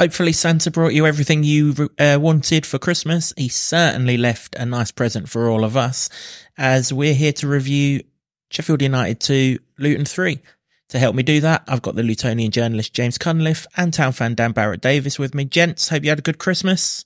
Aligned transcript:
Hopefully, 0.00 0.32
Santa 0.32 0.70
brought 0.70 0.94
you 0.94 1.04
everything 1.06 1.44
you 1.44 1.90
uh, 1.98 2.16
wanted 2.18 2.64
for 2.64 2.78
Christmas. 2.78 3.34
He 3.36 3.50
certainly 3.50 4.16
left 4.16 4.54
a 4.54 4.64
nice 4.64 4.90
present 4.90 5.28
for 5.28 5.50
all 5.50 5.62
of 5.62 5.76
us 5.76 6.08
as 6.56 6.90
we're 6.90 7.12
here 7.12 7.34
to 7.34 7.46
review 7.46 8.04
Sheffield 8.48 8.80
United 8.80 9.20
2, 9.20 9.58
Luton 9.76 10.06
3. 10.06 10.40
To 10.88 10.98
help 10.98 11.14
me 11.14 11.22
do 11.22 11.42
that, 11.42 11.64
I've 11.68 11.82
got 11.82 11.96
the 11.96 12.02
Lutonian 12.02 12.50
journalist 12.50 12.94
James 12.94 13.18
Cunliffe 13.18 13.66
and 13.76 13.92
town 13.92 14.12
fan 14.12 14.34
Dan 14.34 14.54
Barratt 14.54 14.80
Davis 14.80 15.18
with 15.18 15.34
me. 15.34 15.44
Gents, 15.44 15.90
hope 15.90 16.02
you 16.02 16.08
had 16.08 16.20
a 16.20 16.22
good 16.22 16.38
Christmas. 16.38 17.04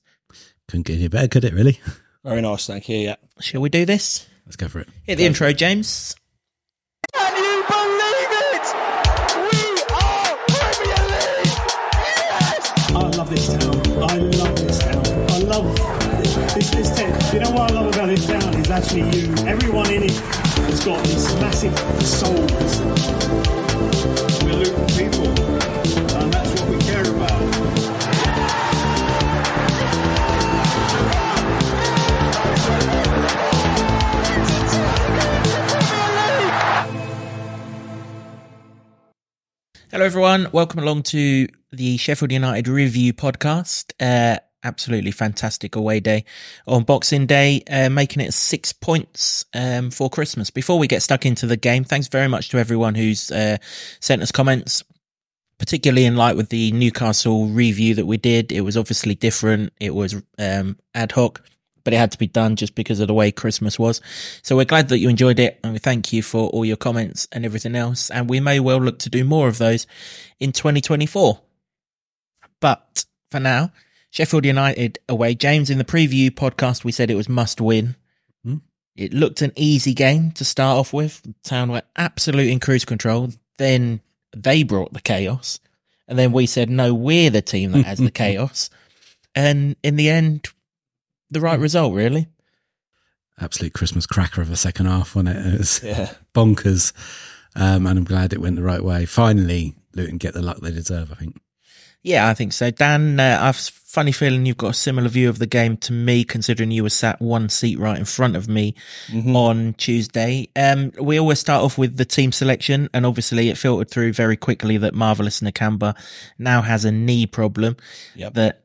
Couldn't 0.69 0.87
get 0.87 0.95
any 0.95 1.09
better, 1.09 1.27
could 1.27 1.45
it, 1.45 1.53
really? 1.53 1.81
Very 2.23 2.43
nice, 2.43 2.69
thank 2.69 2.89
you. 2.89 2.99
Yeah. 2.99 3.17
Shall 3.41 3.61
we 3.61 3.71
do 3.71 3.85
this? 3.85 4.25
Let's 4.47 4.55
go 4.55 4.69
for 4.69 4.79
it. 4.79 4.89
Hit 5.03 5.17
the 5.17 5.27
intro, 5.27 5.53
James. 5.53 6.15
This 13.35 13.49
town. 13.49 13.75
I 14.03 14.17
love 14.17 14.55
this 14.57 14.79
town. 14.79 15.07
I 15.31 15.39
love 15.41 15.77
this, 16.55 16.71
this 16.71 16.97
town. 16.97 17.35
You 17.35 17.41
know 17.41 17.51
what 17.51 17.71
I 17.71 17.75
love 17.75 17.95
about 17.95 18.09
this 18.09 18.27
town 18.27 18.55
is 18.55 18.71
actually 18.71 19.11
you. 19.11 19.35
Everyone 19.47 19.91
in 19.91 20.05
it 20.05 20.13
has 20.13 20.85
got 20.85 21.03
this 21.05 21.35
massive 21.41 21.77
soul. 22.03 22.35
We're 24.45 24.55
Luton 24.55 24.87
people, 24.87 25.27
and 26.17 26.33
that's 26.33 26.61
what 26.61 26.71
we 26.71 26.79
care 26.79 27.03
about. 27.03 27.41
Hello, 39.91 40.05
everyone. 40.05 40.49
Welcome 40.53 40.81
along 40.81 41.03
to 41.05 41.49
the 41.77 41.97
Sheffield 41.97 42.33
United 42.33 42.69
Review 42.69 43.13
podcast. 43.13 43.93
Uh, 44.01 44.39
absolutely 44.65 45.11
fantastic 45.11 45.77
away 45.77 46.01
day 46.01 46.25
on 46.67 46.83
Boxing 46.83 47.27
Day, 47.27 47.63
uh, 47.71 47.91
making 47.91 48.23
it 48.23 48.33
six 48.33 48.73
points 48.73 49.45
um, 49.55 49.91
for 49.91 50.09
Christmas. 50.09 50.51
Before 50.51 50.79
we 50.79 50.89
get 50.89 51.03
stuck 51.03 51.27
into 51.27 51.47
the 51.47 51.57
game, 51.57 51.85
thanks 51.85 52.09
very 52.09 52.29
much 52.29 52.49
to 52.51 52.59
everyone 52.59 52.95
who's 52.95 53.31
uh, 53.31 53.59
sent 54.01 54.23
us 54.23 54.33
comments. 54.33 54.83
Particularly 55.57 56.05
in 56.05 56.17
light 56.17 56.37
with 56.37 56.49
the 56.49 56.73
Newcastle 56.73 57.47
review 57.47 57.95
that 57.95 58.07
we 58.07 58.17
did, 58.17 58.51
it 58.51 58.63
was 58.63 58.77
obviously 58.77 59.15
different. 59.15 59.73
It 59.79 59.95
was 59.95 60.21
um, 60.37 60.77
ad 60.95 61.13
hoc, 61.13 61.43
but 61.85 61.95
it 61.95 61.99
had 61.99 62.11
to 62.13 62.19
be 62.19 62.27
done 62.27 62.57
just 62.57 62.75
because 62.75 62.99
of 62.99 63.07
the 63.07 63.15
way 63.15 63.31
Christmas 63.31 63.79
was. 63.79 64.01
So 64.43 64.57
we're 64.57 64.65
glad 64.65 64.89
that 64.89 64.99
you 64.99 65.09
enjoyed 65.09 65.39
it 65.39 65.61
and 65.63 65.73
we 65.73 65.79
thank 65.79 66.13
you 66.13 66.23
for 66.23 66.49
all 66.51 66.65
your 66.65 66.77
comments 66.77 67.29
and 67.31 67.45
everything 67.45 67.77
else. 67.77 68.11
And 68.11 68.29
we 68.29 68.41
may 68.41 68.59
well 68.59 68.79
look 68.79 68.99
to 69.01 69.11
do 69.11 69.23
more 69.25 69.47
of 69.47 69.59
those 69.59 69.87
in 70.41 70.51
2024. 70.51 71.41
But 72.65 73.05
for 73.31 73.41
now, 73.41 73.73
Sheffield 74.09 74.47
United 74.47 74.99
away. 75.07 75.35
James, 75.35 75.69
in 75.69 75.77
the 75.77 75.85
preview 75.85 76.31
podcast, 76.31 76.83
we 76.83 76.93
said 76.93 77.11
it 77.11 77.15
was 77.15 77.29
must 77.29 77.61
win. 77.61 77.95
Hmm. 78.43 78.57
It 78.97 79.13
looked 79.13 79.43
an 79.43 79.53
easy 79.55 79.93
game 79.93 80.31
to 80.33 80.47
start 80.47 80.79
off 80.79 80.95
with. 80.95 81.21
Town 81.43 81.71
were 81.71 81.83
absolute 81.95 82.49
in 82.49 82.61
cruise 82.61 82.87
control. 82.87 83.29
Then 83.59 84.01
they 84.35 84.63
brought 84.63 84.95
the 84.95 85.03
chaos. 85.03 85.61
And 86.09 86.19
then 86.19 86.33
we 86.33 86.47
said, 86.47 86.71
no, 86.71 86.95
we're 86.95 87.29
the 87.29 87.43
team 87.43 87.73
that 87.73 87.85
has 87.85 87.99
the 87.99 88.11
chaos. 88.23 88.71
And 89.35 89.77
in 89.83 89.97
the 89.97 90.09
end, 90.09 90.49
the 91.29 91.43
right 91.43 91.59
result, 91.61 91.93
really. 91.93 92.29
Absolute 93.39 93.75
Christmas 93.75 94.07
cracker 94.07 94.41
of 94.41 94.51
a 94.51 94.57
second 94.57 94.87
half, 94.87 95.15
wasn't 95.15 95.37
it? 95.37 95.47
It 95.55 95.59
was 95.59 95.83
Yeah. 95.83 96.13
bonkers. 96.35 96.95
Um, 97.55 97.87
and 97.87 97.99
I'm 97.99 98.05
glad 98.05 98.33
it 98.33 98.41
went 98.41 98.57
the 98.57 98.63
right 98.63 98.83
way. 98.83 99.05
Finally, 99.05 99.75
Luton 99.95 100.17
get 100.17 100.33
the 100.33 100.41
luck 100.41 100.61
they 100.63 100.71
deserve, 100.73 101.13
I 101.13 101.17
think. 101.17 101.39
Yeah, 102.05 102.29
I 102.29 102.35
think 102.35 102.53
so. 102.53 102.71
Dan, 102.71 103.19
uh, 103.19 103.39
I've 103.41 103.57
a 103.57 103.71
funny 103.95 104.13
feeling 104.13 104.45
you've 104.45 104.59
got 104.59 104.71
a 104.73 104.75
similar 104.75 105.09
view 105.09 105.29
of 105.29 105.39
the 105.39 105.47
game 105.47 105.77
to 105.79 105.93
me, 105.93 106.23
considering 106.23 106.71
you 106.71 106.83
were 106.83 106.91
sat 106.91 107.21
one 107.23 107.49
seat 107.49 107.79
right 107.79 107.99
in 107.99 108.05
front 108.05 108.37
of 108.37 108.47
me 108.47 108.75
on 109.27 109.73
Tuesday. 109.75 110.49
Um, 110.55 110.93
we 111.01 111.19
always 111.19 111.39
start 111.39 111.63
off 111.63 111.79
with 111.79 111.97
the 111.97 112.05
team 112.05 112.31
selection, 112.31 112.91
and 112.93 113.07
obviously 113.07 113.49
it 113.49 113.57
filtered 113.57 113.89
through 113.89 114.13
very 114.13 114.37
quickly 114.37 114.77
that 114.77 114.95
Marvelous 114.95 115.41
Nakamba 115.41 115.97
now 116.39 116.61
has 116.61 116.85
a 116.85 116.93
knee 116.93 117.27
problem 117.27 117.77
Yep. 118.17 118.35
that 118.35 118.65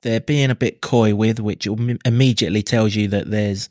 they're 0.00 0.20
being 0.20 0.50
a 0.50 0.54
bit 0.56 0.80
coy 0.80 1.14
with, 1.14 1.38
which 1.38 1.66
immediately 1.66 2.62
tells 2.62 2.96
you 2.96 3.08
that 3.08 3.30
there's 3.30 3.68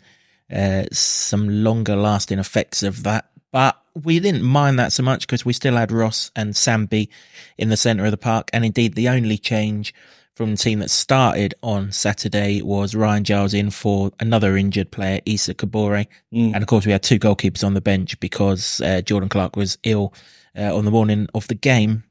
uh, 0.54 0.84
some 0.92 1.64
longer 1.64 1.96
lasting 1.96 2.40
effects 2.40 2.84
of 2.84 3.04
that. 3.04 3.30
But 3.52 3.81
we 3.96 4.20
didn't 4.20 4.44
mind 4.44 4.80
that 4.80 4.94
so 4.94 5.04
much 5.04 5.28
because 5.28 5.46
we 5.46 5.54
still 5.54 5.76
had 5.76 5.92
Ross 5.92 6.32
and 6.36 6.54
Sambi 6.54 7.10
in 7.58 7.70
the 7.70 7.78
centre 7.78 8.06
of 8.06 8.12
the 8.12 8.18
park. 8.18 8.50
And 8.54 8.66
indeed, 8.66 8.96
the 8.96 9.10
only 9.10 9.38
change 9.38 9.94
from 10.36 10.52
the 10.52 10.58
team 10.58 10.80
that 10.80 10.90
started 10.90 11.54
on 11.62 11.92
Saturday 11.92 12.62
was 12.62 12.96
Ryan 12.96 13.24
Giles 13.24 13.54
in 13.54 13.70
for 13.70 14.12
another 14.20 14.56
injured 14.56 14.92
player, 14.92 15.20
Issa 15.26 15.54
Kabore. 15.56 16.08
Mm. 16.34 16.54
And 16.54 16.58
of 16.58 16.68
course, 16.68 16.86
we 16.86 16.92
had 16.92 17.04
two 17.04 17.20
goalkeepers 17.20 17.64
on 17.64 17.74
the 17.74 17.82
bench 17.82 18.20
because 18.20 18.82
uh, 18.82 19.02
Jordan 19.02 19.30
Clark 19.30 19.56
was 19.56 19.78
ill 19.84 20.14
uh, 20.58 20.76
on 20.76 20.86
the 20.86 20.92
morning 20.92 21.28
of 21.34 21.48
the 21.48 21.56
game. 21.56 22.04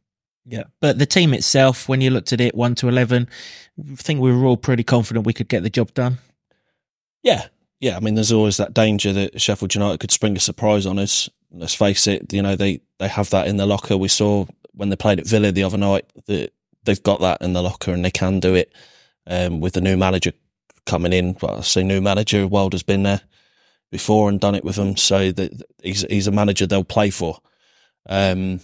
Yeah. 0.46 0.64
But 0.80 0.98
the 0.98 1.06
team 1.06 1.32
itself, 1.32 1.88
when 1.88 2.00
you 2.00 2.10
looked 2.10 2.32
at 2.32 2.40
it, 2.40 2.54
1 2.54 2.74
to 2.76 2.88
11, 2.88 3.28
I 3.78 3.94
think 3.96 4.20
we 4.20 4.32
were 4.32 4.44
all 4.46 4.56
pretty 4.56 4.84
confident 4.84 5.26
we 5.26 5.32
could 5.32 5.48
get 5.48 5.62
the 5.62 5.70
job 5.70 5.94
done. 5.94 6.18
Yeah. 7.22 7.46
Yeah. 7.78 7.96
I 7.96 8.00
mean, 8.00 8.14
there's 8.14 8.32
always 8.32 8.56
that 8.58 8.74
danger 8.74 9.12
that 9.12 9.40
Sheffield 9.40 9.74
United 9.74 10.00
could 10.00 10.10
spring 10.10 10.36
a 10.36 10.40
surprise 10.40 10.86
on 10.86 10.98
us. 10.98 11.28
Let's 11.52 11.74
face 11.74 12.06
it, 12.06 12.32
you 12.32 12.42
know, 12.42 12.56
they, 12.56 12.80
they 12.98 13.08
have 13.08 13.30
that 13.30 13.48
in 13.48 13.56
the 13.56 13.66
locker. 13.66 13.96
We 13.96 14.08
saw 14.08 14.46
when 14.72 14.88
they 14.88 14.96
played 14.96 15.18
at 15.18 15.26
Villa 15.26 15.50
the 15.50 15.64
other 15.64 15.78
night 15.78 16.04
that 16.26 16.52
they've 16.84 17.02
got 17.02 17.20
that 17.20 17.42
in 17.42 17.52
the 17.52 17.62
locker 17.62 17.92
and 17.92 18.04
they 18.04 18.10
can 18.10 18.40
do 18.40 18.54
it 18.54 18.72
um, 19.26 19.60
with 19.60 19.74
the 19.74 19.80
new 19.80 19.96
manager 19.96 20.32
coming 20.86 21.12
in. 21.12 21.36
Well, 21.42 21.58
I 21.58 21.60
say 21.62 21.82
new 21.82 22.00
manager, 22.00 22.46
Wilder's 22.46 22.82
been 22.82 23.02
there 23.02 23.20
before 23.90 24.28
and 24.28 24.40
done 24.40 24.54
it 24.54 24.64
with 24.64 24.76
them. 24.76 24.96
So 24.96 25.32
that 25.32 25.62
he's, 25.82 26.02
he's 26.02 26.26
a 26.28 26.32
manager 26.32 26.66
they'll 26.66 26.84
play 26.84 27.10
for. 27.10 27.38
Um, 28.08 28.60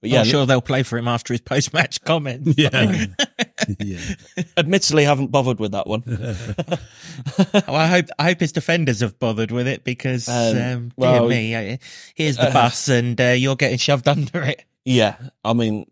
but 0.00 0.10
Yeah, 0.10 0.14
yeah, 0.16 0.20
I'm 0.20 0.26
sure 0.26 0.46
they'll 0.46 0.60
play 0.60 0.82
for 0.82 0.98
him 0.98 1.08
after 1.08 1.34
his 1.34 1.40
post 1.40 1.72
match 1.72 2.00
comments. 2.04 2.54
Yeah. 2.56 3.06
yeah. 3.78 3.98
admittedly 4.56 5.04
haven't 5.04 5.28
bothered 5.28 5.58
with 5.58 5.72
that 5.72 5.86
one. 5.86 6.02
well, 7.52 7.76
I 7.76 7.86
hope 7.86 8.06
I 8.18 8.24
hope 8.24 8.40
his 8.40 8.52
defenders 8.52 9.00
have 9.00 9.18
bothered 9.18 9.50
with 9.50 9.66
it 9.66 9.84
because, 9.84 10.28
Um, 10.28 10.56
um, 10.58 10.92
well- 10.96 11.28
dear 11.28 11.28
me, 11.28 11.54
uh, 11.54 11.76
here's 12.14 12.36
the 12.36 12.50
bus 12.52 12.88
and 12.88 13.20
uh, 13.20 13.28
you're 13.30 13.56
getting 13.56 13.78
shoved 13.78 14.08
under 14.08 14.42
it. 14.42 14.64
Yeah, 14.84 15.16
I 15.44 15.52
mean, 15.52 15.86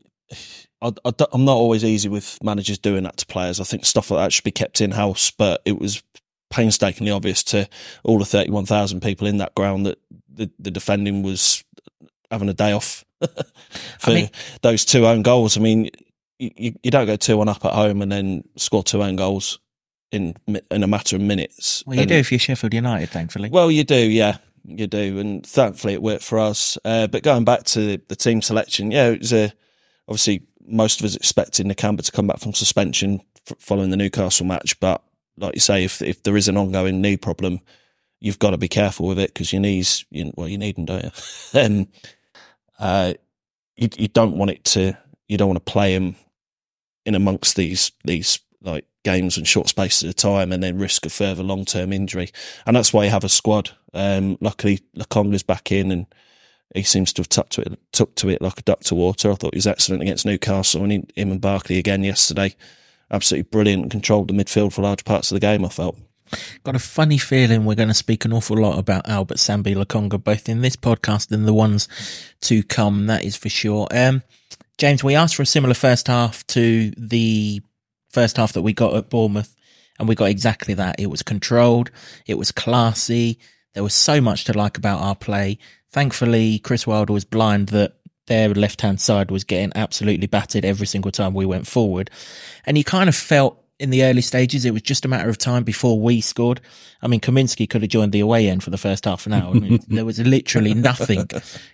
I, 0.81 0.93
am 1.33 1.45
not 1.45 1.57
always 1.57 1.85
easy 1.85 2.09
with 2.09 2.39
managers 2.43 2.79
doing 2.79 3.05
that 3.05 3.17
to 3.19 3.27
players. 3.27 3.61
I 3.61 3.65
think 3.65 3.85
stuff 3.85 4.11
like 4.11 4.25
that 4.25 4.33
should 4.33 4.45
be 4.45 4.51
kept 4.51 4.81
in 4.81 4.93
house, 4.93 5.31
but 5.31 5.63
it 5.65 5.81
was 5.81 6.03
painstakingly 6.51 7.11
obvious 7.11 7.43
to 7.43 7.69
all 8.05 8.19
the 8.19 8.25
31,000 8.25 9.01
people 9.01 9.27
in 9.27 9.39
that 9.39 9.55
ground 9.55 9.87
that 9.87 9.99
the, 10.33 10.51
the 10.59 10.71
defending 10.71 11.23
was 11.23 11.65
having 12.31 12.49
a 12.49 12.55
day 12.55 12.73
off 12.73 13.05
for 13.99 14.11
mean- 14.11 14.31
those 14.63 14.85
two 14.85 15.07
own 15.07 15.23
goals. 15.23 15.57
I 15.57 15.61
mean, 15.61 15.91
you, 16.39 16.75
you, 16.83 16.91
don't 16.91 17.07
go 17.07 17.17
2 17.17 17.37
1 17.37 17.49
up 17.49 17.65
at 17.65 17.73
home 17.73 18.03
and 18.03 18.11
then 18.11 18.45
score 18.57 18.83
two 18.83 19.03
own 19.03 19.17
goals 19.17 19.59
in 20.13 20.35
in 20.71 20.83
a 20.83 20.87
matter 20.87 21.17
of 21.17 21.23
minutes. 21.23 21.83
Well, 21.87 21.97
you 21.97 22.03
And- 22.03 22.09
do 22.09 22.17
if 22.17 22.31
you're 22.33 22.39
Sheffield 22.39 22.75
United, 22.75 23.11
thankfully. 23.11 23.49
well, 23.51 23.71
you 23.71 23.85
do, 23.85 23.97
yeah, 23.97 24.39
you 24.65 24.87
do, 24.87 25.19
and 25.19 25.47
thankfully 25.47 25.95
it 25.95 26.03
worked 26.03 26.25
for 26.25 26.39
us. 26.39 26.79
Uh, 26.85 27.07
but 27.07 27.23
going 27.23 27.45
back 27.45 27.65
to 27.65 27.99
the 28.09 28.17
team 28.17 28.43
selection, 28.43 28.91
yeah, 28.91 29.09
it 29.11 29.21
was 29.21 29.33
a, 29.33 29.53
obviously 30.09 30.43
most 30.67 31.01
of 31.01 31.05
us 31.07 31.15
expecting 31.17 31.67
Nakamba 31.67 32.03
to 32.03 32.13
come 32.13 32.27
back 32.27 32.39
from 32.41 32.55
suspension 32.55 33.21
f- 33.51 33.57
following 33.59 33.91
the 33.91 33.97
Newcastle 33.97 34.47
match. 34.47 34.79
But 34.81 35.03
like 35.37 35.55
you 35.55 35.61
say, 35.61 35.85
if 35.85 36.01
if 36.03 36.23
there 36.23 36.37
is 36.37 36.49
an 36.49 36.57
ongoing 36.57 37.01
knee 37.01 37.17
problem, 37.17 37.61
you've 38.21 38.39
got 38.39 38.51
to 38.51 38.59
be 38.59 38.69
careful 38.69 39.07
with 39.07 39.19
it 39.19 39.29
because 39.35 39.53
your 39.53 39.61
knees, 39.61 40.05
you, 40.11 40.33
well, 40.37 40.49
you 40.49 40.59
need 40.59 40.77
them, 40.77 40.87
don't 40.87 41.05
you? 41.05 41.11
and 41.55 41.87
uh, 42.79 43.15
you 43.77 43.89
you 43.97 44.09
don't 44.09 44.39
want 44.39 44.51
it 44.53 44.65
to, 44.65 44.97
you 45.29 45.37
don't 45.37 45.49
want 45.49 45.65
to 45.65 45.73
play 45.73 45.95
him 45.95 46.17
in 47.07 47.15
amongst 47.15 47.57
these 47.57 47.93
these 48.05 48.39
like 48.63 48.87
games 49.05 49.37
and 49.37 49.47
short 49.47 49.69
spaces 49.69 50.09
of 50.09 50.17
time 50.17 50.51
and 50.51 50.63
then 50.63 50.79
risk 50.79 51.05
a 51.07 51.11
further 51.11 51.43
long 51.43 51.65
term 51.65 51.93
injury. 51.93 52.31
And 52.67 52.75
that's 52.75 52.93
why 52.93 53.05
you 53.05 53.11
have 53.11 53.25
a 53.25 53.29
squad. 53.29 53.71
Um, 53.93 54.39
luckily, 54.41 54.81
Lokonga's 54.97 55.43
back 55.43 55.71
in 55.71 55.93
and 55.93 56.07
he 56.75 56.83
seems 56.83 57.13
to 57.13 57.21
have 57.21 57.29
tucked 57.29 57.53
to 57.53 57.61
it, 57.61 57.79
took 57.93 58.17
to 58.17 58.29
it 58.31 58.43
like 58.43 58.59
a 58.59 58.63
duck 58.63 58.81
to 58.81 58.95
water. 58.95 59.31
I 59.31 59.35
thought 59.35 59.55
he 59.55 59.59
was 59.59 59.67
excellent 59.67 60.03
against 60.03 60.27
Newcastle 60.27 60.83
and 60.83 60.93
he, 60.93 61.05
him 61.15 61.31
and 61.31 61.41
Barkley 61.41 61.79
again 61.79 62.03
yesterday. 62.03 62.57
Absolutely 63.11 63.49
brilliant 63.51 63.83
and 63.83 63.91
controlled 63.91 64.29
the 64.29 64.35
midfield 64.35 64.73
for 64.73 64.83
large 64.83 65.05
parts 65.05 65.31
of 65.31 65.37
the 65.37 65.41
game, 65.41 65.65
I 65.65 65.69
felt. 65.69 65.99
Got 66.65 66.77
a 66.77 66.81
funny 66.81 67.19
feeling 67.19 67.65
we're 67.65 67.75
going 67.75 67.89
to 67.89 67.95
speak 67.95 68.25
an 68.25 68.33
awful 68.33 68.57
lot 68.57 68.79
about 68.79 69.09
Albert 69.09 69.39
Sambi 69.39 69.75
Lokonga, 69.75 70.23
both 70.23 70.49
in 70.49 70.61
this 70.61 70.77
podcast 70.77 71.31
and 71.33 71.47
the 71.47 71.55
ones 71.55 71.89
to 72.43 72.63
come. 72.63 73.07
That 73.07 73.25
is 73.25 73.37
for 73.37 73.49
sure. 73.49 73.87
Um, 73.91 74.23
James, 74.79 75.05
we 75.05 75.15
asked 75.15 75.37
for 75.37 75.43
a 75.43 75.47
similar 75.47 75.75
first 75.75 76.09
half 76.09 76.47
to 76.49 76.91
the 76.97 77.63
first 78.11 78.37
half 78.37 78.53
that 78.53 78.63
we 78.63 78.73
got 78.73 78.95
at 78.95 79.11
Bournemouth, 79.11 79.55
and 79.99 80.09
we 80.09 80.15
got 80.15 80.31
exactly 80.31 80.75
that. 80.75 80.97
It 80.99 81.11
was 81.11 81.23
controlled, 81.23 81.91
it 82.27 82.39
was 82.39 82.53
classy. 82.53 83.39
There 83.75 83.83
was 83.83 83.95
so 83.95 84.21
much 84.21 84.45
to 84.45 84.57
like 84.57 84.79
about 84.79 85.01
our 85.01 85.17
play. 85.17 85.59
Thankfully, 85.91 86.61
Chris 86.61 86.87
Wilder 86.87 87.13
was 87.13 87.25
blind 87.25 87.69
that 87.69 87.97
their 88.27 88.49
left 88.49 88.81
hand 88.81 89.01
side 89.01 89.31
was 89.31 89.45
getting 89.45 89.73
absolutely 89.75 90.29
battered 90.29 90.65
every 90.65 90.87
single 90.87 91.11
time 91.11 91.35
we 91.35 91.45
went 91.45 91.67
forward. 91.67 92.11
And 92.65 92.79
you 92.79 92.85
kind 92.85 93.09
of 93.09 93.17
felt 93.17 93.64
in 93.79 93.91
the 93.91 94.05
early 94.05 94.21
stages, 94.21 94.65
it 94.65 94.73
was 94.73 94.83
just 94.83 95.05
a 95.05 95.09
matter 95.09 95.29
of 95.29 95.37
time 95.37 95.65
before 95.65 96.01
we 96.01 96.21
scored. 96.21 96.61
I 97.03 97.09
mean, 97.09 97.21
Kaminski 97.21 97.69
could 97.69 97.83
have 97.83 97.91
joined 97.91 98.13
the 98.13 98.21
away 98.21 98.49
end 98.49 98.63
for 98.63 98.71
the 98.71 98.79
first 98.79 99.05
half 99.05 99.27
an 99.27 99.33
hour. 99.33 99.51
I 99.51 99.59
mean, 99.59 99.81
there 99.89 100.05
was 100.05 100.21
literally 100.21 100.75
nothing 100.75 101.29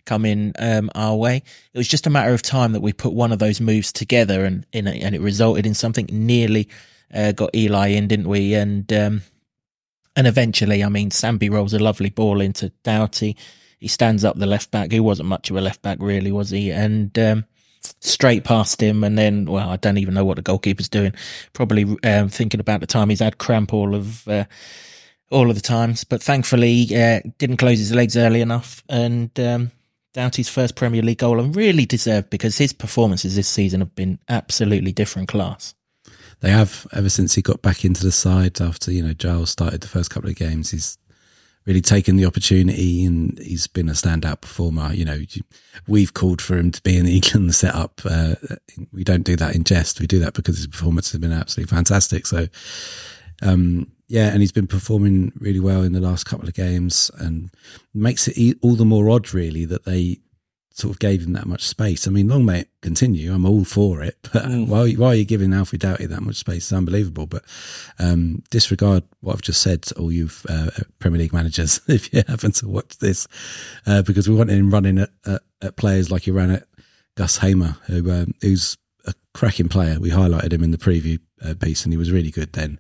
coming 0.07 0.53
um, 0.59 0.91
our 0.95 1.15
way. 1.15 1.43
It 1.73 1.79
was 1.79 1.89
just 1.89 2.07
a 2.07 2.11
matter 2.11 2.33
of 2.33 2.43
time 2.43 2.73
that 2.73 2.81
we 2.81 2.93
put 2.93 3.13
one 3.13 3.33
of 3.33 3.39
those 3.39 3.61
moves 3.61 3.93
together, 3.93 4.45
and 4.45 4.67
in 4.73 4.87
a, 4.87 4.93
and 4.93 5.15
it 5.15 5.21
resulted 5.21 5.67
in 5.67 5.75
something. 5.75 6.09
Nearly 6.11 6.69
uh, 7.13 7.33
got 7.33 7.55
Eli 7.55 7.89
in, 7.89 8.09
didn't 8.09 8.29
we? 8.29 8.55
And 8.55 8.91
um, 8.93 9.23
and 10.17 10.27
eventually, 10.27 10.83
I 10.83 10.89
mean, 10.89 11.11
Sambi 11.11 11.51
rolls 11.51 11.75
a 11.75 11.79
lovely 11.79 12.11
ball 12.11 12.41
into 12.41 12.71
Doughty. 12.83 13.37
He 13.79 13.89
stands 13.89 14.25
up 14.25 14.39
the 14.39 14.47
left 14.47 14.71
back, 14.71 14.93
who 14.93 15.03
wasn't 15.03 15.29
much 15.29 15.51
of 15.51 15.57
a 15.57 15.61
left 15.61 15.83
back, 15.83 15.99
really, 16.01 16.33
was 16.33 16.51
he? 16.51 16.71
And 16.71 17.17
um, 17.19 17.45
straight 18.01 18.45
past 18.45 18.83
him, 18.83 19.05
and 19.05 19.17
then, 19.17 19.47
well, 19.47 19.71
I 19.71 19.77
don't 19.77 19.99
even 19.99 20.15
know 20.15 20.25
what 20.25 20.37
the 20.37 20.43
goalkeeper's 20.43 20.89
doing. 20.89 21.13
Probably 21.53 21.85
um, 22.05 22.29
thinking 22.29 22.61
about 22.61 22.81
the 22.81 22.87
time 22.87 23.11
he's 23.11 23.21
had 23.21 23.39
cramp 23.39 23.73
all 23.73 23.95
of 23.95 24.27
uh, 24.29 24.45
all 25.31 25.49
of 25.49 25.57
the 25.57 25.63
times, 25.63 26.05
but 26.05 26.23
thankfully 26.23 26.87
uh, 26.95 27.21
didn't 27.39 27.59
close 27.59 27.79
his 27.79 27.95
legs 27.95 28.17
early 28.17 28.41
enough, 28.41 28.83
and 28.89 29.39
um, 29.39 29.71
Doughty's 30.13 30.49
first 30.49 30.75
Premier 30.75 31.03
League 31.03 31.19
goal, 31.19 31.41
and 31.41 31.55
really 31.55 31.87
deserved 31.87 32.31
because 32.31 32.59
his 32.59 32.73
performances 32.73 33.37
this 33.37 33.49
season 33.49 33.81
have 33.81 33.95
been 33.95 34.19
absolutely 34.29 34.93
different 34.93 35.29
class. 35.29 35.75
They 36.41 36.51
have 36.51 36.87
ever 36.93 37.11
since 37.11 37.35
he 37.35 37.43
got 37.43 37.61
back 37.61 37.85
into 37.85 38.03
the 38.03 38.13
side 38.13 38.61
after 38.61 38.91
you 38.91 39.03
know 39.03 39.13
Giles 39.13 39.51
started 39.51 39.83
the 39.83 39.89
first 39.89 40.11
couple 40.11 40.31
of 40.31 40.37
games. 40.37 40.71
He's 40.71 40.99
really 41.71 41.81
taken 41.81 42.17
the 42.17 42.27
opportunity 42.27 43.05
and 43.05 43.39
he's 43.39 43.69
been 43.69 43.89
a 43.89 43.93
standout 43.93 44.41
performer. 44.41 44.93
You 44.93 45.05
know, 45.05 45.21
we've 45.87 46.13
called 46.13 46.43
for 46.43 46.57
him 46.57 46.73
to 46.73 46.83
be 46.83 46.97
in 46.99 47.05
the 47.05 47.15
England 47.15 47.55
setup. 47.55 48.01
Uh, 48.05 48.35
we 48.93 49.05
don't 49.05 49.23
do 49.23 49.37
that 49.37 49.55
in 49.55 49.63
jest. 49.63 50.01
We 50.01 50.09
do 50.09 50.19
that 50.19 50.35
because 50.35 50.57
his 50.57 50.67
performance 50.67 51.13
has 51.13 51.21
been 51.21 51.33
absolutely 51.33 51.73
fantastic. 51.73 52.27
So, 52.27 52.49
um, 53.43 53.87
yeah, 54.09 54.33
and 54.33 54.41
he's 54.41 54.51
been 54.51 54.67
performing 54.67 55.33
really 55.39 55.61
well 55.61 55.85
in 55.85 55.93
the 55.93 56.01
last 56.01 56.25
couple 56.25 56.49
of 56.49 56.55
games 56.55 57.09
and 57.19 57.51
makes 57.95 58.27
it 58.27 58.59
all 58.63 58.75
the 58.75 58.85
more 58.85 59.09
odd, 59.09 59.33
really, 59.33 59.65
that 59.67 59.85
they 59.85 60.19
sort 60.81 60.93
of 60.95 60.99
gave 60.99 61.23
him 61.23 61.33
that 61.35 61.47
much 61.47 61.63
space. 61.67 62.07
I 62.09 62.11
mean, 62.11 62.29
long 62.29 62.45
may 62.45 62.61
it 62.61 62.69
continue. 62.83 63.33
I'm 63.33 63.47
all 63.47 63.65
for 63.65 64.03
it, 64.03 64.17
but 64.33 64.45
Mm. 64.45 64.67
why, 64.67 64.93
why 64.93 65.09
are 65.09 65.15
you 65.15 65.25
giving 65.25 65.53
Alfie 65.53 65.79
Doughty 65.79 66.07
that 66.07 66.23
much 66.23 66.37
space? 66.37 66.65
It's 66.65 66.73
unbelievable. 66.73 67.27
But 67.27 67.45
um, 67.99 68.43
disregard 68.51 69.05
what 69.21 69.35
I've 69.35 69.43
just 69.43 69.61
said 69.63 69.83
to 69.83 69.95
all 69.97 70.11
you 70.11 70.29
uh, 70.49 70.71
Premier 70.99 71.19
League 71.21 71.33
managers 71.33 71.81
if 71.89 72.13
you 72.13 72.23
happen 72.27 72.53
to 72.53 72.69
watch 72.69 72.99
this, 72.99 73.29
uh, 73.87 74.03
because 74.03 74.29
we 74.29 74.35
wanted 74.35 74.59
him 74.59 74.71
running 74.71 74.99
at, 74.99 75.11
at, 75.27 75.43
at 75.63 75.77
players 75.77 76.11
like 76.11 76.23
he 76.23 76.31
ran 76.31 76.51
at 76.51 76.67
Gus 77.17 77.39
Hamer, 77.39 77.77
who 77.87 78.11
um, 78.11 78.35
who's 78.41 78.77
a 79.07 79.15
cracking 79.35 79.69
player. 79.69 79.99
We 80.01 80.11
highlighted 80.11 80.53
him 80.53 80.63
in 80.65 80.71
the 80.71 80.79
preview 80.79 81.19
uh, 81.43 81.55
piece, 81.55 81.85
and 81.85 81.93
he 81.93 81.97
was 81.99 82.11
really 82.13 82.31
good 82.31 82.53
then. 82.53 82.79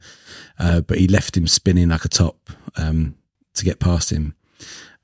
Uh, 0.58 0.80
but 0.80 0.98
he 0.98 1.08
left 1.08 1.36
him 1.36 1.46
spinning 1.46 1.88
like 1.88 2.04
a 2.04 2.08
top 2.08 2.50
um, 2.76 3.16
to 3.54 3.64
get 3.64 3.80
past 3.80 4.10
him 4.10 4.34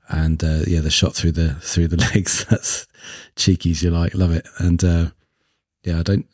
and 0.09 0.43
uh, 0.43 0.59
yeah, 0.67 0.79
the 0.81 0.89
shot 0.89 1.13
through 1.15 1.33
the 1.33 1.55
through 1.55 1.87
the 1.89 1.97
legs. 2.13 2.45
That's 2.45 2.87
cheeky 3.35 3.71
as 3.71 3.83
you 3.83 3.91
like, 3.91 4.13
love 4.15 4.31
it. 4.31 4.47
And 4.59 4.83
uh, 4.83 5.05
yeah, 5.83 5.99
I 5.99 6.03
don't. 6.03 6.25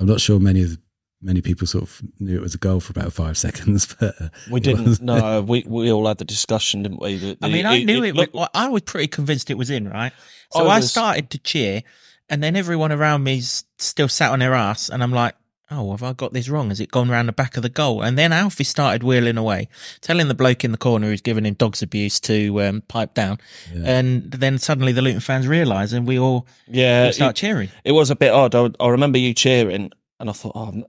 I'm 0.00 0.06
not 0.06 0.20
sure 0.20 0.38
many 0.38 0.62
of 0.62 0.78
many 1.20 1.40
people 1.40 1.66
sort 1.66 1.82
of 1.82 2.00
knew 2.20 2.36
it 2.36 2.40
was 2.42 2.54
a 2.54 2.58
goal 2.58 2.78
for 2.80 2.92
about 2.92 3.12
five 3.12 3.36
seconds, 3.46 3.94
but 3.98 4.14
uh, 4.20 4.28
We 4.50 4.60
didn't. 4.60 4.84
was- 4.84 5.00
no, 5.00 5.42
we 5.42 5.64
we 5.66 5.90
all 5.90 6.06
had 6.06 6.18
the 6.18 6.24
discussion, 6.24 6.82
didn't 6.82 7.00
we? 7.00 7.16
that 7.18 7.38
I 7.42 7.48
the- 7.48 7.52
mean, 7.52 7.66
I 7.66 7.82
knew 7.82 8.04
it. 8.04 8.14
looked- 8.14 8.36
I 8.54 8.68
was 8.68 8.82
pretty 8.82 9.08
convinced 9.08 9.50
it 9.50 9.58
was 9.58 9.70
in, 9.70 9.88
right? 9.88 10.12
So 10.52 10.66
I 10.66 10.76
I, 10.76 10.80
started 10.80 11.30
to 11.30 11.38
cheer, 11.38 11.82
and 12.28 12.42
then 12.42 12.56
everyone 12.56 12.92
around 12.92 13.24
me's 13.24 13.64
still 13.78 14.08
sat 14.08 14.30
on 14.30 14.38
their 14.38 14.54
ass, 14.54 14.88
and 14.88 15.02
I'm 15.02 15.12
like, 15.12 15.34
"Oh, 15.70 15.90
have 15.92 16.02
I 16.02 16.12
got 16.12 16.32
this 16.32 16.48
wrong? 16.48 16.68
Has 16.68 16.80
it 16.80 16.90
gone 16.90 17.08
round 17.08 17.28
the 17.28 17.32
back 17.32 17.56
of 17.56 17.62
the 17.62 17.68
goal?" 17.68 18.02
And 18.02 18.18
then 18.18 18.32
Alfie 18.32 18.64
started 18.64 19.02
wheeling 19.02 19.36
away, 19.36 19.68
telling 20.00 20.28
the 20.28 20.34
bloke 20.34 20.64
in 20.64 20.72
the 20.72 20.78
corner 20.78 21.08
who's 21.08 21.20
giving 21.20 21.44
him 21.44 21.54
dog's 21.54 21.82
abuse 21.82 22.20
to 22.20 22.62
um, 22.62 22.82
pipe 22.88 23.14
down, 23.14 23.38
and 23.74 24.30
then 24.30 24.58
suddenly 24.58 24.92
the 24.92 25.02
Luton 25.02 25.20
fans 25.20 25.46
realise, 25.46 25.92
and 25.92 26.06
we 26.06 26.18
all 26.18 26.46
yeah, 26.66 27.06
we 27.06 27.12
start 27.12 27.36
it, 27.36 27.40
cheering. 27.40 27.68
it 27.84 27.92
was 27.92 28.10
a 28.10 28.16
bit 28.16 28.32
odd. 28.32 28.54
I, 28.54 28.70
I 28.80 28.88
remember 28.88 29.18
you 29.18 29.34
cheering, 29.34 29.90
and 30.20 30.30
I 30.30 30.32
thought, 30.32 30.52
oh, 30.54 30.84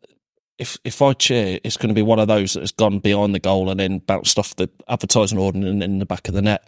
if 0.57 0.77
if 0.83 1.01
I 1.01 1.13
cheer, 1.13 1.59
it's 1.63 1.77
going 1.77 1.89
to 1.89 1.95
be 1.95 2.01
one 2.01 2.19
of 2.19 2.27
those 2.27 2.53
that 2.53 2.61
has 2.61 2.71
gone 2.71 2.99
behind 2.99 3.33
the 3.33 3.39
goal 3.39 3.69
and 3.69 3.79
then 3.79 3.99
bounced 3.99 4.37
off 4.37 4.55
the 4.55 4.69
advertising 4.87 5.37
order 5.37 5.57
and 5.57 5.81
in 5.81 5.99
the 5.99 6.05
back 6.05 6.27
of 6.27 6.33
the 6.33 6.41
net. 6.41 6.67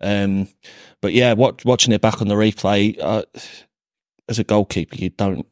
Um, 0.00 0.48
but 1.00 1.12
yeah, 1.12 1.34
what, 1.34 1.64
watching 1.64 1.92
it 1.92 2.00
back 2.00 2.20
on 2.20 2.28
the 2.28 2.34
replay, 2.34 2.98
uh, 3.00 3.22
as 4.28 4.38
a 4.38 4.44
goalkeeper, 4.44 4.96
you 4.96 5.10
don't 5.10 5.46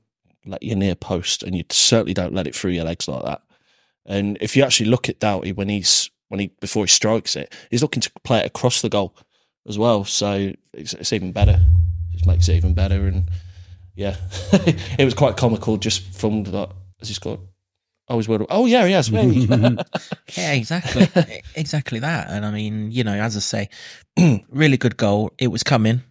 let 0.49 0.62
your 0.62 0.77
near 0.77 0.95
post, 0.95 1.43
and 1.43 1.56
you 1.56 1.65
certainly 1.71 2.15
don't 2.15 2.35
let 2.35 2.47
it 2.47 2.55
through 2.55 2.73
your 2.73 2.85
legs 2.85 3.09
like 3.09 3.25
that. 3.25 3.43
And 4.06 4.39
if 4.41 4.56
you 4.56 4.62
actually 4.62 4.89
look 4.89 5.09
at 5.09 5.21
Doughty 5.21 5.53
when 5.53 5.69
he's 5.69 6.11
when 6.29 6.41
he 6.41 6.49
before 6.61 6.85
he 6.85 6.89
strikes 6.89 7.37
it, 7.37 7.55
he's 7.71 7.83
looking 7.83 8.00
to 8.00 8.11
play 8.25 8.41
it 8.41 8.47
across 8.47 8.83
the 8.83 8.89
goal 8.89 9.15
as 9.67 9.79
well. 9.79 10.05
So 10.05 10.53
it's, 10.73 10.95
it's 10.95 11.12
even 11.12 11.33
better. 11.33 11.61
Just 12.12 12.27
makes 12.27 12.49
it 12.49 12.55
even 12.55 12.75
better. 12.75 13.06
And 13.06 13.31
yeah, 13.95 14.17
it 14.99 15.05
was 15.05 15.15
quite 15.15 15.37
comical 15.37 15.77
just 15.77 16.03
from 16.15 16.45
that 16.45 16.71
as 17.00 17.09
he 17.09 17.15
scored. 17.15 17.41
Oh, 18.09 18.17
he's 18.17 18.29
well. 18.29 18.47
Oh 18.49 18.67
yeah, 18.67 18.87
he 18.87 18.93
has. 18.93 19.11
Yeah, 19.11 19.23
Yeah, 20.37 20.53
exactly, 20.53 21.43
exactly 21.55 21.99
that. 21.99 22.31
And 22.31 22.47
I 22.47 22.50
mean, 22.50 22.91
you 22.91 23.05
know, 23.05 23.12
as 23.12 23.37
I 23.37 23.41
say, 23.41 23.69
really 24.49 24.79
good 24.79 24.97
goal. 24.97 25.33
It 25.39 25.49
was 25.49 25.62
coming. 25.62 26.03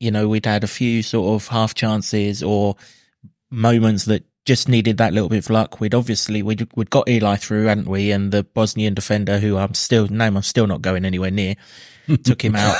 You 0.00 0.10
know, 0.10 0.28
we'd 0.28 0.46
had 0.46 0.64
a 0.64 0.68
few 0.68 1.02
sort 1.02 1.34
of 1.34 1.48
half 1.48 1.74
chances 1.74 2.42
or 2.42 2.76
moments 3.50 4.04
that 4.06 4.24
just 4.44 4.68
needed 4.68 4.96
that 4.98 5.12
little 5.12 5.28
bit 5.28 5.38
of 5.38 5.50
luck. 5.50 5.80
We'd 5.80 5.94
obviously 5.94 6.42
we'd 6.42 6.68
we'd 6.74 6.90
got 6.90 7.08
Eli 7.08 7.36
through, 7.36 7.66
hadn't 7.66 7.88
we? 7.88 8.12
And 8.12 8.32
the 8.32 8.44
Bosnian 8.44 8.94
defender, 8.94 9.38
who 9.38 9.56
I'm 9.56 9.74
still 9.74 10.06
name 10.08 10.36
I'm 10.36 10.42
still 10.42 10.66
not 10.66 10.82
going 10.82 11.04
anywhere 11.04 11.30
near, 11.30 11.56
took 12.24 12.42
him 12.42 12.56
out 12.56 12.76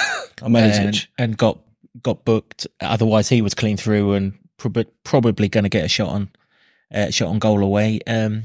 and, 0.86 1.08
and 1.18 1.36
got 1.36 1.58
got 2.02 2.24
booked. 2.24 2.66
Otherwise, 2.80 3.28
he 3.28 3.42
was 3.42 3.54
clean 3.54 3.76
through 3.76 4.14
and 4.14 4.38
prob- 4.56 4.86
probably 5.04 5.48
going 5.48 5.64
to 5.64 5.70
get 5.70 5.84
a 5.84 5.88
shot 5.88 6.08
on 6.08 6.30
uh, 6.94 7.10
shot 7.10 7.28
on 7.28 7.38
goal 7.38 7.62
away. 7.62 8.00
Um, 8.06 8.44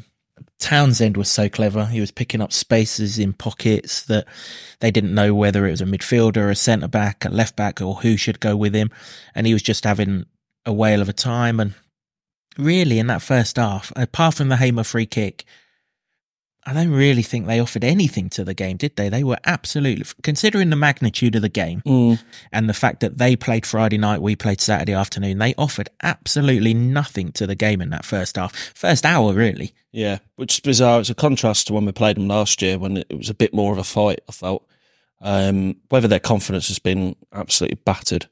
Townsend 0.58 1.18
was 1.18 1.30
so 1.30 1.50
clever; 1.50 1.86
he 1.86 2.00
was 2.00 2.12
picking 2.12 2.42
up 2.42 2.52
spaces 2.52 3.20
in 3.20 3.34
pockets 3.34 4.04
that 4.04 4.28
they 4.80 4.92
didn't 4.92 5.14
know 5.14 5.34
whether 5.36 5.68
it 5.68 5.72
was 5.72 5.82
a 5.82 5.86
midfielder, 5.86 6.50
a 6.50 6.56
centre 6.56 6.88
back, 6.88 7.26
a 7.26 7.30
left 7.30 7.56
back, 7.56 7.82
or 7.82 7.96
who 7.96 8.18
should 8.18 8.40
go 8.40 8.56
with 8.56 8.74
him, 8.74 8.90
and 9.36 9.46
he 9.46 9.54
was 9.54 9.64
just 9.64 9.84
having 9.84 10.26
a 10.66 10.74
whale 10.74 11.02
of 11.02 11.10
a 11.10 11.14
time. 11.14 11.60
And 11.60 11.74
really, 12.58 13.00
in 13.00 13.08
that 13.08 13.22
first 13.22 13.58
half, 13.58 13.92
apart 13.96 14.36
from 14.36 14.50
the 14.50 14.58
Hamer 14.58 14.84
free 14.84 15.06
kick. 15.06 15.46
I 16.64 16.74
don't 16.74 16.92
really 16.92 17.24
think 17.24 17.48
they 17.48 17.60
offered 17.60 17.84
anything 17.84 18.30
to 18.32 18.44
the 18.44 18.54
game, 18.54 18.78
did 18.78 18.96
they? 18.96 19.10
They 19.10 19.24
were 19.24 19.40
absolutely, 19.46 20.06
considering 20.22 20.70
the 20.70 20.76
magnitude 20.76 21.36
of 21.36 21.42
the 21.42 21.50
game, 21.50 21.82
Mm, 21.88 22.22
and 22.52 22.70
the 22.70 22.76
fact 22.76 23.00
that 23.00 23.18
they 23.18 23.36
played 23.36 23.66
Friday 23.66 23.98
night, 23.98 24.22
we 24.22 24.36
played 24.36 24.62
Saturday 24.62 24.94
afternoon, 24.94 25.40
they 25.40 25.56
offered 25.58 25.90
absolutely 26.04 26.76
nothing 26.76 27.32
to 27.32 27.48
the 27.48 27.56
game 27.56 27.82
in 27.82 27.90
that 27.90 28.06
first 28.06 28.36
half. 28.36 28.56
First 28.76 29.08
hour, 29.08 29.34
really. 29.34 29.74
yeah, 29.92 30.20
which 30.36 30.54
is 30.54 30.60
bizarre. 30.60 31.00
It's 31.00 31.10
a 31.10 31.16
contrast 31.16 31.66
to 31.68 31.74
when 31.74 31.86
we 31.86 31.94
played 31.94 32.16
them 32.18 32.28
last 32.28 32.62
year 32.62 32.78
when 32.78 32.98
it 32.98 33.18
was 33.18 33.30
a 33.32 33.34
bit 33.34 33.56
more 33.56 33.74
of 33.74 33.80
a 33.80 33.84
fight. 33.84 34.22
I 34.30 34.32
felt 34.32 34.64
um, 35.20 35.78
whether 35.90 36.08
their 36.08 36.20
confidence 36.20 36.68
has 36.68 36.78
been 36.78 37.16
absolutely 37.34 37.80
battered 37.86 38.28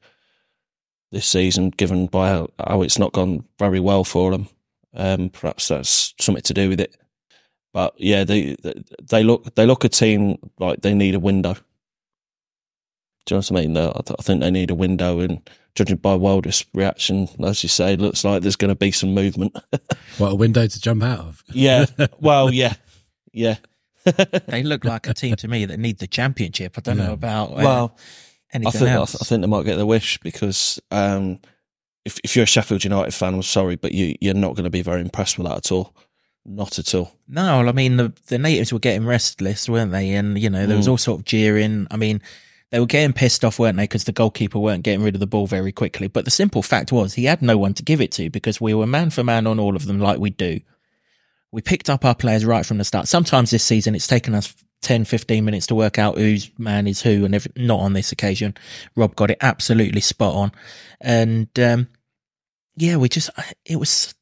this 1.12 1.26
season, 1.26 1.70
given 1.70 2.06
by 2.06 2.28
how, 2.28 2.48
how 2.66 2.82
it's 2.82 2.98
not 2.98 3.12
gone 3.12 3.44
very 3.58 3.80
well 3.80 4.04
for 4.04 4.30
them. 4.30 4.48
Um, 4.94 5.30
perhaps 5.30 5.68
that's 5.68 6.14
something 6.20 6.42
to 6.42 6.54
do 6.54 6.68
with 6.68 6.80
it. 6.80 6.96
But 7.72 7.94
yeah, 7.96 8.24
they 8.24 8.56
they 9.00 9.22
look 9.22 9.54
they 9.54 9.66
look 9.66 9.84
a 9.84 9.88
team 9.88 10.38
like 10.58 10.80
they 10.80 10.94
need 10.94 11.14
a 11.14 11.20
window. 11.20 11.54
Do 13.26 13.34
you 13.34 13.36
know 13.36 13.38
what 13.38 13.52
I 13.52 13.54
mean? 13.54 13.76
I, 13.76 13.92
th- 13.92 14.16
I 14.18 14.22
think 14.22 14.40
they 14.40 14.50
need 14.50 14.70
a 14.70 14.74
window, 14.74 15.20
and 15.20 15.48
judging 15.76 15.98
by 15.98 16.14
Wilder's 16.14 16.64
reaction, 16.74 17.28
as 17.44 17.62
you 17.62 17.68
say, 17.68 17.92
it 17.92 18.00
looks 18.00 18.24
like 18.24 18.42
there's 18.42 18.56
going 18.56 18.70
to 18.70 18.74
be 18.74 18.90
some 18.90 19.14
movement. 19.14 19.56
what 20.18 20.32
a 20.32 20.34
window 20.34 20.66
to 20.66 20.80
jump 20.80 21.02
out 21.04 21.20
of. 21.20 21.44
yeah, 21.52 21.86
well, 22.20 22.52
yeah, 22.52 22.74
yeah. 23.32 23.56
They 24.46 24.62
look 24.62 24.84
like 24.84 25.06
a 25.06 25.14
team 25.14 25.36
to 25.36 25.46
me 25.46 25.66
that 25.66 25.78
need 25.78 25.98
the 25.98 26.06
championship. 26.06 26.76
I 26.78 26.80
don't 26.80 26.96
know 26.96 27.12
about 27.12 27.52
uh, 27.52 27.56
Well, 27.56 27.96
I 28.54 28.58
think 28.70 28.82
I, 28.82 28.92
else. 28.92 29.14
I 29.20 29.24
think 29.24 29.40
they 29.42 29.46
might 29.48 29.64
get 29.64 29.76
the 29.76 29.86
wish 29.86 30.18
because 30.18 30.80
um, 30.90 31.38
if 32.04 32.18
if 32.24 32.34
you're 32.36 32.44
a 32.44 32.46
Sheffield 32.46 32.84
United 32.84 33.12
fan, 33.14 33.34
I'm 33.34 33.42
sorry, 33.42 33.76
but 33.76 33.92
you 33.92 34.16
you're 34.20 34.34
not 34.34 34.54
going 34.54 34.64
to 34.64 34.70
be 34.70 34.82
very 34.82 35.00
impressed 35.00 35.38
with 35.38 35.46
that 35.46 35.56
at 35.58 35.72
all. 35.72 35.94
Not 36.46 36.78
at 36.78 36.94
all. 36.94 37.12
No, 37.28 37.60
I 37.68 37.72
mean 37.72 37.96
the 37.96 38.12
the 38.28 38.38
natives 38.38 38.72
were 38.72 38.78
getting 38.78 39.06
restless, 39.06 39.68
weren't 39.68 39.92
they? 39.92 40.12
And 40.12 40.38
you 40.38 40.50
know 40.50 40.66
there 40.66 40.76
was 40.76 40.86
Mm. 40.86 40.90
all 40.92 40.98
sort 40.98 41.20
of 41.20 41.24
jeering. 41.26 41.86
I 41.90 41.96
mean 41.96 42.22
they 42.70 42.80
were 42.80 42.86
getting 42.86 43.12
pissed 43.12 43.44
off, 43.44 43.58
weren't 43.58 43.76
they? 43.76 43.82
Because 43.84 44.04
the 44.04 44.12
goalkeeper 44.12 44.58
weren't 44.58 44.84
getting 44.84 45.02
rid 45.02 45.14
of 45.14 45.20
the 45.20 45.26
ball 45.26 45.46
very 45.46 45.72
quickly. 45.72 46.06
But 46.08 46.24
the 46.24 46.30
simple 46.30 46.62
fact 46.62 46.92
was 46.92 47.14
he 47.14 47.24
had 47.24 47.42
no 47.42 47.58
one 47.58 47.74
to 47.74 47.82
give 47.82 48.00
it 48.00 48.12
to 48.12 48.30
because 48.30 48.60
we 48.60 48.74
were 48.74 48.86
man 48.86 49.10
for 49.10 49.22
man 49.24 49.46
on 49.46 49.58
all 49.60 49.76
of 49.76 49.86
them, 49.86 50.00
like 50.00 50.18
we 50.18 50.30
do. 50.30 50.60
We 51.52 51.62
picked 51.62 51.90
up 51.90 52.04
our 52.04 52.14
players 52.14 52.44
right 52.44 52.64
from 52.64 52.78
the 52.78 52.84
start. 52.84 53.08
Sometimes 53.08 53.50
this 53.50 53.64
season 53.64 53.94
it's 53.94 54.06
taken 54.06 54.34
us 54.34 54.54
10, 54.82 55.04
15 55.04 55.44
minutes 55.44 55.66
to 55.66 55.74
work 55.74 55.98
out 55.98 56.16
whose 56.16 56.50
man 56.58 56.86
is 56.86 57.02
who, 57.02 57.24
and 57.24 57.34
every, 57.34 57.52
not 57.56 57.80
on 57.80 57.92
this 57.92 58.12
occasion. 58.12 58.56
Rob 58.96 59.14
got 59.16 59.30
it 59.30 59.38
absolutely 59.40 60.00
spot 60.00 60.34
on, 60.34 60.52
and 61.00 61.48
um, 61.58 61.88
yeah, 62.76 62.96
we 62.96 63.08
just 63.08 63.30
it 63.64 63.76
was 63.76 64.14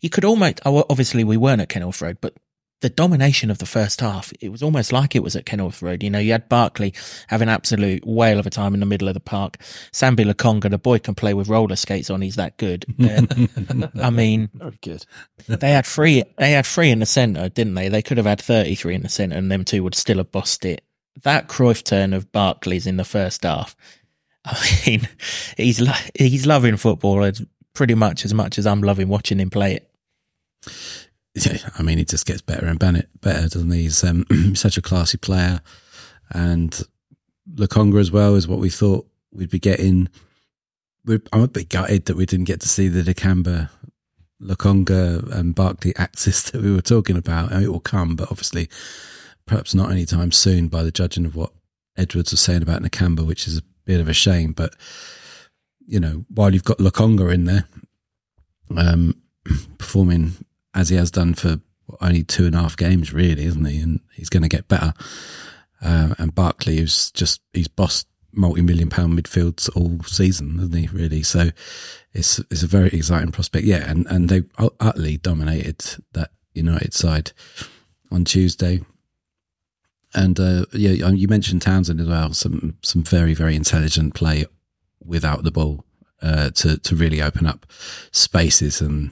you 0.00 0.10
could 0.10 0.24
almost 0.24 0.60
oh, 0.64 0.84
obviously 0.90 1.24
we 1.24 1.36
weren't 1.36 1.60
at 1.60 1.68
Kenilworth 1.68 2.02
Road, 2.02 2.18
but 2.20 2.34
the 2.80 2.90
domination 2.90 3.50
of 3.50 3.58
the 3.58 3.66
first 3.66 4.00
half, 4.00 4.30
it 4.40 4.50
was 4.50 4.62
almost 4.62 4.92
like 4.92 5.14
it 5.16 5.22
was 5.22 5.34
at 5.36 5.46
Kenilworth 5.46 5.80
Road. 5.80 6.02
You 6.02 6.10
know, 6.10 6.18
you 6.18 6.32
had 6.32 6.48
Barkley 6.50 6.92
having 7.28 7.48
absolute 7.48 8.04
whale 8.06 8.38
of 8.38 8.46
a 8.46 8.50
time 8.50 8.74
in 8.74 8.80
the 8.80 8.86
middle 8.86 9.08
of 9.08 9.14
the 9.14 9.20
park. 9.20 9.56
Sambi 9.92 10.30
Lokonga, 10.30 10.68
the 10.70 10.76
boy 10.76 10.98
can 10.98 11.14
play 11.14 11.32
with 11.32 11.48
roller 11.48 11.76
skates 11.76 12.10
on. 12.10 12.20
He's 12.20 12.36
that 12.36 12.58
good. 12.58 12.84
I 13.98 14.10
mean, 14.10 14.50
Very 14.54 14.78
good. 14.82 15.06
they 15.46 15.70
had 15.70 15.86
three. 15.86 16.24
They 16.36 16.50
had 16.50 16.66
three 16.66 16.90
in 16.90 16.98
the 16.98 17.06
centre, 17.06 17.48
didn't 17.48 17.74
they? 17.74 17.88
They 17.88 18.02
could 18.02 18.18
have 18.18 18.26
had 18.26 18.40
thirty-three 18.42 18.94
in 18.94 19.02
the 19.02 19.08
centre, 19.08 19.36
and 19.36 19.50
them 19.50 19.64
two 19.64 19.82
would 19.82 19.94
still 19.94 20.18
have 20.18 20.30
bossed 20.32 20.64
it. 20.66 20.82
That 21.22 21.48
Cruyff 21.48 21.84
turn 21.84 22.12
of 22.12 22.32
Barkley's 22.32 22.86
in 22.86 22.96
the 22.98 23.04
first 23.04 23.44
half. 23.44 23.74
I 24.44 24.58
mean, 24.86 25.08
he's 25.56 25.80
lo- 25.80 25.92
he's 26.14 26.44
loving 26.46 26.76
football 26.76 27.24
as 27.24 27.40
pretty 27.72 27.94
much 27.94 28.24
as 28.26 28.34
much 28.34 28.58
as 28.58 28.66
I'm 28.66 28.82
loving 28.82 29.08
watching 29.08 29.40
him 29.40 29.48
play 29.48 29.76
it. 29.76 29.90
Yeah, 31.34 31.58
I 31.76 31.82
mean, 31.82 31.98
he 31.98 32.04
just 32.04 32.26
gets 32.26 32.42
better 32.42 32.66
and 32.66 32.78
better, 32.78 33.48
doesn't 33.48 33.70
he? 33.70 33.82
He's 33.82 34.04
um, 34.04 34.24
such 34.54 34.76
a 34.76 34.82
classy 34.82 35.18
player, 35.18 35.60
and 36.30 36.80
Lokonga 37.52 38.00
as 38.00 38.12
well 38.12 38.36
is 38.36 38.46
what 38.46 38.60
we 38.60 38.70
thought 38.70 39.06
we'd 39.32 39.50
be 39.50 39.58
getting. 39.58 40.08
We're, 41.04 41.22
I'm 41.32 41.42
a 41.42 41.48
bit 41.48 41.68
gutted 41.68 42.06
that 42.06 42.16
we 42.16 42.24
didn't 42.24 42.46
get 42.46 42.60
to 42.60 42.68
see 42.68 42.88
the 42.88 43.02
December 43.02 43.68
Lokonga 44.40 45.30
and 45.32 45.54
Barkley 45.54 45.94
axis 45.96 46.42
that 46.50 46.62
we 46.62 46.72
were 46.72 46.80
talking 46.80 47.16
about. 47.16 47.50
I 47.50 47.56
mean, 47.56 47.64
it 47.64 47.72
will 47.72 47.80
come, 47.80 48.14
but 48.14 48.30
obviously, 48.30 48.68
perhaps 49.44 49.74
not 49.74 49.90
anytime 49.90 50.30
soon. 50.30 50.68
By 50.68 50.84
the 50.84 50.92
judging 50.92 51.26
of 51.26 51.34
what 51.34 51.52
Edwards 51.96 52.30
was 52.30 52.40
saying 52.40 52.62
about 52.62 52.82
Nakamba, 52.82 53.26
which 53.26 53.48
is 53.48 53.58
a 53.58 53.62
bit 53.84 54.00
of 54.00 54.08
a 54.08 54.14
shame. 54.14 54.52
But 54.52 54.74
you 55.86 55.98
know, 55.98 56.24
while 56.28 56.54
you've 56.54 56.64
got 56.64 56.78
Lokonga 56.78 57.34
in 57.34 57.44
there, 57.44 57.64
um, 58.76 59.20
performing 59.78 60.34
as 60.74 60.88
he 60.88 60.96
has 60.96 61.10
done 61.10 61.34
for 61.34 61.60
only 62.00 62.22
two 62.22 62.46
and 62.46 62.54
a 62.54 62.60
half 62.60 62.76
games, 62.76 63.12
really, 63.12 63.44
isn't 63.44 63.64
he? 63.64 63.80
And 63.80 64.00
he's 64.12 64.28
going 64.28 64.42
to 64.42 64.48
get 64.48 64.68
better. 64.68 64.92
Uh, 65.82 66.14
and 66.18 66.34
Barkley, 66.34 66.78
who's 66.78 67.10
just 67.10 67.42
he's 67.52 67.68
bossed 67.68 68.06
multi-million 68.32 68.88
pound 68.88 69.18
midfields 69.18 69.68
all 69.76 70.02
season, 70.04 70.58
hasn't 70.58 70.74
he? 70.74 70.86
Really, 70.88 71.22
so 71.22 71.50
it's 72.12 72.38
it's 72.50 72.62
a 72.62 72.68
very 72.68 72.88
exciting 72.88 73.32
prospect. 73.32 73.66
Yeah, 73.66 73.88
and 73.88 74.06
and 74.06 74.28
they 74.28 74.44
utterly 74.80 75.18
dominated 75.18 76.02
that 76.12 76.30
United 76.54 76.94
side 76.94 77.32
on 78.10 78.24
Tuesday. 78.24 78.80
And 80.14 80.38
uh, 80.38 80.66
yeah, 80.72 81.10
you 81.10 81.28
mentioned 81.28 81.62
Townsend 81.62 82.00
as 82.00 82.08
well. 82.08 82.32
Some 82.32 82.78
some 82.82 83.02
very 83.02 83.34
very 83.34 83.56
intelligent 83.56 84.14
play 84.14 84.46
without 85.04 85.42
the 85.44 85.50
ball 85.50 85.84
uh, 86.22 86.50
to 86.50 86.78
to 86.78 86.96
really 86.96 87.20
open 87.20 87.46
up 87.46 87.66
spaces, 88.10 88.80
and 88.80 89.10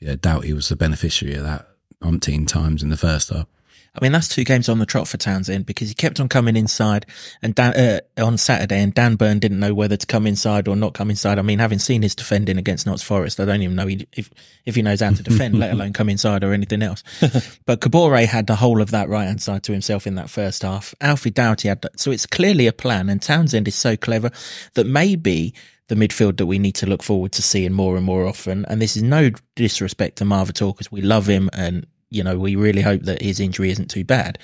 yeah, 0.00 0.16
Doughty 0.20 0.52
was 0.52 0.68
the 0.68 0.76
beneficiary 0.76 1.36
of 1.36 1.44
that 1.44 1.68
umpteen 2.02 2.46
times 2.46 2.82
in 2.82 2.88
the 2.88 2.96
first 2.96 3.30
half. 3.30 3.46
I 3.94 4.04
mean, 4.04 4.12
that's 4.12 4.28
two 4.28 4.44
games 4.44 4.68
on 4.68 4.78
the 4.78 4.86
trot 4.86 5.08
for 5.08 5.16
Townsend 5.16 5.66
because 5.66 5.88
he 5.88 5.94
kept 5.94 6.20
on 6.20 6.28
coming 6.28 6.56
inside 6.56 7.06
and 7.42 7.54
Dan, 7.54 7.74
uh, 7.74 8.24
on 8.24 8.38
Saturday 8.38 8.80
and 8.80 8.94
Dan 8.94 9.16
Burn 9.16 9.40
didn't 9.40 9.58
know 9.58 9.74
whether 9.74 9.96
to 9.96 10.06
come 10.06 10.28
inside 10.28 10.68
or 10.68 10.76
not 10.76 10.94
come 10.94 11.10
inside. 11.10 11.40
I 11.40 11.42
mean, 11.42 11.58
having 11.58 11.80
seen 11.80 12.02
his 12.02 12.14
defending 12.14 12.56
against 12.56 12.86
Notts 12.86 13.02
Forest, 13.02 13.40
I 13.40 13.46
don't 13.46 13.62
even 13.62 13.74
know 13.74 13.88
he, 13.88 14.06
if, 14.12 14.30
if 14.64 14.76
he 14.76 14.82
knows 14.82 15.00
how 15.00 15.10
to 15.10 15.22
defend, 15.22 15.58
let 15.58 15.72
alone 15.74 15.92
come 15.92 16.08
inside 16.08 16.44
or 16.44 16.52
anything 16.52 16.82
else. 16.82 17.02
but 17.66 17.80
Kabore 17.80 18.26
had 18.26 18.46
the 18.46 18.56
whole 18.56 18.80
of 18.80 18.92
that 18.92 19.08
right 19.08 19.24
hand 19.24 19.42
side 19.42 19.64
to 19.64 19.72
himself 19.72 20.06
in 20.06 20.14
that 20.14 20.30
first 20.30 20.62
half. 20.62 20.94
Alfie 21.00 21.30
Doughty 21.30 21.66
had 21.66 21.82
that. 21.82 21.98
So 21.98 22.12
it's 22.12 22.26
clearly 22.26 22.68
a 22.68 22.72
plan 22.72 23.08
and 23.08 23.20
Townsend 23.20 23.66
is 23.66 23.74
so 23.74 23.96
clever 23.96 24.30
that 24.74 24.86
maybe 24.86 25.52
the 25.90 25.96
midfield 25.96 26.36
that 26.36 26.46
we 26.46 26.56
need 26.56 26.76
to 26.76 26.86
look 26.86 27.02
forward 27.02 27.32
to 27.32 27.42
seeing 27.42 27.72
more 27.72 27.96
and 27.96 28.06
more 28.06 28.24
often. 28.24 28.64
And 28.66 28.80
this 28.80 28.96
is 28.96 29.02
no 29.02 29.32
disrespect 29.56 30.18
to 30.18 30.24
Marva 30.24 30.52
Tor 30.52 30.72
because 30.72 30.92
we 30.92 31.02
love 31.02 31.28
him 31.28 31.50
and 31.52 31.84
you 32.10 32.22
know, 32.22 32.38
we 32.38 32.56
really 32.56 32.82
hope 32.82 33.02
that 33.02 33.22
his 33.22 33.40
injury 33.40 33.70
isn't 33.70 33.90
too 33.90 34.04
bad. 34.04 34.38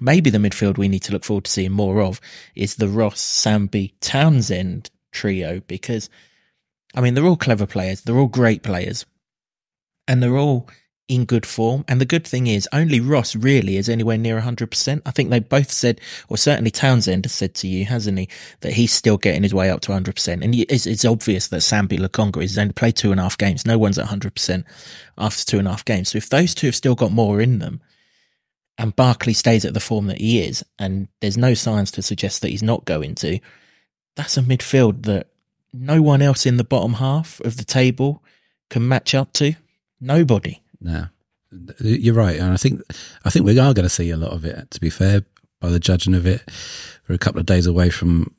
Maybe 0.00 0.30
the 0.30 0.38
midfield 0.38 0.78
we 0.78 0.88
need 0.88 1.00
to 1.00 1.12
look 1.12 1.24
forward 1.24 1.44
to 1.44 1.50
seeing 1.50 1.72
more 1.72 2.00
of 2.00 2.18
is 2.54 2.76
the 2.76 2.88
Ross, 2.88 3.20
Sambi, 3.20 3.92
Townsend 4.00 4.90
trio 5.12 5.60
because, 5.66 6.08
I 6.94 7.02
mean, 7.02 7.12
they're 7.12 7.26
all 7.26 7.36
clever 7.36 7.66
players. 7.66 8.00
They're 8.00 8.18
all 8.18 8.26
great 8.26 8.62
players 8.62 9.04
and 10.08 10.22
they're 10.22 10.38
all 10.38 10.68
in 11.10 11.24
good 11.24 11.44
form. 11.44 11.84
And 11.88 12.00
the 12.00 12.06
good 12.06 12.24
thing 12.24 12.46
is 12.46 12.68
only 12.72 13.00
Ross 13.00 13.34
really 13.34 13.76
is 13.76 13.88
anywhere 13.88 14.16
near 14.16 14.40
100%. 14.40 15.02
I 15.04 15.10
think 15.10 15.28
they 15.28 15.40
both 15.40 15.72
said, 15.72 16.00
or 16.28 16.36
certainly 16.36 16.70
Townsend 16.70 17.24
has 17.24 17.32
said 17.32 17.54
to 17.56 17.68
you, 17.68 17.84
hasn't 17.84 18.16
he, 18.16 18.28
that 18.60 18.74
he's 18.74 18.92
still 18.92 19.18
getting 19.18 19.42
his 19.42 19.52
way 19.52 19.70
up 19.70 19.80
to 19.82 19.92
100%. 19.92 20.42
And 20.42 20.54
it's, 20.54 20.86
it's 20.86 21.04
obvious 21.04 21.48
that 21.48 21.62
Sambi 21.62 21.98
Lokonga 21.98 22.40
has 22.40 22.56
only 22.56 22.72
played 22.72 22.94
two 22.94 23.10
and 23.10 23.18
a 23.18 23.24
half 23.24 23.36
games. 23.36 23.66
No 23.66 23.76
one's 23.76 23.98
at 23.98 24.06
100% 24.06 24.64
after 25.18 25.44
two 25.44 25.58
and 25.58 25.66
a 25.66 25.72
half 25.72 25.84
games. 25.84 26.10
So 26.10 26.18
if 26.18 26.28
those 26.28 26.54
two 26.54 26.68
have 26.68 26.76
still 26.76 26.94
got 26.94 27.10
more 27.10 27.40
in 27.40 27.58
them 27.58 27.80
and 28.78 28.94
Barkley 28.94 29.34
stays 29.34 29.64
at 29.64 29.74
the 29.74 29.80
form 29.80 30.06
that 30.06 30.18
he 30.18 30.40
is, 30.40 30.64
and 30.78 31.08
there's 31.20 31.36
no 31.36 31.54
signs 31.54 31.90
to 31.92 32.02
suggest 32.02 32.40
that 32.42 32.50
he's 32.50 32.62
not 32.62 32.84
going 32.84 33.16
to, 33.16 33.40
that's 34.14 34.36
a 34.36 34.42
midfield 34.42 35.02
that 35.02 35.26
no 35.72 36.00
one 36.02 36.22
else 36.22 36.46
in 36.46 36.56
the 36.56 36.64
bottom 36.64 36.94
half 36.94 37.40
of 37.40 37.56
the 37.56 37.64
table 37.64 38.22
can 38.70 38.86
match 38.86 39.12
up 39.12 39.32
to. 39.34 39.54
Nobody. 40.00 40.62
No, 40.80 41.06
you're 41.80 42.14
right, 42.14 42.38
and 42.38 42.52
I 42.52 42.56
think 42.56 42.82
I 43.24 43.30
think 43.30 43.44
we 43.44 43.58
are 43.58 43.74
going 43.74 43.84
to 43.84 43.88
see 43.88 44.10
a 44.10 44.16
lot 44.16 44.32
of 44.32 44.44
it. 44.44 44.70
To 44.70 44.80
be 44.80 44.90
fair, 44.90 45.22
by 45.60 45.68
the 45.68 45.80
judging 45.80 46.14
of 46.14 46.26
it, 46.26 46.42
we're 47.08 47.14
a 47.14 47.18
couple 47.18 47.40
of 47.40 47.46
days 47.46 47.66
away 47.66 47.90
from 47.90 48.34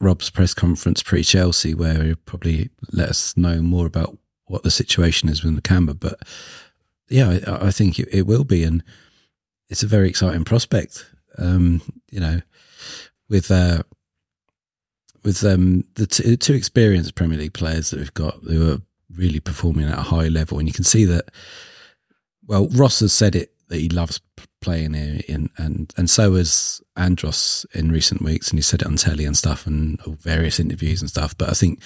Rob's 0.00 0.30
press 0.30 0.54
conference 0.54 1.02
pre 1.02 1.22
Chelsea, 1.22 1.74
where 1.74 2.02
he'll 2.02 2.16
probably 2.26 2.70
let 2.92 3.08
us 3.08 3.36
know 3.36 3.60
more 3.60 3.86
about 3.86 4.16
what 4.46 4.62
the 4.62 4.70
situation 4.70 5.28
is 5.28 5.42
with 5.42 5.54
the 5.54 5.62
camera. 5.62 5.94
But 5.94 6.20
yeah, 7.08 7.38
I, 7.46 7.66
I 7.66 7.70
think 7.70 7.98
it, 7.98 8.08
it, 8.12 8.26
will 8.26 8.44
be, 8.44 8.64
and 8.64 8.82
it's 9.68 9.82
a 9.82 9.88
very 9.88 10.08
exciting 10.08 10.44
prospect. 10.44 11.06
Um, 11.38 11.82
you 12.10 12.20
know, 12.20 12.40
with 13.28 13.50
uh, 13.50 13.82
with 15.24 15.44
um, 15.44 15.84
the 15.94 16.06
t- 16.06 16.36
two 16.36 16.54
experienced 16.54 17.14
Premier 17.14 17.38
League 17.38 17.54
players 17.54 17.90
that 17.90 17.98
we've 17.98 18.14
got 18.14 18.34
who 18.44 18.72
are 18.72 18.78
really 19.14 19.40
performing 19.40 19.88
at 19.88 19.98
a 19.98 20.02
high 20.02 20.28
level, 20.28 20.58
and 20.58 20.68
you 20.68 20.74
can 20.74 20.84
see 20.84 21.04
that 21.04 21.30
well, 22.46 22.68
Ross 22.68 23.00
has 23.00 23.12
said 23.12 23.34
it 23.34 23.52
that 23.68 23.78
he 23.78 23.88
loves 23.88 24.20
playing 24.60 24.94
here, 24.94 25.20
in, 25.28 25.50
and 25.56 25.92
and 25.96 26.08
so 26.08 26.34
has 26.34 26.80
Andros 26.96 27.66
in 27.74 27.90
recent 27.90 28.22
weeks, 28.22 28.50
and 28.50 28.58
he 28.58 28.62
said 28.62 28.82
it 28.82 28.86
on 28.86 28.96
telly 28.96 29.24
and 29.24 29.36
stuff, 29.36 29.66
and 29.66 30.00
various 30.04 30.60
interviews 30.60 31.00
and 31.00 31.10
stuff. 31.10 31.36
But 31.36 31.50
I 31.50 31.52
think 31.52 31.80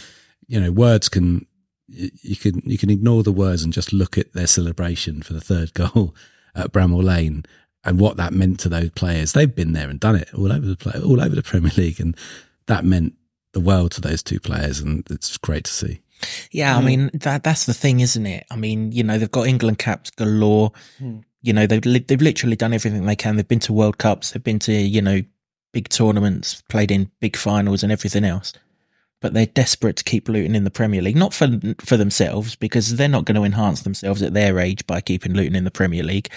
you 0.46 0.60
know 0.60 0.70
words 0.70 1.08
can 1.08 1.46
you 1.88 2.36
can 2.36 2.60
you 2.64 2.78
can 2.78 2.90
ignore 2.90 3.22
the 3.22 3.32
words 3.32 3.62
and 3.62 3.72
just 3.72 3.92
look 3.92 4.18
at 4.18 4.32
their 4.32 4.46
celebration 4.46 5.22
for 5.22 5.32
the 5.32 5.40
third 5.40 5.74
goal 5.74 6.14
at 6.54 6.72
Bramall 6.72 7.02
Lane 7.02 7.44
and 7.84 7.98
what 7.98 8.16
that 8.16 8.32
meant 8.32 8.60
to 8.60 8.68
those 8.68 8.90
players. 8.90 9.32
They've 9.32 9.54
been 9.54 9.72
there 9.72 9.88
and 9.88 10.00
done 10.00 10.16
it 10.16 10.32
all 10.34 10.52
over 10.52 10.66
the 10.66 10.76
play, 10.76 11.00
all 11.00 11.20
over 11.20 11.34
the 11.34 11.42
Premier 11.42 11.72
League, 11.76 12.00
and 12.00 12.16
that 12.66 12.84
meant 12.84 13.14
the 13.52 13.60
world 13.60 13.92
to 13.92 14.00
those 14.00 14.22
two 14.22 14.40
players, 14.40 14.80
and 14.80 15.06
it's 15.10 15.36
great 15.38 15.64
to 15.64 15.72
see. 15.72 16.00
Yeah, 16.50 16.76
I 16.76 16.80
mean 16.80 17.10
that 17.14 17.42
that's 17.42 17.66
the 17.66 17.74
thing, 17.74 18.00
isn't 18.00 18.26
it? 18.26 18.46
I 18.50 18.56
mean, 18.56 18.92
you 18.92 19.02
know, 19.02 19.18
they've 19.18 19.30
got 19.30 19.46
England 19.46 19.78
caps 19.78 20.10
galore. 20.10 20.72
Mm. 21.00 21.24
You 21.42 21.52
know, 21.52 21.66
they've 21.66 21.84
li- 21.84 22.04
they've 22.06 22.20
literally 22.20 22.56
done 22.56 22.72
everything 22.72 23.04
they 23.06 23.16
can. 23.16 23.36
They've 23.36 23.46
been 23.46 23.60
to 23.60 23.72
World 23.72 23.98
Cups, 23.98 24.32
they've 24.32 24.42
been 24.42 24.58
to 24.60 24.72
you 24.72 25.02
know 25.02 25.22
big 25.72 25.88
tournaments, 25.88 26.62
played 26.68 26.90
in 26.90 27.10
big 27.20 27.36
finals, 27.36 27.82
and 27.82 27.92
everything 27.92 28.24
else. 28.24 28.52
But 29.20 29.34
they're 29.34 29.46
desperate 29.46 29.96
to 29.96 30.04
keep 30.04 30.28
Luton 30.28 30.54
in 30.54 30.64
the 30.64 30.70
Premier 30.70 31.02
League, 31.02 31.16
not 31.16 31.34
for 31.34 31.48
for 31.80 31.96
themselves 31.96 32.56
because 32.56 32.96
they're 32.96 33.08
not 33.08 33.24
going 33.24 33.36
to 33.36 33.44
enhance 33.44 33.82
themselves 33.82 34.22
at 34.22 34.34
their 34.34 34.58
age 34.58 34.86
by 34.86 35.00
keeping 35.00 35.34
Luton 35.34 35.56
in 35.56 35.64
the 35.64 35.70
Premier 35.70 36.02
League, 36.02 36.30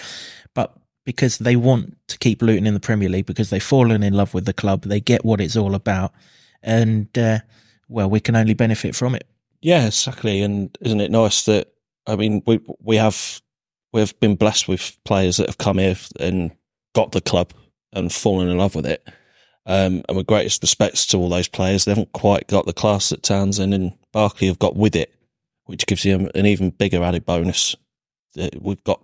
but 0.54 0.76
because 1.04 1.38
they 1.38 1.56
want 1.56 1.96
to 2.08 2.18
keep 2.18 2.42
Luton 2.42 2.66
in 2.66 2.74
the 2.74 2.80
Premier 2.80 3.08
League 3.08 3.26
because 3.26 3.50
they've 3.50 3.62
fallen 3.62 4.02
in 4.02 4.12
love 4.12 4.34
with 4.34 4.44
the 4.44 4.52
club. 4.52 4.82
They 4.82 5.00
get 5.00 5.24
what 5.24 5.40
it's 5.40 5.56
all 5.56 5.74
about, 5.74 6.12
and 6.62 7.06
uh, 7.18 7.40
well, 7.88 8.08
we 8.08 8.20
can 8.20 8.36
only 8.36 8.54
benefit 8.54 8.94
from 8.94 9.14
it. 9.14 9.26
Yeah, 9.62 9.86
exactly. 9.86 10.42
And 10.42 10.76
isn't 10.80 11.00
it 11.00 11.10
nice 11.10 11.44
that 11.44 11.72
I 12.06 12.16
mean 12.16 12.42
we 12.46 12.60
we 12.80 12.96
have 12.96 13.40
we've 13.92 14.18
been 14.20 14.34
blessed 14.34 14.68
with 14.68 14.98
players 15.04 15.36
that 15.36 15.46
have 15.46 15.58
come 15.58 15.78
here 15.78 15.96
and 16.18 16.50
got 16.94 17.12
the 17.12 17.20
club 17.20 17.52
and 17.92 18.12
fallen 18.12 18.48
in 18.48 18.58
love 18.58 18.74
with 18.74 18.86
it. 18.86 19.08
Um, 19.64 20.02
and 20.08 20.16
with 20.16 20.26
greatest 20.26 20.62
respects 20.62 21.06
to 21.06 21.18
all 21.18 21.28
those 21.28 21.46
players, 21.46 21.84
they 21.84 21.92
haven't 21.92 22.12
quite 22.12 22.48
got 22.48 22.66
the 22.66 22.72
class 22.72 23.10
that 23.10 23.22
Townsend 23.22 23.72
and 23.72 23.92
Barkley 24.12 24.48
have 24.48 24.58
got 24.58 24.74
with 24.74 24.96
it, 24.96 25.14
which 25.66 25.86
gives 25.86 26.04
you 26.04 26.28
an 26.34 26.46
even 26.46 26.70
bigger 26.70 27.02
added 27.02 27.24
bonus. 27.24 27.76
We've 28.58 28.82
got 28.82 29.00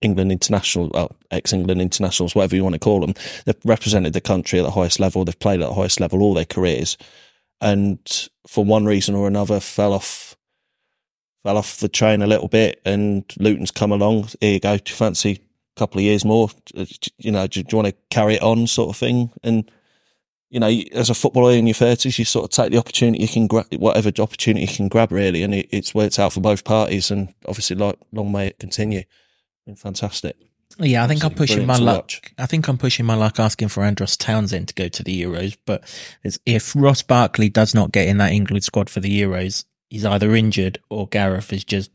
England 0.00 0.32
international, 0.32 0.90
well, 0.92 1.14
ex-England 1.30 1.80
internationals, 1.80 2.34
whatever 2.34 2.56
you 2.56 2.64
want 2.64 2.72
to 2.72 2.80
call 2.80 3.00
them. 3.00 3.14
They've 3.44 3.54
represented 3.64 4.12
the 4.12 4.20
country 4.20 4.58
at 4.58 4.62
the 4.62 4.72
highest 4.72 4.98
level. 4.98 5.24
They've 5.24 5.38
played 5.38 5.60
at 5.60 5.68
the 5.68 5.74
highest 5.74 6.00
level 6.00 6.22
all 6.22 6.34
their 6.34 6.44
careers 6.44 6.96
and 7.60 8.28
for 8.46 8.64
one 8.64 8.84
reason 8.84 9.14
or 9.14 9.26
another 9.26 9.60
fell 9.60 9.92
off 9.92 10.36
fell 11.42 11.56
off 11.56 11.78
the 11.78 11.88
train 11.88 12.22
a 12.22 12.26
little 12.26 12.48
bit 12.48 12.80
and 12.84 13.24
Luton's 13.38 13.70
come 13.70 13.92
along. 13.92 14.28
Here 14.40 14.54
you 14.54 14.60
go. 14.60 14.76
Do 14.76 14.90
you 14.90 14.96
fancy 14.96 15.40
a 15.76 15.78
couple 15.78 15.98
of 15.98 16.04
years 16.04 16.24
more. 16.24 16.50
Uh, 16.76 16.86
You 17.18 17.30
know, 17.30 17.46
do, 17.46 17.62
do 17.62 17.76
you 17.76 17.82
want 17.82 17.88
to 17.88 18.00
carry 18.10 18.34
it 18.34 18.42
on, 18.42 18.66
sort 18.66 18.90
of 18.90 18.96
thing? 18.96 19.30
And 19.42 19.70
you 20.50 20.58
know, 20.60 20.68
as 20.92 21.10
a 21.10 21.14
footballer 21.14 21.52
in 21.52 21.66
your 21.66 21.74
thirties, 21.74 22.18
you 22.18 22.24
sort 22.24 22.44
of 22.44 22.50
take 22.50 22.72
the 22.72 22.78
opportunity 22.78 23.22
you 23.22 23.28
can 23.28 23.46
grab, 23.46 23.66
whatever 23.74 24.10
opportunity 24.18 24.66
you 24.66 24.74
can 24.74 24.88
grab, 24.88 25.12
really. 25.12 25.42
And 25.42 25.54
it, 25.54 25.68
it's 25.70 25.94
worked 25.94 26.18
out 26.18 26.32
for 26.32 26.40
both 26.40 26.64
parties, 26.64 27.10
and 27.10 27.34
obviously, 27.46 27.76
like 27.76 27.98
long 28.12 28.32
may 28.32 28.48
it 28.48 28.58
continue. 28.58 29.02
Been 29.66 29.76
fantastic. 29.76 30.36
Yeah, 30.78 31.04
I 31.04 31.08
think 31.08 31.24
I'm 31.24 31.34
pushing 31.34 31.66
my 31.66 31.76
luck. 31.76 32.10
I 32.38 32.46
think 32.46 32.68
I'm 32.68 32.78
pushing 32.78 33.04
my 33.06 33.14
luck 33.14 33.40
asking 33.40 33.68
for 33.68 33.82
Andros 33.82 34.16
Townsend 34.16 34.68
to 34.68 34.74
go 34.74 34.88
to 34.88 35.02
the 35.02 35.22
Euros. 35.22 35.56
But 35.66 35.80
it's- 36.22 36.38
if 36.46 36.74
Ross 36.76 37.02
Barkley 37.02 37.48
does 37.48 37.74
not 37.74 37.92
get 37.92 38.06
in 38.08 38.18
that 38.18 38.32
England 38.32 38.64
squad 38.64 38.88
for 38.88 39.00
the 39.00 39.22
Euros, 39.22 39.64
he's 39.90 40.04
either 40.04 40.34
injured 40.34 40.78
or 40.90 41.08
Gareth 41.08 41.52
is 41.52 41.64
just 41.64 41.90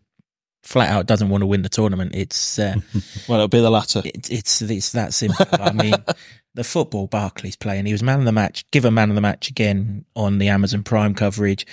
flat 0.63 0.89
out 0.89 1.05
doesn't 1.05 1.27
want 1.29 1.41
to 1.41 1.45
win 1.45 1.61
the 1.61 1.69
tournament. 1.69 2.15
It's 2.15 2.57
uh, 2.59 2.75
Well, 3.27 3.37
it'll 3.39 3.47
be 3.47 3.59
the 3.59 3.69
latter. 3.69 4.01
it's 4.05 4.29
it's 4.29 4.61
it's 4.61 4.91
that 4.93 5.13
simple. 5.13 5.45
I 5.51 5.71
mean, 5.71 5.93
the 6.53 6.63
football 6.63 7.07
Barkley's 7.07 7.55
playing. 7.55 7.85
He 7.85 7.91
was 7.91 8.03
man 8.03 8.19
of 8.19 8.25
the 8.25 8.31
match. 8.31 8.63
Give 8.71 8.83
Given 8.83 8.93
man 8.93 9.09
of 9.09 9.15
the 9.15 9.21
match 9.21 9.49
again 9.49 10.05
on 10.15 10.37
the 10.39 10.49
Amazon 10.49 10.83
Prime 10.83 11.15
coverage. 11.15 11.65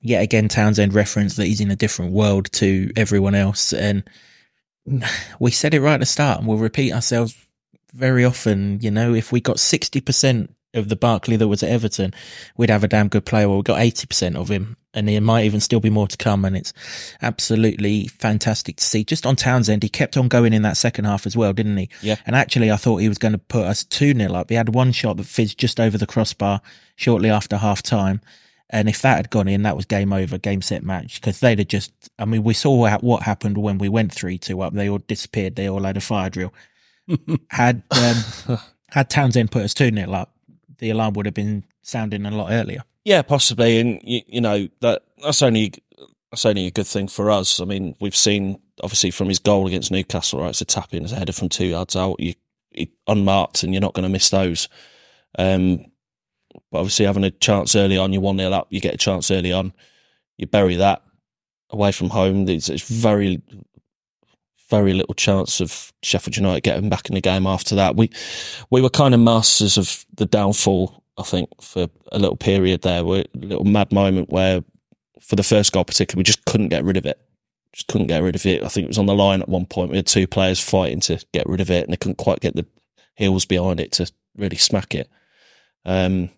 Yet 0.00 0.22
again, 0.22 0.48
Townsend 0.48 0.94
referenced 0.94 1.36
that 1.38 1.46
he's 1.46 1.60
in 1.60 1.70
a 1.70 1.76
different 1.76 2.12
world 2.12 2.50
to 2.52 2.92
everyone 2.96 3.34
else, 3.34 3.72
and 3.72 4.04
we 5.40 5.50
said 5.50 5.74
it 5.74 5.80
right 5.80 5.94
at 5.94 6.00
the 6.00 6.06
start, 6.06 6.38
and 6.38 6.48
we'll 6.48 6.58
repeat 6.58 6.92
ourselves 6.92 7.36
very 7.92 8.24
often. 8.24 8.78
You 8.80 8.90
know, 8.90 9.14
if 9.14 9.32
we 9.32 9.40
got 9.40 9.60
sixty 9.60 10.00
percent 10.00 10.54
of 10.74 10.88
the 10.88 10.96
Barkley 10.96 11.36
that 11.36 11.48
was 11.48 11.62
at 11.62 11.70
Everton, 11.70 12.12
we'd 12.56 12.70
have 12.70 12.84
a 12.84 12.88
damn 12.88 13.08
good 13.08 13.24
player. 13.24 13.48
Well, 13.48 13.58
we 13.58 13.62
got 13.62 13.80
eighty 13.80 14.06
percent 14.06 14.36
of 14.36 14.48
him, 14.48 14.76
and 14.94 15.08
there 15.08 15.20
might 15.20 15.44
even 15.44 15.60
still 15.60 15.80
be 15.80 15.90
more 15.90 16.08
to 16.08 16.16
come. 16.16 16.44
And 16.44 16.56
it's 16.56 16.72
absolutely 17.22 18.06
fantastic 18.08 18.76
to 18.76 18.84
see. 18.84 19.04
Just 19.04 19.26
on 19.26 19.36
Townsend, 19.36 19.82
he 19.82 19.88
kept 19.88 20.16
on 20.16 20.28
going 20.28 20.52
in 20.52 20.62
that 20.62 20.76
second 20.76 21.04
half 21.04 21.26
as 21.26 21.36
well, 21.36 21.52
didn't 21.52 21.76
he? 21.76 21.88
Yeah. 22.02 22.16
And 22.26 22.36
actually, 22.36 22.70
I 22.70 22.76
thought 22.76 22.98
he 22.98 23.08
was 23.08 23.18
going 23.18 23.32
to 23.32 23.38
put 23.38 23.64
us 23.64 23.84
2 23.84 24.14
0 24.14 24.34
up. 24.34 24.50
He 24.50 24.56
had 24.56 24.74
one 24.74 24.92
shot 24.92 25.16
that 25.16 25.26
fizzed 25.26 25.58
just 25.58 25.80
over 25.80 25.98
the 25.98 26.06
crossbar 26.06 26.60
shortly 26.96 27.30
after 27.30 27.56
half 27.56 27.82
time. 27.82 28.20
And 28.70 28.88
if 28.88 29.02
that 29.02 29.16
had 29.16 29.30
gone 29.30 29.46
in, 29.48 29.62
that 29.62 29.76
was 29.76 29.84
game 29.86 30.12
over, 30.12 30.38
game 30.38 30.60
set 30.62 30.82
match. 30.82 31.20
Because 31.20 31.38
they'd 31.40 31.58
have 31.58 31.68
just, 31.68 31.92
I 32.18 32.24
mean, 32.24 32.42
we 32.42 32.54
saw 32.54 32.74
what- 32.74 33.02
what 33.04 33.22
happened 33.22 33.58
when 33.58 33.78
we 33.78 33.88
went 33.88 34.12
3 34.12 34.38
2 34.38 34.60
up. 34.60 34.72
They 34.74 34.88
all 34.88 34.98
disappeared. 34.98 35.56
They 35.56 35.68
all 35.68 35.84
had 35.84 35.96
a 35.96 36.00
fire 36.00 36.30
drill. 36.30 36.52
had 37.50 37.82
um, 37.90 38.58
had 38.90 39.08
Townsend 39.10 39.50
put 39.50 39.62
us 39.62 39.74
2 39.74 39.90
0 39.94 40.12
up, 40.12 40.32
the 40.78 40.90
alarm 40.90 41.14
would 41.14 41.26
have 41.26 41.34
been 41.34 41.64
sounding 41.82 42.26
a 42.26 42.30
lot 42.30 42.50
earlier. 42.50 42.82
Yeah, 43.04 43.22
possibly, 43.22 43.78
and 43.78 44.00
you, 44.02 44.22
you 44.26 44.40
know 44.40 44.68
that 44.80 45.02
that's 45.22 45.40
only 45.42 45.72
that's 46.32 46.44
only 46.44 46.66
a 46.66 46.72
good 46.72 46.88
thing 46.88 47.06
for 47.06 47.30
us. 47.30 47.60
I 47.60 47.64
mean, 47.64 47.94
we've 48.00 48.16
seen 48.16 48.58
obviously 48.82 49.12
from 49.12 49.28
his 49.28 49.38
goal 49.38 49.68
against 49.68 49.92
Newcastle, 49.92 50.40
right? 50.40 50.50
It's 50.50 50.60
a 50.60 50.64
tap 50.64 50.92
in, 50.92 51.04
it's 51.04 51.12
a 51.12 51.16
header 51.16 51.32
from 51.32 51.48
two 51.48 51.66
yards 51.66 51.94
out. 51.94 52.18
You, 52.18 52.34
you 52.72 52.88
unmarked, 53.06 53.62
and 53.62 53.72
you're 53.72 53.80
not 53.80 53.94
going 53.94 54.02
to 54.02 54.08
miss 54.08 54.30
those. 54.30 54.68
Um, 55.38 55.84
but 56.70 56.78
obviously, 56.78 57.06
having 57.06 57.24
a 57.24 57.30
chance 57.30 57.74
early 57.76 57.98
on, 57.98 58.12
you're 58.12 58.22
one 58.22 58.38
0 58.38 58.52
up. 58.52 58.68
You 58.70 58.80
get 58.80 58.94
a 58.94 58.98
chance 58.98 59.30
early 59.30 59.52
on, 59.52 59.72
you 60.36 60.46
bury 60.46 60.76
that 60.76 61.02
away 61.70 61.92
from 61.92 62.10
home. 62.10 62.44
There's, 62.44 62.66
there's 62.66 62.82
very 62.82 63.42
very 64.68 64.92
little 64.92 65.14
chance 65.14 65.60
of 65.60 65.92
Sheffield 66.02 66.36
United 66.36 66.62
getting 66.62 66.88
back 66.88 67.08
in 67.08 67.14
the 67.14 67.20
game 67.20 67.46
after 67.46 67.74
that. 67.76 67.96
We 67.96 68.10
we 68.70 68.82
were 68.82 68.90
kind 68.90 69.14
of 69.14 69.20
masters 69.20 69.78
of 69.78 70.04
the 70.14 70.26
downfall, 70.26 71.02
I 71.18 71.22
think, 71.22 71.48
for 71.60 71.88
a 72.12 72.18
little 72.18 72.36
period 72.36 72.82
there. 72.82 73.00
A 73.00 73.24
little 73.34 73.64
mad 73.64 73.92
moment 73.92 74.30
where, 74.30 74.64
for 75.20 75.36
the 75.36 75.42
first 75.42 75.72
goal 75.72 75.84
particularly, 75.84 76.20
we 76.20 76.24
just 76.24 76.44
couldn't 76.44 76.68
get 76.68 76.84
rid 76.84 76.96
of 76.96 77.06
it. 77.06 77.20
Just 77.72 77.88
couldn't 77.88 78.08
get 78.08 78.22
rid 78.22 78.34
of 78.34 78.44
it. 78.46 78.62
I 78.62 78.68
think 78.68 78.84
it 78.84 78.88
was 78.88 78.98
on 78.98 79.06
the 79.06 79.14
line 79.14 79.42
at 79.42 79.48
one 79.48 79.66
point. 79.66 79.90
We 79.90 79.98
had 79.98 80.06
two 80.06 80.26
players 80.26 80.60
fighting 80.60 81.00
to 81.00 81.24
get 81.32 81.48
rid 81.48 81.60
of 81.60 81.70
it, 81.70 81.84
and 81.84 81.92
they 81.92 81.98
couldn't 81.98 82.18
quite 82.18 82.40
get 82.40 82.56
the 82.56 82.66
heels 83.14 83.44
behind 83.44 83.80
it 83.80 83.92
to 83.92 84.10
really 84.36 84.56
smack 84.56 84.94
it. 84.94 85.08
Um, 85.84 86.30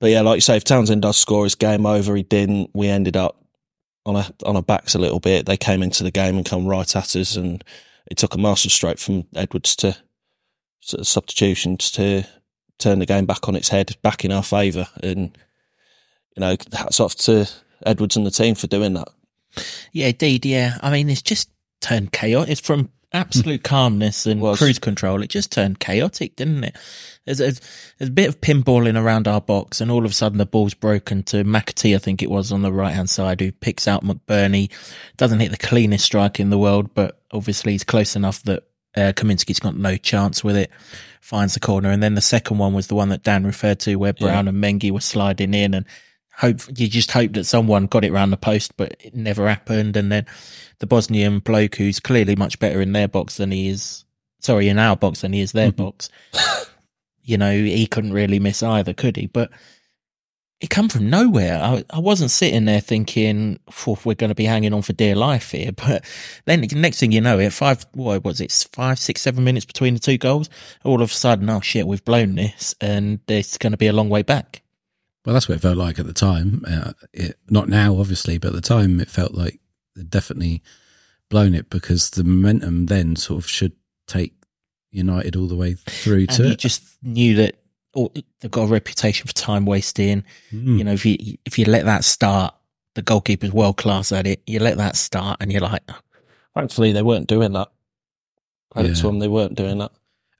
but 0.00 0.10
yeah, 0.10 0.20
like 0.22 0.36
you 0.36 0.40
say, 0.42 0.56
if 0.56 0.64
Townsend 0.64 1.02
does 1.02 1.16
score, 1.16 1.46
it's 1.46 1.54
game 1.54 1.86
over. 1.86 2.14
He 2.16 2.22
didn't. 2.22 2.70
We 2.74 2.88
ended 2.88 3.16
up 3.16 3.42
on 4.06 4.16
a 4.16 4.26
on 4.44 4.56
our 4.56 4.62
backs 4.62 4.94
a 4.94 4.98
little 4.98 5.20
bit. 5.20 5.46
They 5.46 5.56
came 5.56 5.82
into 5.82 6.04
the 6.04 6.10
game 6.10 6.36
and 6.36 6.44
come 6.44 6.66
right 6.66 6.96
at 6.96 7.16
us, 7.16 7.36
and 7.36 7.64
it 8.10 8.18
took 8.18 8.34
a 8.34 8.38
masterstroke 8.38 8.98
from 8.98 9.24
Edwards 9.34 9.76
to 9.76 9.96
sort 10.80 11.00
of 11.00 11.06
substitutions 11.06 11.90
to 11.92 12.26
turn 12.78 12.98
the 12.98 13.06
game 13.06 13.26
back 13.26 13.48
on 13.48 13.56
its 13.56 13.68
head, 13.68 13.96
back 14.02 14.24
in 14.24 14.32
our 14.32 14.42
favour. 14.42 14.86
And 15.02 15.36
you 16.36 16.40
know, 16.40 16.56
hats 16.72 17.00
off 17.00 17.14
to 17.16 17.48
Edwards 17.86 18.16
and 18.16 18.26
the 18.26 18.30
team 18.30 18.54
for 18.54 18.66
doing 18.66 18.94
that. 18.94 19.08
Yeah, 19.92 20.08
indeed. 20.08 20.44
Yeah. 20.44 20.78
I 20.82 20.90
mean, 20.90 21.08
it's 21.08 21.22
just 21.22 21.48
turned 21.80 22.12
chaotic. 22.12 22.50
It's 22.50 22.60
from 22.60 22.90
absolute 23.14 23.62
calmness 23.62 24.26
and 24.26 24.40
Was. 24.40 24.58
cruise 24.58 24.78
control. 24.78 25.22
It 25.22 25.30
just 25.30 25.52
turned 25.52 25.78
chaotic, 25.78 26.36
didn't 26.36 26.64
it? 26.64 26.76
There's, 27.24 27.38
there's, 27.38 27.60
there's 27.98 28.10
a 28.10 28.12
bit 28.12 28.28
of 28.28 28.40
pinballing 28.40 29.00
around 29.00 29.26
our 29.26 29.40
box, 29.40 29.80
and 29.80 29.90
all 29.90 30.04
of 30.04 30.10
a 30.10 30.14
sudden 30.14 30.38
the 30.38 30.44
ball's 30.44 30.74
broken 30.74 31.22
to 31.24 31.44
McAtee, 31.44 31.94
I 31.94 31.98
think 31.98 32.22
it 32.22 32.30
was 32.30 32.52
on 32.52 32.62
the 32.62 32.72
right 32.72 32.92
hand 32.92 33.08
side, 33.08 33.40
who 33.40 33.52
picks 33.52 33.88
out 33.88 34.04
McBurnie. 34.04 34.70
Doesn't 35.16 35.40
hit 35.40 35.52
the 35.52 35.56
cleanest 35.56 36.04
strike 36.04 36.38
in 36.40 36.50
the 36.50 36.58
world, 36.58 36.92
but 36.92 37.20
obviously 37.32 37.72
he's 37.72 37.84
close 37.84 38.16
enough 38.16 38.42
that 38.42 38.64
uh, 38.96 39.12
Kaminski's 39.14 39.60
got 39.60 39.76
no 39.76 39.96
chance 39.96 40.44
with 40.44 40.56
it. 40.56 40.70
Finds 41.20 41.54
the 41.54 41.60
corner, 41.60 41.90
and 41.90 42.02
then 42.02 42.14
the 42.14 42.20
second 42.20 42.58
one 42.58 42.74
was 42.74 42.88
the 42.88 42.94
one 42.94 43.08
that 43.08 43.22
Dan 43.22 43.44
referred 43.44 43.80
to, 43.80 43.96
where 43.96 44.12
Brown 44.12 44.46
and 44.46 44.62
Mengi 44.62 44.90
were 44.90 45.00
sliding 45.00 45.54
in, 45.54 45.72
and 45.72 45.86
hope 46.36 46.60
you 46.76 46.88
just 46.88 47.10
hope 47.10 47.32
that 47.32 47.44
someone 47.44 47.86
got 47.86 48.04
it 48.04 48.12
round 48.12 48.32
the 48.32 48.36
post, 48.36 48.76
but 48.76 48.96
it 49.00 49.14
never 49.14 49.48
happened. 49.48 49.96
And 49.96 50.10
then 50.10 50.26
the 50.78 50.86
Bosnian 50.86 51.38
bloke, 51.38 51.76
who's 51.76 52.00
clearly 52.00 52.36
much 52.36 52.58
better 52.58 52.80
in 52.80 52.92
their 52.92 53.08
box 53.08 53.36
than 53.36 53.50
he 53.50 53.68
is, 53.68 54.04
sorry, 54.40 54.68
in 54.68 54.78
our 54.78 54.96
box 54.96 55.20
than 55.20 55.32
he 55.32 55.40
is 55.40 55.52
their 55.52 55.70
mm-hmm. 55.70 55.82
box. 55.82 56.08
You 57.22 57.38
know, 57.38 57.52
he 57.52 57.86
couldn't 57.86 58.12
really 58.12 58.38
miss 58.38 58.62
either, 58.62 58.92
could 58.92 59.16
he? 59.16 59.26
But 59.26 59.50
it 60.60 60.70
come 60.70 60.88
from 60.88 61.10
nowhere. 61.10 61.60
I, 61.62 61.84
I 61.90 61.98
wasn't 61.98 62.30
sitting 62.30 62.64
there 62.64 62.80
thinking, 62.80 63.60
we're 63.86 64.14
going 64.14 64.28
to 64.28 64.34
be 64.34 64.44
hanging 64.44 64.72
on 64.72 64.82
for 64.82 64.92
dear 64.92 65.14
life 65.14 65.52
here. 65.52 65.72
But 65.76 66.04
then 66.46 66.62
the 66.62 66.74
next 66.76 67.00
thing 67.00 67.12
you 67.12 67.20
know, 67.20 67.38
it 67.38 67.52
five, 67.52 67.86
what 67.92 68.24
was 68.24 68.40
it, 68.40 68.52
five, 68.72 68.98
six, 68.98 69.20
seven 69.22 69.44
minutes 69.44 69.66
between 69.66 69.94
the 69.94 70.00
two 70.00 70.18
goals. 70.18 70.48
All 70.84 71.02
of 71.02 71.10
a 71.10 71.14
sudden, 71.14 71.48
oh 71.50 71.60
shit, 71.60 71.86
we've 71.86 72.04
blown 72.04 72.34
this 72.34 72.74
and 72.80 73.20
it's 73.28 73.58
going 73.58 73.72
to 73.72 73.76
be 73.76 73.86
a 73.86 73.92
long 73.92 74.08
way 74.08 74.22
back. 74.22 74.63
Well, 75.24 75.32
that's 75.32 75.48
what 75.48 75.56
it 75.56 75.60
felt 75.62 75.78
like 75.78 75.98
at 75.98 76.06
the 76.06 76.12
time. 76.12 76.64
Uh, 76.68 76.92
it, 77.12 77.38
not 77.48 77.68
now, 77.68 77.96
obviously, 77.98 78.38
but 78.38 78.48
at 78.48 78.54
the 78.54 78.60
time 78.60 79.00
it 79.00 79.08
felt 79.08 79.32
like 79.32 79.60
they'd 79.96 80.10
definitely 80.10 80.62
blown 81.30 81.54
it 81.54 81.70
because 81.70 82.10
the 82.10 82.24
momentum 82.24 82.86
then 82.86 83.16
sort 83.16 83.42
of 83.42 83.48
should 83.48 83.72
take 84.06 84.34
United 84.90 85.34
all 85.34 85.46
the 85.48 85.56
way 85.56 85.74
through 85.74 86.20
and 86.20 86.30
to 86.30 86.42
you 86.44 86.50
it. 86.52 86.58
just 86.58 86.82
knew 87.02 87.34
that 87.36 87.56
oh, 87.96 88.12
they've 88.40 88.50
got 88.50 88.64
a 88.64 88.66
reputation 88.66 89.26
for 89.26 89.32
time 89.32 89.64
wasting. 89.64 90.24
Mm. 90.52 90.78
You 90.78 90.84
know, 90.84 90.92
if 90.92 91.06
you 91.06 91.16
if 91.46 91.58
you 91.58 91.64
let 91.64 91.84
that 91.86 92.04
start, 92.04 92.54
the 92.94 93.02
goalkeeper's 93.02 93.52
world 93.52 93.76
class 93.76 94.12
at 94.12 94.26
it. 94.26 94.42
You 94.46 94.58
let 94.60 94.76
that 94.76 94.94
start, 94.96 95.38
and 95.40 95.50
you're 95.50 95.62
like, 95.62 95.82
Thankfully, 96.54 96.92
they 96.92 97.02
weren't 97.02 97.26
doing 97.26 97.52
that. 97.54 97.68
Credit 98.70 98.90
Yeah. 98.90 98.94
to 98.94 99.02
them, 99.02 99.18
they 99.20 99.28
weren't 99.28 99.54
doing 99.56 99.78
that. 99.78 99.90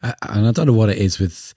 And 0.03 0.47
I 0.47 0.53
don't 0.53 0.67
know 0.67 0.73
what 0.73 0.91
it 0.91 0.99
is 0.99 1.19
with 1.19 1.55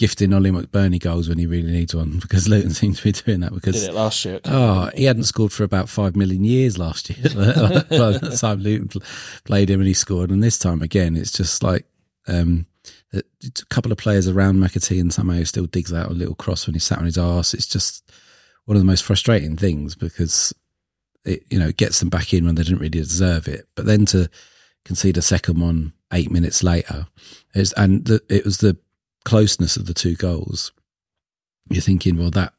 gifting 0.00 0.32
Ollie 0.32 0.50
McBurnie 0.50 0.98
goals 0.98 1.28
when 1.28 1.36
he 1.36 1.44
really 1.44 1.70
needs 1.70 1.94
one 1.94 2.18
because 2.22 2.48
Luton 2.48 2.70
seems 2.70 2.98
to 2.98 3.04
be 3.04 3.12
doing 3.12 3.40
that 3.40 3.52
Did 3.52 3.56
because 3.56 3.84
it 3.84 3.92
last 3.92 4.24
year. 4.24 4.40
Oh, 4.46 4.90
he 4.94 5.04
hadn't 5.04 5.24
scored 5.24 5.52
for 5.52 5.62
about 5.62 5.90
five 5.90 6.16
million 6.16 6.42
years 6.42 6.78
last 6.78 7.10
year. 7.10 7.22
By 7.34 8.12
the 8.12 8.38
time 8.40 8.60
Luton 8.60 9.02
played 9.44 9.68
him 9.68 9.80
and 9.80 9.86
he 9.86 9.92
scored, 9.92 10.30
and 10.30 10.42
this 10.42 10.58
time 10.58 10.80
again, 10.80 11.16
it's 11.16 11.32
just 11.32 11.62
like 11.62 11.84
um, 12.26 12.64
a 13.12 13.18
a 13.18 13.66
couple 13.66 13.92
of 13.92 13.98
players 13.98 14.26
around 14.26 14.56
McAtee, 14.56 15.02
and 15.02 15.12
somehow 15.12 15.42
still 15.44 15.66
digs 15.66 15.92
out 15.92 16.10
a 16.10 16.14
little 16.14 16.34
cross 16.34 16.66
when 16.66 16.72
he's 16.72 16.84
sat 16.84 16.98
on 16.98 17.04
his 17.04 17.18
arse. 17.18 17.52
It's 17.52 17.66
just 17.66 18.10
one 18.64 18.76
of 18.76 18.80
the 18.80 18.86
most 18.86 19.04
frustrating 19.04 19.58
things 19.58 19.94
because 19.96 20.54
it 21.26 21.44
you 21.50 21.58
know 21.58 21.68
it 21.68 21.76
gets 21.76 22.00
them 22.00 22.08
back 22.08 22.32
in 22.32 22.46
when 22.46 22.54
they 22.54 22.62
didn't 22.62 22.78
really 22.78 22.88
deserve 22.88 23.48
it, 23.48 23.68
but 23.74 23.84
then 23.84 24.06
to 24.06 24.30
concede 24.86 25.18
a 25.18 25.22
second 25.22 25.60
one 25.60 25.92
eight 26.10 26.30
minutes 26.30 26.62
later, 26.62 27.06
and 27.76 28.06
the, 28.06 28.22
it 28.30 28.46
was 28.46 28.58
the 28.58 28.78
closeness 29.24 29.76
of 29.76 29.86
the 29.86 29.94
two 29.94 30.16
goals. 30.16 30.72
You're 31.68 31.82
thinking, 31.82 32.16
well, 32.16 32.30
that 32.30 32.52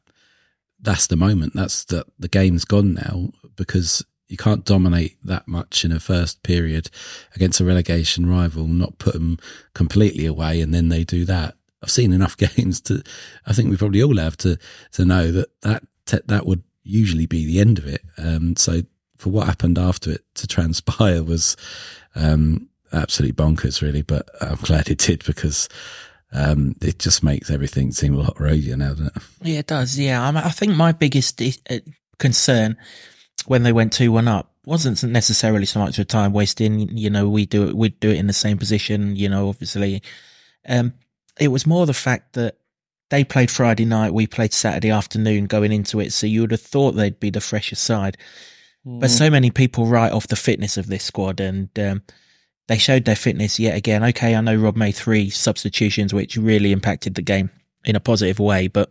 that's 0.80 1.06
the 1.06 1.16
moment. 1.16 1.54
That's 1.54 1.84
the 1.84 2.04
the 2.18 2.28
game's 2.28 2.64
gone 2.64 2.94
now 2.94 3.30
because 3.56 4.04
you 4.28 4.36
can't 4.36 4.64
dominate 4.64 5.18
that 5.24 5.46
much 5.46 5.84
in 5.84 5.92
a 5.92 6.00
first 6.00 6.42
period 6.42 6.88
against 7.34 7.60
a 7.60 7.64
relegation 7.64 8.26
rival, 8.28 8.66
not 8.66 8.98
put 8.98 9.12
them 9.12 9.38
completely 9.74 10.24
away, 10.24 10.60
and 10.62 10.72
then 10.72 10.88
they 10.88 11.04
do 11.04 11.26
that. 11.26 11.54
I've 11.82 11.90
seen 11.90 12.12
enough 12.12 12.36
games 12.56 12.80
to, 12.82 13.02
I 13.46 13.52
think 13.52 13.70
we 13.70 13.76
probably 13.76 14.02
all 14.02 14.16
have 14.16 14.36
to 14.38 14.58
to 14.92 15.04
know 15.04 15.30
that 15.32 15.48
that 15.62 15.82
that 16.28 16.46
would 16.46 16.62
usually 16.82 17.26
be 17.26 17.44
the 17.44 17.60
end 17.60 17.78
of 17.78 17.86
it. 17.86 18.02
Um, 18.18 18.56
so 18.56 18.82
for 19.16 19.30
what 19.30 19.46
happened 19.46 19.78
after 19.78 20.10
it 20.10 20.24
to 20.34 20.46
transpire 20.46 21.22
was 21.22 21.56
um, 22.14 22.68
absolutely 22.92 23.34
bonkers, 23.34 23.82
really. 23.82 24.02
But 24.02 24.28
I'm 24.40 24.56
glad 24.56 24.88
it 24.88 24.98
did 24.98 25.24
because 25.24 25.68
um, 26.32 26.74
it 26.80 26.98
just 26.98 27.22
makes 27.22 27.50
everything 27.50 27.92
seem 27.92 28.14
a 28.14 28.18
lot 28.18 28.40
rosier 28.40 28.76
now, 28.76 28.90
doesn't 28.90 29.16
it? 29.16 29.22
yeah, 29.42 29.58
it 29.58 29.66
does. 29.66 29.98
Yeah, 29.98 30.22
I, 30.22 30.46
I 30.46 30.50
think 30.50 30.74
my 30.74 30.92
biggest 30.92 31.40
uh, 31.42 31.78
concern 32.18 32.76
when 33.46 33.62
they 33.62 33.72
went 33.72 33.92
two 33.92 34.12
one 34.12 34.28
up 34.28 34.50
wasn't 34.64 35.02
necessarily 35.04 35.66
so 35.66 35.80
much 35.80 35.98
of 35.98 36.06
time 36.06 36.32
wasting. 36.32 36.96
You 36.96 37.10
know, 37.10 37.28
we 37.28 37.46
do 37.46 37.68
it, 37.68 37.76
we'd 37.76 38.00
do 38.00 38.10
it 38.10 38.18
in 38.18 38.26
the 38.26 38.32
same 38.32 38.58
position. 38.58 39.16
You 39.16 39.28
know, 39.28 39.48
obviously, 39.48 40.02
um, 40.68 40.94
it 41.38 41.48
was 41.48 41.66
more 41.66 41.86
the 41.86 41.94
fact 41.94 42.34
that 42.34 42.56
they 43.10 43.24
played 43.24 43.50
Friday 43.50 43.84
night, 43.84 44.14
we 44.14 44.26
played 44.26 44.54
Saturday 44.54 44.90
afternoon 44.90 45.44
going 45.44 45.70
into 45.70 46.00
it. 46.00 46.14
So 46.14 46.26
you 46.26 46.40
would 46.40 46.50
have 46.50 46.62
thought 46.62 46.92
they'd 46.92 47.20
be 47.20 47.28
the 47.28 47.42
fresher 47.42 47.76
side, 47.76 48.16
but 48.84 49.10
so 49.10 49.28
many 49.28 49.50
people 49.50 49.86
write 49.86 50.12
off 50.12 50.28
the 50.28 50.36
fitness 50.36 50.78
of 50.78 50.86
this 50.86 51.04
squad, 51.04 51.38
and 51.38 51.68
um, 51.78 52.02
they 52.68 52.78
showed 52.78 53.04
their 53.04 53.16
fitness 53.16 53.58
yet 53.58 53.76
again. 53.76 54.04
Okay, 54.04 54.34
I 54.34 54.40
know 54.40 54.56
Rob 54.56 54.76
made 54.76 54.92
three 54.92 55.30
substitutions, 55.30 56.14
which 56.14 56.36
really 56.36 56.72
impacted 56.72 57.14
the 57.14 57.22
game 57.22 57.50
in 57.84 57.96
a 57.96 58.00
positive 58.00 58.38
way, 58.38 58.68
but 58.68 58.90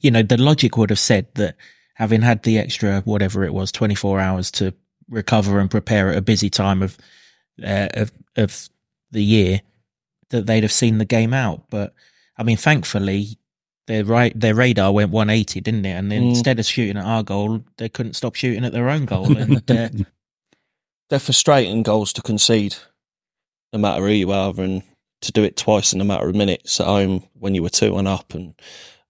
you 0.00 0.10
know, 0.10 0.22
the 0.22 0.36
logic 0.36 0.76
would 0.76 0.90
have 0.90 0.98
said 0.98 1.26
that 1.34 1.56
having 1.94 2.22
had 2.22 2.42
the 2.42 2.58
extra, 2.58 3.00
whatever 3.02 3.44
it 3.44 3.54
was, 3.54 3.72
24 3.72 4.20
hours 4.20 4.50
to 4.52 4.74
recover 5.08 5.58
and 5.58 5.70
prepare 5.70 6.10
at 6.10 6.16
a 6.16 6.22
busy 6.22 6.50
time 6.50 6.82
of, 6.82 6.96
uh, 7.62 7.88
of, 7.94 8.12
of 8.36 8.68
the 9.10 9.22
year, 9.22 9.60
that 10.30 10.46
they'd 10.46 10.62
have 10.62 10.72
seen 10.72 10.98
the 10.98 11.04
game 11.04 11.32
out. 11.32 11.64
But 11.70 11.94
I 12.36 12.42
mean, 12.42 12.56
thankfully, 12.56 13.38
their 13.86 14.04
right, 14.04 14.38
their 14.38 14.54
radar 14.54 14.92
went 14.92 15.10
180, 15.10 15.60
didn't 15.60 15.84
it? 15.84 15.92
And 15.92 16.10
then 16.10 16.22
instead 16.22 16.58
of 16.58 16.66
shooting 16.66 16.96
at 16.96 17.04
our 17.04 17.22
goal, 17.22 17.62
they 17.76 17.88
couldn't 17.88 18.14
stop 18.14 18.34
shooting 18.34 18.64
at 18.64 18.72
their 18.72 18.88
own 18.88 19.04
goal. 19.04 19.36
And, 19.36 19.70
uh, 19.70 19.88
They're 21.14 21.20
frustrating 21.20 21.84
goals 21.84 22.12
to 22.14 22.22
concede, 22.22 22.74
no 23.72 23.78
matter 23.78 24.02
who 24.02 24.10
you 24.10 24.32
are, 24.32 24.52
and 24.58 24.82
to 25.20 25.30
do 25.30 25.44
it 25.44 25.56
twice 25.56 25.92
in 25.92 26.00
a 26.00 26.04
matter 26.04 26.28
of 26.28 26.34
minutes 26.34 26.80
at 26.80 26.88
home 26.88 27.22
when 27.34 27.54
you 27.54 27.62
were 27.62 27.68
two 27.68 27.96
and 27.98 28.08
up, 28.08 28.34
and 28.34 28.52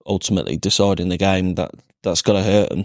ultimately 0.05 0.59
deciding 0.59 1.09
the 1.09 1.17
game. 1.17 1.55
That 1.55 1.71
that's 2.03 2.21
got 2.21 2.35
to 2.35 2.43
hurt 2.43 2.69
them. 2.69 2.85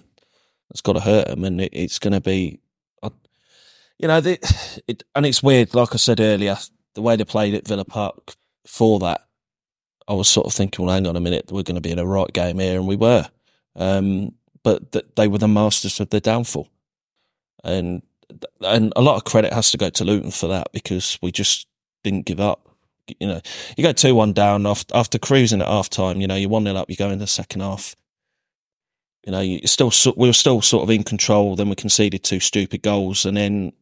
That's 0.69 0.79
got 0.79 0.93
to 0.93 1.01
hurt 1.01 1.27
them, 1.27 1.43
and 1.43 1.59
it, 1.59 1.71
it's 1.73 1.99
going 1.99 2.13
to 2.13 2.21
be, 2.21 2.61
you 3.03 4.07
know, 4.07 4.21
the, 4.21 4.39
it, 4.87 5.03
and 5.13 5.25
it's 5.25 5.43
weird. 5.43 5.75
Like 5.75 5.93
I 5.93 5.97
said 5.97 6.21
earlier, 6.21 6.55
the 6.95 7.01
way 7.01 7.17
they 7.17 7.25
played 7.25 7.55
at 7.55 7.67
Villa 7.67 7.83
Park 7.83 8.37
for 8.65 8.99
that, 8.99 9.27
I 10.07 10.13
was 10.13 10.29
sort 10.29 10.47
of 10.47 10.53
thinking, 10.53 10.85
well, 10.85 10.95
hang 10.95 11.07
on 11.07 11.17
a 11.17 11.19
minute, 11.19 11.51
we're 11.51 11.63
going 11.63 11.75
to 11.75 11.81
be 11.81 11.91
in 11.91 11.99
a 11.99 12.05
right 12.05 12.31
game 12.31 12.59
here, 12.59 12.77
and 12.77 12.87
we 12.87 12.95
were. 12.95 13.27
Um, 13.75 14.35
but 14.63 14.93
th- 14.93 15.07
they 15.17 15.27
were 15.27 15.39
the 15.39 15.49
masters 15.49 15.99
of 15.99 16.09
their 16.09 16.21
downfall, 16.21 16.69
and 17.65 18.01
and 18.61 18.93
a 18.95 19.01
lot 19.01 19.15
of 19.15 19.23
credit 19.23 19.53
has 19.53 19.71
to 19.71 19.77
go 19.77 19.89
to 19.89 20.03
Luton 20.03 20.31
for 20.31 20.47
that 20.47 20.71
because 20.71 21.17
we 21.21 21.31
just 21.31 21.67
didn't 22.03 22.25
give 22.25 22.39
up. 22.39 22.67
You 23.19 23.27
know, 23.27 23.41
you 23.75 23.83
go 23.83 23.91
two 23.91 24.13
one 24.13 24.33
down 24.33 24.67
after, 24.67 24.95
after 24.95 25.17
cruising 25.17 25.61
at 25.61 25.67
half 25.67 25.89
time. 25.89 26.21
You 26.21 26.27
know, 26.27 26.35
you're 26.35 26.49
one 26.49 26.63
0 26.63 26.75
up. 26.75 26.89
You 26.89 26.95
go 26.95 27.09
in 27.09 27.19
the 27.19 27.27
second 27.27 27.61
half. 27.61 27.95
You 29.25 29.31
know, 29.31 29.41
you 29.41 29.65
still 29.65 29.91
we 30.15 30.27
were 30.27 30.33
still 30.33 30.61
sort 30.61 30.83
of 30.83 30.89
in 30.89 31.03
control. 31.03 31.55
Then 31.55 31.69
we 31.69 31.75
conceded 31.75 32.23
two 32.23 32.39
stupid 32.39 32.83
goals, 32.83 33.25
and 33.25 33.35
then 33.35 33.73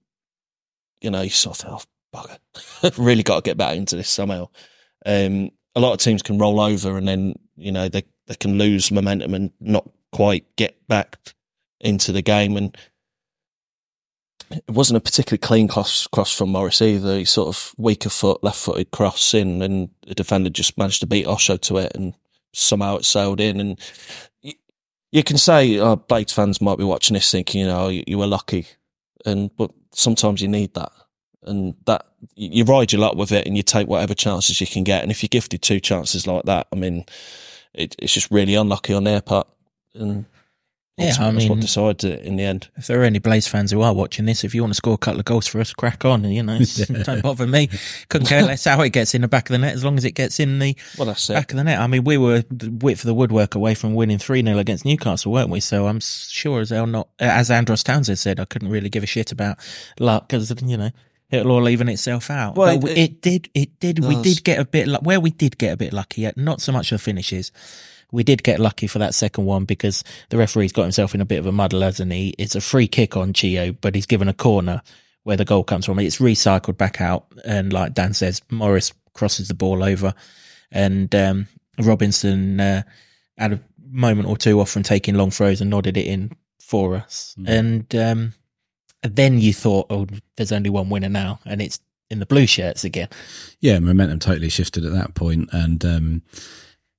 you 1.01 1.11
know 1.11 1.21
you 1.21 1.29
sort 1.29 1.63
of 1.63 1.69
thought, 1.69 1.85
oh, 2.13 2.37
bugger, 2.83 2.97
really 2.97 3.23
got 3.23 3.43
to 3.43 3.49
get 3.49 3.57
back 3.57 3.75
into 3.75 3.95
this 3.95 4.09
somehow. 4.09 4.47
Um, 5.05 5.51
a 5.75 5.79
lot 5.79 5.93
of 5.93 5.99
teams 5.99 6.23
can 6.23 6.37
roll 6.37 6.59
over, 6.59 6.97
and 6.97 7.07
then 7.07 7.35
you 7.55 7.71
know 7.71 7.89
they 7.89 8.03
they 8.27 8.35
can 8.35 8.57
lose 8.57 8.91
momentum 8.91 9.33
and 9.33 9.51
not 9.59 9.89
quite 10.11 10.45
get 10.55 10.87
back 10.87 11.17
into 11.79 12.11
the 12.11 12.21
game 12.21 12.57
and 12.57 12.75
it 14.49 14.71
wasn't 14.71 14.97
a 14.97 15.01
particularly 15.01 15.39
clean 15.39 15.67
cross, 15.67 16.07
cross 16.07 16.31
from 16.31 16.51
Morris 16.51 16.81
either. 16.81 17.17
He 17.17 17.25
sort 17.25 17.49
of 17.49 17.73
weaker 17.77 18.09
foot, 18.09 18.43
left 18.43 18.59
footed 18.59 18.91
cross 18.91 19.33
in, 19.33 19.61
and 19.61 19.89
the 20.05 20.15
defender 20.15 20.49
just 20.49 20.77
managed 20.77 21.01
to 21.01 21.07
beat 21.07 21.27
Osho 21.27 21.57
to 21.57 21.77
it, 21.77 21.91
and 21.95 22.13
somehow 22.53 22.97
it 22.97 23.05
sailed 23.05 23.41
in. 23.41 23.59
And 23.59 23.79
you, 24.41 24.53
you 25.11 25.23
can 25.23 25.37
say, 25.37 25.77
oh, 25.79 25.97
Blades 25.97 26.33
fans 26.33 26.61
might 26.61 26.77
be 26.77 26.83
watching 26.83 27.15
this 27.15 27.29
thinking, 27.31 27.61
you 27.61 27.67
know, 27.67 27.89
you, 27.89 28.03
you 28.07 28.17
were 28.17 28.27
lucky, 28.27 28.67
and 29.25 29.55
but 29.57 29.71
sometimes 29.91 30.41
you 30.41 30.47
need 30.47 30.73
that, 30.75 30.91
and 31.43 31.75
that 31.85 32.05
you 32.35 32.63
ride 32.63 32.91
your 32.91 33.01
luck 33.01 33.15
with 33.15 33.31
it, 33.31 33.45
and 33.45 33.57
you 33.57 33.63
take 33.63 33.87
whatever 33.87 34.13
chances 34.13 34.61
you 34.61 34.67
can 34.67 34.83
get. 34.83 35.01
And 35.01 35.11
if 35.11 35.21
you're 35.21 35.29
gifted 35.29 35.61
two 35.61 35.79
chances 35.79 36.25
like 36.25 36.43
that, 36.45 36.67
I 36.71 36.75
mean, 36.75 37.05
it, 37.73 37.95
it's 37.99 38.13
just 38.13 38.31
really 38.31 38.55
unlucky 38.55 38.93
on 38.93 39.03
their 39.03 39.21
part, 39.21 39.47
and 39.93 40.25
Yeah, 40.97 41.13
I 41.19 41.31
that's 41.31 41.43
what 41.47 41.49
mean- 41.55 41.59
decided 41.59 42.03
it 42.05 42.21
in 42.25 42.37
the 42.37 42.43
end. 42.43 42.69
if 42.75 42.87
there 42.87 42.99
are 42.99 43.03
any 43.03 43.19
Blades 43.19 43.47
fans 43.47 43.69
who 43.69 43.81
are 43.83 43.93
watching 43.93 44.25
this, 44.25 44.43
if 44.43 44.55
you 44.55 44.63
want 44.63 44.71
to 44.73 44.77
score 44.77 44.95
a 44.95 44.97
couple 44.97 45.19
of 45.19 45.25
goals 45.25 45.45
for 45.45 45.59
us, 45.61 45.71
crack 45.71 46.03
on. 46.05 46.23
You 46.23 46.41
know, 46.41 46.57
don't 47.03 47.21
bother 47.21 47.45
me. 47.45 47.69
Couldn't 48.09 48.27
care 48.27 48.41
less 48.41 48.65
how 48.65 48.81
it 48.81 48.89
gets 48.93 49.13
in 49.13 49.21
the 49.21 49.27
back 49.27 49.47
of 49.47 49.53
the 49.53 49.59
net 49.59 49.75
as 49.75 49.83
long 49.83 49.97
as 49.97 50.05
it 50.05 50.13
gets 50.13 50.39
in 50.39 50.57
the 50.57 50.75
Well, 50.97 51.05
that's 51.05 51.27
back 51.27 51.51
of 51.51 51.57
the 51.57 51.63
net. 51.63 51.79
I 51.79 51.85
mean, 51.85 52.03
we 52.03 52.17
were 52.17 52.43
the 52.49 52.95
for 52.95 53.05
the 53.05 53.13
woodwork 53.13 53.53
away 53.53 53.75
from 53.75 53.93
winning 53.93 54.17
3 54.17 54.41
0 54.43 54.57
against 54.57 54.85
Newcastle, 54.85 55.31
weren't 55.31 55.51
we? 55.51 55.59
So 55.59 55.85
I'm 55.87 55.99
sure 55.99 56.61
as 56.61 56.71
hell 56.71 56.87
not, 56.87 57.09
as 57.19 57.51
Andros 57.51 57.83
Townsend 57.83 58.17
said, 58.17 58.39
I 58.39 58.45
couldn't 58.45 58.69
really 58.69 58.89
give 58.89 59.03
a 59.03 59.07
shit 59.07 59.31
about 59.31 59.57
luck 59.99 60.27
because, 60.29 60.51
you 60.63 60.77
know, 60.77 60.89
it'll 61.29 61.51
all 61.51 61.69
even 61.69 61.89
itself 61.89 62.31
out. 62.31 62.55
Well, 62.55 62.79
but 62.79 62.89
it- 62.89 62.97
it, 62.97 63.21
did, 63.21 63.49
it 63.53 63.79
did, 63.79 63.99
we 63.99 64.19
did 64.23 64.43
get 64.43 64.57
a 64.57 64.65
bit, 64.65 64.87
lu- 64.87 64.97
where 65.03 65.19
we 65.19 65.29
did 65.29 65.59
get 65.59 65.73
a 65.73 65.77
bit 65.77 65.93
lucky, 65.93 66.25
uh, 66.25 66.31
not 66.35 66.59
so 66.59 66.71
much 66.71 66.89
the 66.89 66.97
finishes. 66.97 67.51
We 68.11 68.23
did 68.23 68.43
get 68.43 68.59
lucky 68.59 68.87
for 68.87 68.99
that 68.99 69.13
second 69.13 69.45
one 69.45 69.65
because 69.65 70.03
the 70.29 70.37
referee's 70.37 70.71
got 70.71 70.83
himself 70.83 71.13
in 71.13 71.21
a 71.21 71.25
bit 71.25 71.39
of 71.39 71.45
a 71.45 71.51
muddle, 71.51 71.81
hasn't 71.81 72.11
he? 72.11 72.33
It's 72.37 72.55
a 72.55 72.61
free 72.61 72.87
kick 72.87 73.17
on 73.17 73.33
Chio, 73.33 73.73
but 73.73 73.95
he's 73.95 74.05
given 74.05 74.27
a 74.27 74.33
corner 74.33 74.81
where 75.23 75.37
the 75.37 75.45
goal 75.45 75.63
comes 75.63 75.85
from. 75.85 75.99
It's 75.99 76.19
recycled 76.19 76.77
back 76.77 77.01
out. 77.01 77.25
And 77.43 77.73
like 77.73 77.93
Dan 77.93 78.13
says, 78.13 78.41
Morris 78.49 78.93
crosses 79.13 79.49
the 79.49 79.53
ball 79.53 79.83
over 79.83 80.13
and 80.71 81.13
um, 81.15 81.47
Robinson 81.79 82.59
uh, 82.59 82.83
had 83.37 83.53
a 83.53 83.59
moment 83.89 84.27
or 84.27 84.37
two 84.37 84.59
off 84.59 84.69
from 84.69 84.83
taking 84.83 85.15
long 85.15 85.31
throws 85.31 85.61
and 85.61 85.69
nodded 85.69 85.97
it 85.97 86.07
in 86.07 86.31
for 86.59 86.95
us. 86.95 87.35
And 87.45 87.95
um, 87.95 88.33
then 89.03 89.39
you 89.39 89.53
thought, 89.53 89.87
oh, 89.89 90.07
there's 90.35 90.51
only 90.51 90.69
one 90.69 90.89
winner 90.89 91.09
now, 91.09 91.39
and 91.45 91.61
it's 91.61 91.79
in 92.09 92.19
the 92.19 92.25
blue 92.25 92.47
shirts 92.47 92.83
again. 92.83 93.09
yeah, 93.59 93.79
momentum 93.79 94.19
totally 94.19 94.49
shifted 94.49 94.85
at 94.85 94.93
that 94.93 95.15
point, 95.15 95.49
and 95.51 95.83
um, 95.85 96.21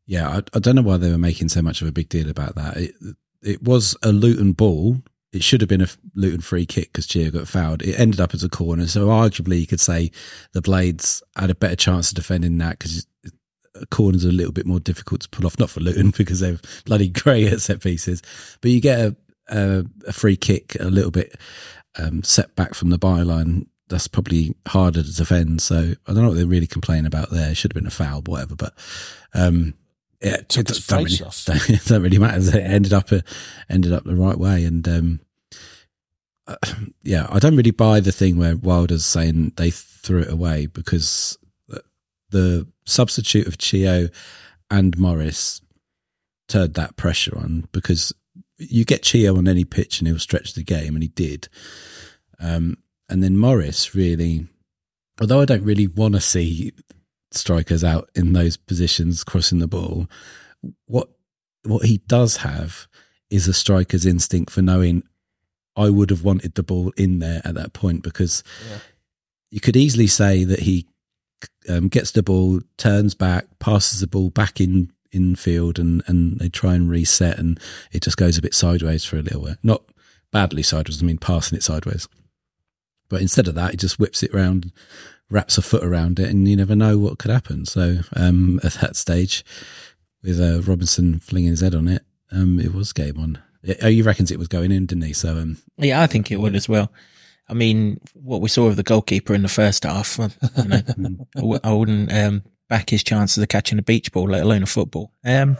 yeah, 0.08 0.28
I, 0.28 0.42
I 0.54 0.58
don't 0.58 0.74
know 0.74 0.82
why 0.82 0.96
they 0.96 1.10
were 1.10 1.18
making 1.18 1.50
so 1.50 1.60
much 1.60 1.82
of 1.82 1.86
a 1.86 1.92
big 1.92 2.08
deal 2.08 2.30
about 2.30 2.54
that. 2.54 2.78
It, 2.78 2.94
it 3.42 3.62
was 3.62 3.94
a 4.02 4.10
Luton 4.10 4.52
ball. 4.52 4.96
It 5.34 5.42
should 5.42 5.60
have 5.60 5.68
been 5.68 5.82
a 5.82 5.88
Luton 6.14 6.40
free 6.40 6.64
kick 6.64 6.90
because 6.90 7.06
Chia 7.06 7.30
got 7.30 7.46
fouled. 7.46 7.82
It 7.82 8.00
ended 8.00 8.18
up 8.18 8.32
as 8.32 8.42
a 8.42 8.48
corner, 8.48 8.86
so 8.86 9.08
arguably 9.08 9.60
you 9.60 9.66
could 9.66 9.80
say 9.80 10.10
the 10.54 10.62
Blades 10.62 11.22
had 11.36 11.50
a 11.50 11.54
better 11.54 11.76
chance 11.76 12.10
of 12.10 12.16
defending 12.16 12.56
that 12.56 12.78
because 12.78 13.06
corners 13.90 14.24
are 14.24 14.30
a 14.30 14.32
little 14.32 14.50
bit 14.52 14.64
more 14.66 14.80
difficult 14.80 15.20
to 15.20 15.28
pull 15.28 15.46
off. 15.46 15.58
Not 15.58 15.68
for 15.68 15.80
Luton 15.80 16.10
because 16.16 16.40
they're 16.40 16.58
bloody 16.86 17.10
great 17.10 17.52
at 17.52 17.60
set 17.60 17.82
pieces, 17.82 18.22
but 18.62 18.70
you 18.70 18.80
get 18.80 18.98
a, 18.98 19.16
a, 19.50 19.84
a 20.06 20.12
free 20.14 20.36
kick 20.36 20.74
a 20.80 20.84
little 20.84 21.10
bit 21.10 21.38
um, 21.98 22.22
set 22.22 22.56
back 22.56 22.72
from 22.72 22.88
the 22.88 22.98
byline. 22.98 23.66
That's 23.88 24.08
probably 24.08 24.54
harder 24.66 25.02
to 25.02 25.14
defend. 25.14 25.60
So 25.60 25.76
I 25.76 26.12
don't 26.14 26.22
know 26.22 26.28
what 26.28 26.36
they're 26.36 26.46
really 26.46 26.66
complaining 26.66 27.06
about 27.06 27.30
there. 27.30 27.50
It 27.50 27.58
should 27.58 27.72
have 27.72 27.82
been 27.82 27.86
a 27.86 27.90
foul, 27.90 28.22
whatever. 28.22 28.54
But 28.54 28.72
um, 29.34 29.74
yeah, 30.22 30.34
it 30.34 30.48
Took 30.48 30.68
his 30.68 30.84
face 30.84 31.20
really, 31.20 31.26
off. 31.26 31.44
don't 31.86 32.02
really 32.02 32.18
matter. 32.18 32.58
It 32.58 32.62
ended 32.62 32.92
up 32.92 33.12
uh, 33.12 33.20
ended 33.68 33.92
up 33.92 34.04
the 34.04 34.16
right 34.16 34.38
way, 34.38 34.64
and 34.64 34.86
um, 34.88 35.20
uh, 36.46 36.56
yeah, 37.02 37.26
I 37.30 37.38
don't 37.38 37.56
really 37.56 37.70
buy 37.70 38.00
the 38.00 38.12
thing 38.12 38.36
where 38.36 38.56
Wilder's 38.56 39.04
saying 39.04 39.52
they 39.56 39.70
threw 39.70 40.20
it 40.20 40.32
away 40.32 40.66
because 40.66 41.38
the 42.30 42.66
substitute 42.84 43.46
of 43.46 43.58
Chio 43.58 44.08
and 44.70 44.98
Morris 44.98 45.60
turned 46.48 46.74
that 46.74 46.96
pressure 46.96 47.36
on 47.38 47.68
because 47.72 48.12
you 48.58 48.84
get 48.84 49.02
Chio 49.02 49.36
on 49.36 49.48
any 49.48 49.64
pitch 49.64 50.00
and 50.00 50.08
he'll 50.08 50.18
stretch 50.18 50.54
the 50.54 50.62
game, 50.62 50.94
and 50.94 51.02
he 51.02 51.08
did. 51.08 51.48
Um, 52.40 52.78
and 53.08 53.22
then 53.22 53.36
Morris 53.36 53.94
really, 53.94 54.46
although 55.20 55.40
I 55.40 55.44
don't 55.44 55.64
really 55.64 55.86
want 55.86 56.14
to 56.14 56.20
see 56.20 56.72
strikers 57.30 57.84
out 57.84 58.10
in 58.14 58.32
those 58.32 58.56
positions 58.56 59.24
crossing 59.24 59.58
the 59.58 59.68
ball, 59.68 60.06
what 60.86 61.08
what 61.64 61.86
he 61.86 61.98
does 62.06 62.38
have 62.38 62.86
is 63.30 63.46
a 63.46 63.52
striker's 63.52 64.06
instinct 64.06 64.50
for 64.50 64.62
knowing 64.62 65.02
I 65.76 65.90
would 65.90 66.10
have 66.10 66.24
wanted 66.24 66.54
the 66.54 66.62
ball 66.62 66.92
in 66.96 67.18
there 67.18 67.42
at 67.44 67.54
that 67.54 67.72
point 67.72 68.02
because 68.02 68.42
you 69.50 69.60
could 69.60 69.76
easily 69.76 70.06
say 70.06 70.44
that 70.44 70.60
he 70.60 70.86
um, 71.68 71.88
gets 71.88 72.10
the 72.10 72.22
ball, 72.22 72.60
turns 72.76 73.14
back, 73.14 73.46
passes 73.58 74.00
the 74.00 74.06
ball 74.06 74.30
back 74.30 74.60
in 74.60 74.90
in 75.10 75.36
field, 75.36 75.78
and 75.78 76.02
and 76.06 76.38
they 76.38 76.48
try 76.48 76.74
and 76.74 76.90
reset, 76.90 77.38
and 77.38 77.60
it 77.92 78.02
just 78.02 78.16
goes 78.16 78.36
a 78.36 78.42
bit 78.42 78.54
sideways 78.54 79.04
for 79.04 79.16
a 79.16 79.22
little 79.22 79.42
while. 79.42 79.56
Not 79.62 79.82
badly 80.32 80.62
sideways. 80.62 81.02
I 81.02 81.06
mean, 81.06 81.18
passing 81.18 81.56
it 81.56 81.62
sideways. 81.62 82.08
But 83.08 83.22
instead 83.22 83.48
of 83.48 83.54
that, 83.54 83.70
he 83.70 83.76
just 83.76 83.98
whips 83.98 84.22
it 84.22 84.34
around, 84.34 84.70
wraps 85.30 85.58
a 85.58 85.62
foot 85.62 85.84
around 85.84 86.18
it, 86.18 86.30
and 86.30 86.48
you 86.48 86.56
never 86.56 86.74
know 86.76 86.98
what 86.98 87.18
could 87.18 87.30
happen. 87.30 87.66
So 87.66 87.98
um, 88.14 88.60
at 88.64 88.74
that 88.74 88.96
stage, 88.96 89.44
with 90.22 90.40
uh, 90.40 90.60
Robinson 90.62 91.20
flinging 91.20 91.50
his 91.50 91.60
head 91.60 91.74
on 91.74 91.88
it, 91.88 92.02
um, 92.32 92.58
it 92.58 92.74
was 92.74 92.92
game 92.92 93.18
on. 93.18 93.38
Oh, 93.82 93.88
he 93.88 94.02
reckons 94.02 94.30
it 94.30 94.38
was 94.38 94.48
going 94.48 94.72
in, 94.72 94.86
didn't 94.86 95.04
he? 95.04 95.12
So 95.12 95.36
um, 95.36 95.58
Yeah, 95.76 96.00
I 96.00 96.06
think 96.06 96.30
it 96.30 96.38
would 96.38 96.54
as 96.54 96.68
well. 96.68 96.92
I 97.48 97.54
mean, 97.54 98.00
what 98.14 98.40
we 98.40 98.48
saw 98.48 98.66
of 98.66 98.76
the 98.76 98.82
goalkeeper 98.82 99.34
in 99.34 99.42
the 99.42 99.48
first 99.48 99.84
half, 99.84 100.18
you 100.18 100.28
know, 100.64 100.82
I 101.36 101.40
w- 101.40 101.60
I 101.64 101.72
wouldn't 101.72 102.12
um, 102.12 102.42
back 102.68 102.90
his 102.90 103.02
chances 103.02 103.42
of 103.42 103.48
catching 103.48 103.78
a 103.78 103.82
beach 103.82 104.12
ball, 104.12 104.28
let 104.28 104.42
alone 104.42 104.62
a 104.62 104.66
football. 104.66 105.12
Um, 105.24 105.56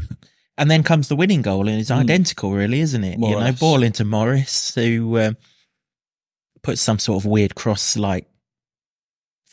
and 0.58 0.70
then 0.70 0.84
comes 0.84 1.08
the 1.08 1.16
winning 1.16 1.42
goal, 1.42 1.68
and 1.68 1.80
it's 1.80 1.90
identical, 1.90 2.52
really, 2.52 2.80
isn't 2.80 3.02
it? 3.02 3.18
More 3.18 3.30
you 3.30 3.40
know, 3.40 3.52
ball 3.52 3.82
into 3.82 4.04
Morris, 4.04 4.74
who 4.74 5.18
um, 5.18 5.36
puts 6.62 6.80
some 6.80 7.00
sort 7.00 7.22
of 7.22 7.28
weird 7.28 7.56
cross 7.56 7.96
like 7.96 8.28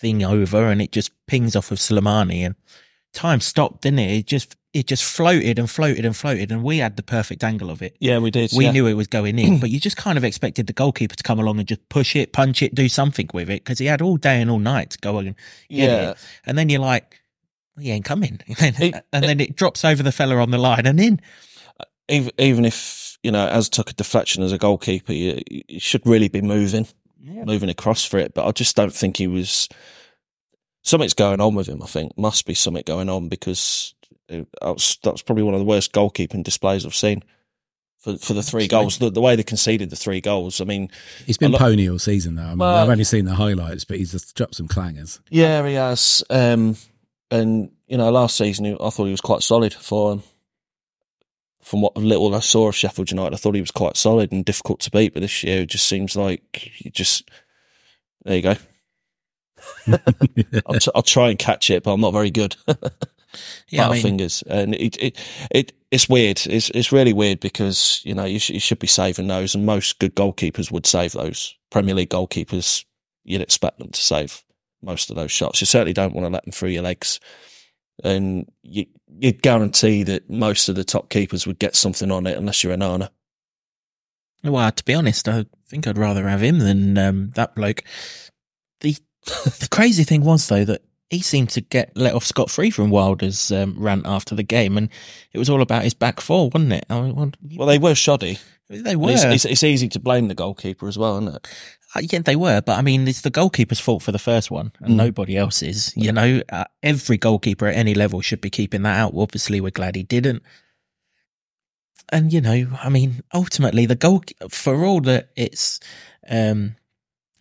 thing 0.01 0.23
over, 0.23 0.67
and 0.69 0.81
it 0.81 0.91
just 0.91 1.11
pings 1.27 1.55
off 1.55 1.71
of 1.71 1.77
Soleimani, 1.77 2.45
and 2.45 2.55
time 3.13 3.39
stopped, 3.39 3.83
didn't 3.83 3.99
it? 3.99 4.11
It 4.17 4.25
just 4.27 4.55
it 4.73 4.87
just 4.87 5.03
floated 5.03 5.59
and 5.59 5.69
floated 5.69 6.05
and 6.05 6.15
floated, 6.15 6.51
and 6.51 6.63
we 6.63 6.77
had 6.79 6.95
the 6.95 7.03
perfect 7.03 7.43
angle 7.43 7.69
of 7.69 7.81
it. 7.81 7.95
Yeah, 7.99 8.19
we 8.19 8.31
did. 8.31 8.51
We 8.55 8.65
yeah. 8.65 8.71
knew 8.71 8.87
it 8.87 8.93
was 8.93 9.07
going 9.07 9.37
in, 9.37 9.59
but 9.59 9.69
you 9.69 9.79
just 9.79 9.97
kind 9.97 10.17
of 10.17 10.23
expected 10.23 10.67
the 10.67 10.73
goalkeeper 10.73 11.15
to 11.15 11.23
come 11.23 11.39
along 11.39 11.59
and 11.59 11.67
just 11.67 11.87
push 11.89 12.15
it, 12.15 12.31
punch 12.33 12.61
it, 12.61 12.73
do 12.73 12.87
something 12.89 13.29
with 13.33 13.49
it 13.49 13.63
because 13.63 13.79
he 13.79 13.85
had 13.85 14.01
all 14.01 14.15
day 14.17 14.41
and 14.41 14.49
all 14.49 14.59
night 14.59 14.91
to 14.91 14.97
go 14.99 15.17
and 15.19 15.35
Yeah. 15.69 16.11
it. 16.11 16.17
And 16.45 16.57
then 16.57 16.69
you're 16.69 16.79
like, 16.79 17.19
well, 17.75 17.83
he 17.83 17.91
ain't 17.91 18.05
coming. 18.05 18.39
and 18.61 18.75
It- 18.79 19.03
then 19.11 19.39
it 19.41 19.55
drops 19.57 19.83
over 19.83 20.01
the 20.03 20.11
fella 20.13 20.37
on 20.37 20.51
the 20.51 20.57
line 20.57 20.85
and 20.85 20.99
in. 21.01 21.19
even 22.07 22.31
even 22.37 22.63
if 22.65 23.17
you 23.23 23.31
know, 23.31 23.47
as 23.49 23.67
took 23.69 23.89
a 23.89 23.93
deflection 23.93 24.41
as 24.41 24.51
a 24.53 24.57
goalkeeper, 24.57 25.13
you, 25.13 25.41
you 25.49 25.79
should 25.81 26.05
really 26.07 26.27
be 26.29 26.41
moving, 26.41 26.87
moving 27.23 27.69
across 27.69 28.05
for 28.05 28.17
it. 28.19 28.33
But 28.33 28.45
I 28.47 28.51
just 28.51 28.75
don't 28.75 28.93
think 28.93 29.17
he 29.17 29.27
was. 29.27 29.67
Something's 30.83 31.13
going 31.13 31.41
on 31.41 31.53
with 31.55 31.67
him. 31.67 31.83
I 31.83 31.85
think 31.85 32.17
must 32.17 32.45
be 32.45 32.53
something 32.55 32.83
going 32.85 33.07
on 33.09 33.29
because 33.29 33.93
it, 34.27 34.47
that, 34.61 34.73
was, 34.73 34.97
that 35.03 35.11
was 35.11 35.21
probably 35.21 35.43
one 35.43 35.53
of 35.53 35.59
the 35.59 35.65
worst 35.65 35.93
goalkeeping 35.93 36.43
displays 36.43 36.85
I've 36.85 36.95
seen 36.95 37.21
for 37.99 38.17
for 38.17 38.33
the 38.33 38.41
three 38.41 38.67
goals. 38.67 38.97
The, 38.97 39.11
the 39.11 39.21
way 39.21 39.35
they 39.35 39.43
conceded 39.43 39.91
the 39.91 39.95
three 39.95 40.21
goals. 40.21 40.59
I 40.59 40.63
mean, 40.63 40.89
He's 41.27 41.37
been 41.37 41.51
A 41.51 41.53
lot- 41.53 41.59
pony 41.61 41.87
all 41.87 41.99
season 41.99 42.33
though. 42.35 42.43
I 42.43 42.49
mean, 42.49 42.57
Well- 42.59 42.75
I've 42.77 42.89
only 42.89 43.03
seen 43.03 43.25
the 43.25 43.35
highlights, 43.35 43.85
but 43.85 43.97
he's 43.97 44.11
just 44.11 44.35
dropped 44.35 44.55
some 44.55 44.67
clangers. 44.67 45.19
yeah, 45.29 45.65
he 45.67 45.75
has. 45.75 46.23
Um, 46.31 46.75
and 47.29 47.71
you 47.87 47.97
know, 47.97 48.09
last 48.09 48.37
season 48.37 48.65
I 48.81 48.89
thought 48.89 49.05
he 49.05 49.11
was 49.11 49.21
quite 49.21 49.43
solid 49.43 49.73
for. 49.75 50.13
Um, 50.13 50.23
from 51.61 51.81
what 51.81 51.95
little 51.97 52.33
I 52.33 52.39
saw 52.39 52.67
of 52.67 52.75
Sheffield 52.75 53.11
United, 53.11 53.33
I 53.33 53.37
thought 53.37 53.55
he 53.55 53.61
was 53.61 53.71
quite 53.71 53.97
solid 53.97 54.31
and 54.31 54.43
difficult 54.45 54.79
to 54.81 54.91
beat. 54.91 55.13
But 55.13 55.21
this 55.21 55.43
year, 55.43 55.61
it 55.61 55.69
just 55.69 55.87
seems 55.87 56.15
like 56.15 56.71
he 56.73 56.89
just 56.89 57.29
there 58.23 58.35
you 58.35 58.41
go. 58.41 58.55
I'll, 60.65 60.79
t- 60.79 60.91
I'll 60.95 61.03
try 61.03 61.29
and 61.29 61.37
catch 61.37 61.69
it, 61.69 61.83
but 61.83 61.93
I'm 61.93 62.01
not 62.01 62.13
very 62.13 62.31
good. 62.31 62.55
Yeah, 63.69 63.87
I 63.87 63.93
mean, 63.93 64.01
fingers, 64.01 64.43
and 64.47 64.75
it, 64.75 64.97
it 65.01 65.17
it 65.51 65.73
it's 65.89 66.09
weird. 66.09 66.41
It's 66.47 66.69
it's 66.71 66.91
really 66.91 67.13
weird 67.13 67.39
because 67.39 68.01
you 68.03 68.13
know 68.13 68.25
you, 68.25 68.39
sh- 68.39 68.49
you 68.49 68.59
should 68.59 68.79
be 68.79 68.87
saving 68.87 69.27
those, 69.27 69.55
and 69.55 69.65
most 69.65 69.99
good 69.99 70.15
goalkeepers 70.15 70.71
would 70.71 70.85
save 70.85 71.13
those. 71.13 71.55
Premier 71.69 71.95
League 71.95 72.09
goalkeepers, 72.09 72.83
you'd 73.23 73.41
expect 73.41 73.79
them 73.79 73.89
to 73.89 74.01
save 74.01 74.43
most 74.81 75.09
of 75.09 75.15
those 75.15 75.31
shots. 75.31 75.61
You 75.61 75.65
certainly 75.65 75.93
don't 75.93 76.13
want 76.13 76.25
to 76.25 76.29
let 76.29 76.43
them 76.43 76.51
through 76.51 76.69
your 76.69 76.83
legs, 76.83 77.19
and 78.03 78.51
you 78.63 78.85
you 79.19 79.31
guarantee 79.31 80.03
that 80.03 80.29
most 80.29 80.69
of 80.69 80.75
the 80.75 80.83
top 80.83 81.09
keepers 81.09 81.45
would 81.45 81.59
get 81.59 81.75
something 81.75 82.11
on 82.11 82.27
it, 82.27 82.37
unless 82.37 82.63
you're 82.63 82.73
an 82.73 82.81
owner. 82.81 83.09
well, 84.43 84.71
to 84.71 84.83
be 84.83 84.93
honest, 84.93 85.27
I 85.27 85.45
think 85.67 85.87
I'd 85.87 85.97
rather 85.97 86.27
have 86.27 86.41
him 86.41 86.59
than 86.59 86.97
um, 86.97 87.31
that 87.35 87.55
bloke. 87.55 87.83
The 88.81 88.95
the 89.25 89.67
crazy 89.69 90.03
thing 90.03 90.23
was 90.23 90.47
though 90.47 90.65
that 90.65 90.81
he 91.11 91.19
seemed 91.19 91.49
to 91.51 91.61
get 91.61 91.91
let 91.95 92.15
off 92.15 92.23
scot 92.25 92.49
free 92.49 92.71
from 92.71 92.89
Wilder's 92.89 93.51
um, 93.51 93.75
rant 93.77 94.07
after 94.07 94.33
the 94.33 94.43
game, 94.43 94.77
and 94.77 94.89
it 95.33 95.39
was 95.39 95.49
all 95.49 95.61
about 95.61 95.83
his 95.83 95.93
back 95.93 96.21
four, 96.21 96.49
wasn't 96.49 96.73
it? 96.73 96.85
I 96.89 97.01
mean, 97.01 97.15
well, 97.15 97.31
Well, 97.57 97.67
they 97.67 97.77
were 97.77 97.95
shoddy. 97.95 98.39
they 98.69 98.95
were. 98.95 99.11
It's, 99.11 99.23
it's, 99.23 99.45
it's 99.45 99.63
easy 99.63 99.89
to 99.89 99.99
blame 99.99 100.29
the 100.29 100.35
goalkeeper 100.35 100.87
as 100.87 100.97
well, 100.97 101.17
isn't 101.19 101.35
it? 101.35 101.47
Uh, 101.93 102.01
yeah, 102.09 102.19
they 102.19 102.35
were, 102.37 102.61
but 102.61 102.77
I 102.77 102.81
mean, 102.81 103.07
it's 103.07 103.21
the 103.21 103.29
goalkeeper's 103.29 103.79
fault 103.79 104.01
for 104.03 104.11
the 104.13 104.19
first 104.19 104.49
one, 104.49 104.71
and 104.79 104.93
Mm. 104.93 104.97
nobody 104.97 105.35
else's. 105.35 105.91
You 105.95 106.11
know, 106.13 106.41
uh, 106.49 106.65
every 106.81 107.17
goalkeeper 107.17 107.67
at 107.67 107.75
any 107.75 107.93
level 107.93 108.21
should 108.21 108.39
be 108.41 108.49
keeping 108.49 108.83
that 108.83 108.97
out. 108.97 109.13
Obviously, 109.15 109.59
we're 109.59 109.71
glad 109.71 109.95
he 109.95 110.03
didn't. 110.03 110.43
And 112.09 112.31
you 112.33 112.41
know, 112.41 112.67
I 112.81 112.89
mean, 112.89 113.21
ultimately, 113.33 113.85
the 113.85 113.95
goal 113.95 114.23
for 114.49 114.83
all 114.85 115.01
that 115.01 115.29
it's 115.35 115.79
um, 116.29 116.75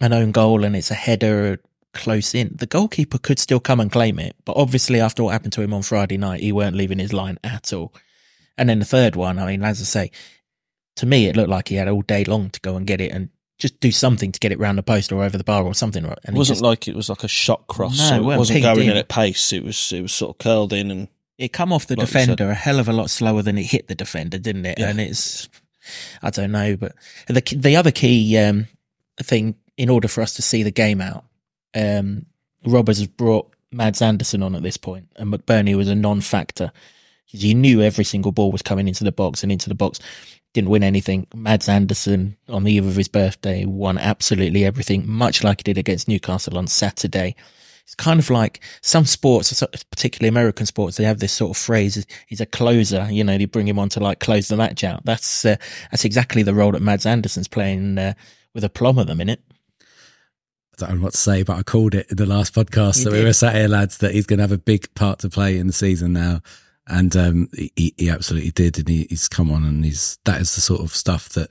an 0.01 0.13
own 0.13 0.33
goal 0.33 0.65
and 0.65 0.75
it's 0.77 0.91
a 0.91 0.95
header 0.95 1.61
close 1.93 2.35
in, 2.35 2.55
the 2.57 2.67
goalkeeper 2.67 3.19
could 3.19 3.39
still 3.39 3.61
come 3.61 3.81
and 3.81 3.91
claim 3.91 4.19
it. 4.19 4.37
But 4.45 4.57
obviously, 4.57 5.01
after 5.01 5.23
what 5.25 5.33
happened 5.33 5.53
to 5.55 5.63
him 5.63 5.75
on 5.75 5.83
Friday 5.83 6.19
night, 6.19 6.41
he 6.41 6.53
weren't 6.53 6.77
leaving 6.77 6.99
his 6.99 7.13
line 7.13 7.39
at 7.43 7.73
all. 7.73 7.93
And 8.57 8.69
then 8.69 8.79
the 8.79 8.85
third 8.85 9.17
one, 9.17 9.39
I 9.39 9.47
mean, 9.47 9.65
as 9.65 9.81
I 9.81 9.85
say, 9.85 10.11
to 10.97 11.07
me, 11.07 11.27
it 11.27 11.37
looked 11.37 11.49
like 11.51 11.69
he 11.69 11.77
had 11.77 11.89
all 11.89 12.03
day 12.03 12.25
long 12.25 12.51
to 12.51 12.61
go 12.61 12.77
and 12.77 12.87
get 12.87 13.01
it 13.01 13.13
and 13.13 13.31
just 13.61 13.79
do 13.79 13.93
something 13.93 14.33
to 14.33 14.41
get 14.41 14.51
it 14.51 14.59
round 14.59 14.77
the 14.79 14.83
post 14.83 15.13
or 15.13 15.23
over 15.23 15.39
the 15.39 15.45
bar 15.45 15.63
or 15.65 15.75
something. 15.75 16.05
And 16.05 16.17
It 16.27 16.35
wasn't 16.35 16.57
just- 16.57 16.65
like 16.65 16.89
it 16.89 16.97
was 16.97 17.09
like 17.09 17.23
a 17.23 17.29
shot 17.29 17.67
cross. 17.69 17.97
No, 17.99 18.09
so 18.09 18.15
it 18.31 18.35
it 18.35 18.39
wasn't 18.39 18.63
going 18.63 18.87
in 18.87 18.91
in. 18.93 18.97
at 18.97 19.09
pace. 19.09 19.53
It 19.53 19.63
was 19.63 19.93
it 19.93 20.03
was 20.03 20.13
sort 20.13 20.35
of 20.35 20.39
curled 20.39 20.73
in 20.73 20.91
and 20.91 21.09
it 21.39 21.53
come 21.53 21.73
off 21.73 21.87
the 21.87 21.97
Like 21.97 22.07
defender 22.07 22.51
a 22.51 22.55
hell 22.55 22.79
of 22.81 22.89
a 22.89 22.93
lot 22.93 23.09
slower 23.11 23.43
than 23.43 23.57
it 23.57 23.65
hit 23.67 23.89
the 23.89 23.95
defender, 23.95 24.39
didn't 24.39 24.67
it? 24.67 24.79
Yeah. 24.79 24.91
And 24.91 25.01
it's, 25.01 25.49
I 26.23 26.31
don't 26.31 26.53
know, 26.53 26.77
but 26.77 26.95
the 27.29 27.41
the 27.57 27.77
other 27.77 27.91
key 27.91 28.37
um, 28.39 28.67
thing 29.23 29.55
in 29.77 29.89
order 29.89 30.09
for 30.09 30.21
us 30.23 30.35
to 30.35 30.43
see 30.43 30.63
the 30.63 30.71
game 30.71 31.01
out, 31.01 31.25
um, 31.75 32.27
Robbers 32.67 32.99
has 32.99 33.07
brought 33.07 33.51
Mads 33.73 34.03
Andersen 34.03 34.43
on 34.43 34.55
at 34.55 34.63
this 34.63 34.77
point, 34.77 35.09
and 35.17 35.33
McBurnie 35.33 35.77
was 35.77 35.89
a 35.89 35.95
non-factor 35.95 36.73
because 37.27 37.45
you 37.45 37.55
knew 37.55 37.81
every 37.81 38.05
single 38.05 38.33
ball 38.33 38.53
was 38.53 38.61
coming 38.63 38.89
into 38.89 39.05
the 39.05 39.13
box 39.13 39.43
and 39.43 39.51
into 39.53 39.69
the 39.69 39.75
box. 39.75 39.99
Didn't 40.53 40.71
win 40.71 40.83
anything. 40.83 41.27
Mads 41.35 41.69
Andersen 41.69 42.37
on 42.49 42.65
the 42.65 42.73
eve 42.73 42.87
of 42.87 42.97
his 42.97 43.09
birthday 43.09 43.65
won 43.65 43.99
absolutely 43.99 44.65
everything, 44.65 45.09
much 45.09 45.45
like 45.45 45.61
he 45.61 45.63
did 45.63 45.79
against 45.79 46.09
Newcastle 46.09 46.59
on 46.59 46.67
Saturday. 46.67 47.37
It's 47.85 47.95
kind 47.97 48.21
of 48.21 48.31
like 48.31 48.61
some 48.83 49.05
sports, 49.05 49.63
particularly 49.91 50.29
American 50.29 50.67
sports, 50.67 50.97
they 50.97 51.05
have 51.05 51.19
this 51.19 51.33
sort 51.33 51.51
of 51.51 51.57
phrase: 51.57 52.07
"He's 52.29 52.41
a 52.41 52.47
closer." 52.47 53.09
You 53.11 53.25
know, 53.25 53.37
they 53.37 53.47
bring 53.47 53.67
him 53.67 53.81
on 53.81 53.89
to 53.91 54.01
like 54.01 54.21
close 54.21 54.47
the 54.47 54.57
match 54.57 54.85
out. 54.85 55.05
That's 55.05 55.45
uh, 55.45 55.57
that's 55.91 56.05
exactly 56.05 56.45
the 56.45 56.55
role 56.55 56.73
that 56.73 56.83
Mads 56.83 57.05
Andersen's 57.05 57.49
playing 57.49 57.99
uh, 57.99 58.15
with 58.55 58.63
a 58.63 58.69
plum 58.69 58.99
at 59.01 59.09
the 59.09 59.17
minute. 59.17 59.43
I 60.83 60.87
don't 60.87 60.99
know 60.99 61.05
what 61.05 61.13
to 61.13 61.19
say, 61.19 61.43
but 61.43 61.59
I 61.59 61.63
called 61.63 61.95
it 61.95 62.07
in 62.11 62.17
the 62.17 62.27
last 62.27 62.55
podcast 62.55 62.99
You 62.99 63.05
that 63.05 63.13
we 63.13 63.25
were 63.25 63.33
sat 63.33 63.55
here, 63.55 63.69
lads, 63.69 63.99
that 63.99 64.15
he's 64.15 64.27
going 64.27 64.39
to 64.39 64.45
have 64.45 64.53
a 64.53 64.59
big 64.59 64.95
part 64.95 65.19
to 65.21 65.29
play 65.29 65.59
in 65.59 65.67
the 65.67 65.73
season 65.73 66.13
now. 66.13 66.41
And 66.91 67.17
um, 67.17 67.49
he, 67.55 67.95
he 67.97 68.11
absolutely 68.11 68.51
did. 68.51 68.79
And 68.79 68.89
he, 68.89 69.07
he's 69.09 69.29
come 69.29 69.51
on 69.51 69.65
and 69.65 69.85
he's, 69.85 70.19
that 70.25 70.41
is 70.41 70.55
the 70.55 70.61
sort 70.61 70.81
of 70.81 70.95
stuff 70.95 71.29
that, 71.31 71.51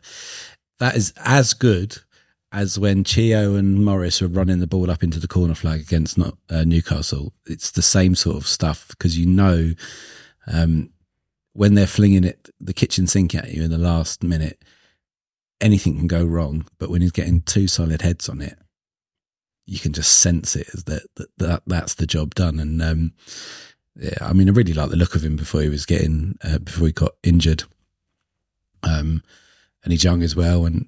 that 0.79 0.95
is 0.95 1.13
as 1.23 1.53
good 1.53 1.97
as 2.51 2.77
when 2.77 3.03
Chio 3.03 3.55
and 3.55 3.85
Morris 3.85 4.21
were 4.21 4.27
running 4.27 4.59
the 4.59 4.67
ball 4.67 4.91
up 4.91 5.01
into 5.03 5.19
the 5.19 5.27
corner 5.27 5.55
flag 5.55 5.79
against 5.79 6.17
not, 6.17 6.37
uh, 6.49 6.63
Newcastle. 6.63 7.33
It's 7.45 7.71
the 7.71 7.81
same 7.81 8.15
sort 8.15 8.37
of 8.37 8.47
stuff 8.47 8.87
because 8.89 9.17
you 9.17 9.25
know, 9.25 9.73
um, 10.47 10.89
when 11.53 11.75
they're 11.75 11.87
flinging 11.87 12.23
it, 12.25 12.49
the 12.59 12.73
kitchen 12.73 13.07
sink 13.07 13.33
at 13.33 13.51
you 13.51 13.63
in 13.63 13.71
the 13.71 13.77
last 13.77 14.23
minute, 14.23 14.63
anything 15.61 15.97
can 15.97 16.07
go 16.07 16.25
wrong. 16.25 16.65
But 16.79 16.89
when 16.89 17.01
he's 17.01 17.11
getting 17.11 17.41
two 17.41 17.67
solid 17.67 18.01
heads 18.01 18.27
on 18.27 18.41
it, 18.41 18.57
you 19.65 19.79
can 19.79 19.93
just 19.93 20.17
sense 20.17 20.55
it 20.55 20.67
that, 20.85 21.03
that, 21.15 21.27
that 21.37 21.63
that's 21.67 21.93
the 21.93 22.07
job 22.07 22.33
done. 22.35 22.59
And, 22.59 22.81
um, 22.81 23.13
yeah, 23.99 24.17
I 24.21 24.33
mean, 24.33 24.47
I 24.49 24.53
really 24.53 24.73
like 24.73 24.89
the 24.89 24.95
look 24.95 25.15
of 25.15 25.23
him 25.23 25.35
before 25.35 25.61
he 25.61 25.69
was 25.69 25.85
getting, 25.85 26.37
uh, 26.43 26.59
before 26.59 26.87
he 26.87 26.93
got 26.93 27.11
injured. 27.23 27.63
Um, 28.83 29.23
and 29.83 29.91
he's 29.91 30.03
young 30.03 30.23
as 30.23 30.35
well. 30.35 30.65
And 30.65 30.87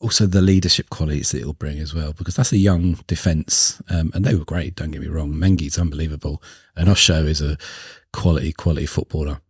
also 0.00 0.26
the 0.26 0.40
leadership 0.40 0.88
qualities 0.90 1.30
that 1.30 1.38
he'll 1.38 1.52
bring 1.52 1.78
as 1.78 1.94
well, 1.94 2.12
because 2.14 2.36
that's 2.36 2.52
a 2.52 2.56
young 2.58 2.94
defence. 3.06 3.82
Um, 3.90 4.10
and 4.14 4.24
they 4.24 4.34
were 4.34 4.44
great. 4.44 4.74
Don't 4.76 4.90
get 4.90 5.02
me 5.02 5.08
wrong. 5.08 5.32
Mengi's 5.34 5.78
unbelievable. 5.78 6.42
And 6.76 6.88
Osho 6.88 7.24
is 7.26 7.42
a 7.42 7.58
quality, 8.12 8.52
quality 8.52 8.86
footballer. 8.86 9.40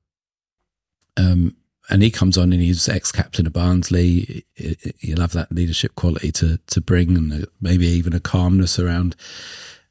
Um, 1.17 1.57
and 1.89 2.03
he 2.03 2.11
comes 2.11 2.39
on 2.39 2.53
and 2.53 2.63
he's 2.63 2.89
ex-captain 2.89 3.47
of 3.47 3.53
Barnsley. 3.53 4.45
He- 4.55 4.77
he- 4.83 4.93
He'll 4.99 5.21
have 5.21 5.33
that 5.33 5.51
leadership 5.53 5.95
quality 5.97 6.31
to 6.33 6.59
to 6.69 6.81
bring, 6.81 7.17
and 7.17 7.33
uh, 7.33 7.47
maybe 7.61 7.87
even 7.87 8.13
a 8.13 8.21
calmness 8.21 8.79
around 8.79 9.17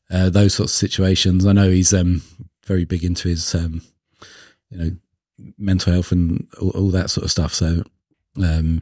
uh, 0.10 0.30
those 0.30 0.54
sorts 0.54 0.72
of 0.74 0.78
situations. 0.78 1.46
I 1.46 1.52
know 1.52 1.70
he's 1.70 1.94
um, 1.94 2.22
very 2.70 2.86
big 2.86 3.04
into 3.04 3.28
his, 3.28 3.54
um, 3.56 3.82
you 4.70 4.78
know, 4.78 4.92
mental 5.58 5.92
health 5.92 6.12
and 6.12 6.48
all, 6.62 6.70
all 6.70 6.90
that 6.92 7.10
sort 7.10 7.26
of 7.26 7.32
stuff. 7.32 7.54
So, 7.54 7.84
um, 8.38 8.82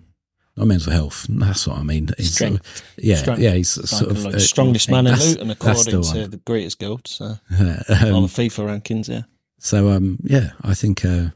not 0.58 0.68
mental 0.68 0.92
health. 0.92 1.26
That's 1.30 1.66
what 1.68 1.78
I 1.78 1.84
mean. 1.84 2.10
He's 2.18 2.36
sort 2.36 2.52
of- 2.54 2.66
Strength. 2.68 2.96
yeah, 2.98 3.16
Strength. 3.16 3.42
yeah. 3.42 3.52
He's 3.54 3.70
sort 3.70 4.12
of 4.12 4.26
uh, 4.26 4.40
strongest 4.40 4.90
man 4.92 5.08
in 5.08 5.18
Luton 5.18 5.52
according 5.52 6.02
the 6.02 6.14
to 6.14 6.28
the 6.28 6.38
greatest 6.38 6.80
guild. 6.80 7.08
So 7.08 7.26
on 7.26 7.36
um, 7.60 8.24
the 8.28 8.34
FIFA 8.38 8.82
rankings, 8.82 9.08
yeah. 9.08 9.22
So 9.60 9.90
um, 9.90 10.18
yeah, 10.24 10.52
I 10.64 10.74
think 10.74 11.06
uh, 11.06 11.30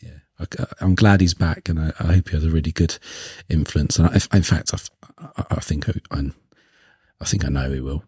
yeah, 0.00 0.18
I, 0.38 0.44
I'm 0.80 0.94
glad 0.94 1.20
he's 1.20 1.34
back, 1.34 1.68
and 1.68 1.80
I, 1.80 1.92
I 1.98 2.12
hope 2.14 2.28
he 2.28 2.36
has 2.36 2.44
a 2.44 2.50
really 2.50 2.72
good 2.72 2.98
influence. 3.48 3.98
And 3.98 4.08
I, 4.08 4.36
in 4.36 4.42
fact, 4.42 4.72
I, 4.74 4.78
I, 5.36 5.44
I 5.52 5.60
think 5.60 5.88
I, 5.88 5.94
I 7.20 7.24
think 7.24 7.44
I 7.44 7.48
know 7.48 7.70
he 7.72 7.80
will. 7.80 8.04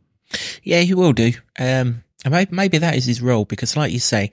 Yeah, 0.63 0.81
he 0.81 0.95
will 0.95 1.13
do. 1.13 1.33
Um, 1.59 2.05
and 2.25 2.33
maybe, 2.33 2.55
maybe 2.55 2.79
that 2.79 2.97
is 2.97 3.07
his 3.07 3.23
role 3.23 3.45
because, 3.45 3.77
like 3.77 3.93
you 3.93 4.01
say, 4.01 4.31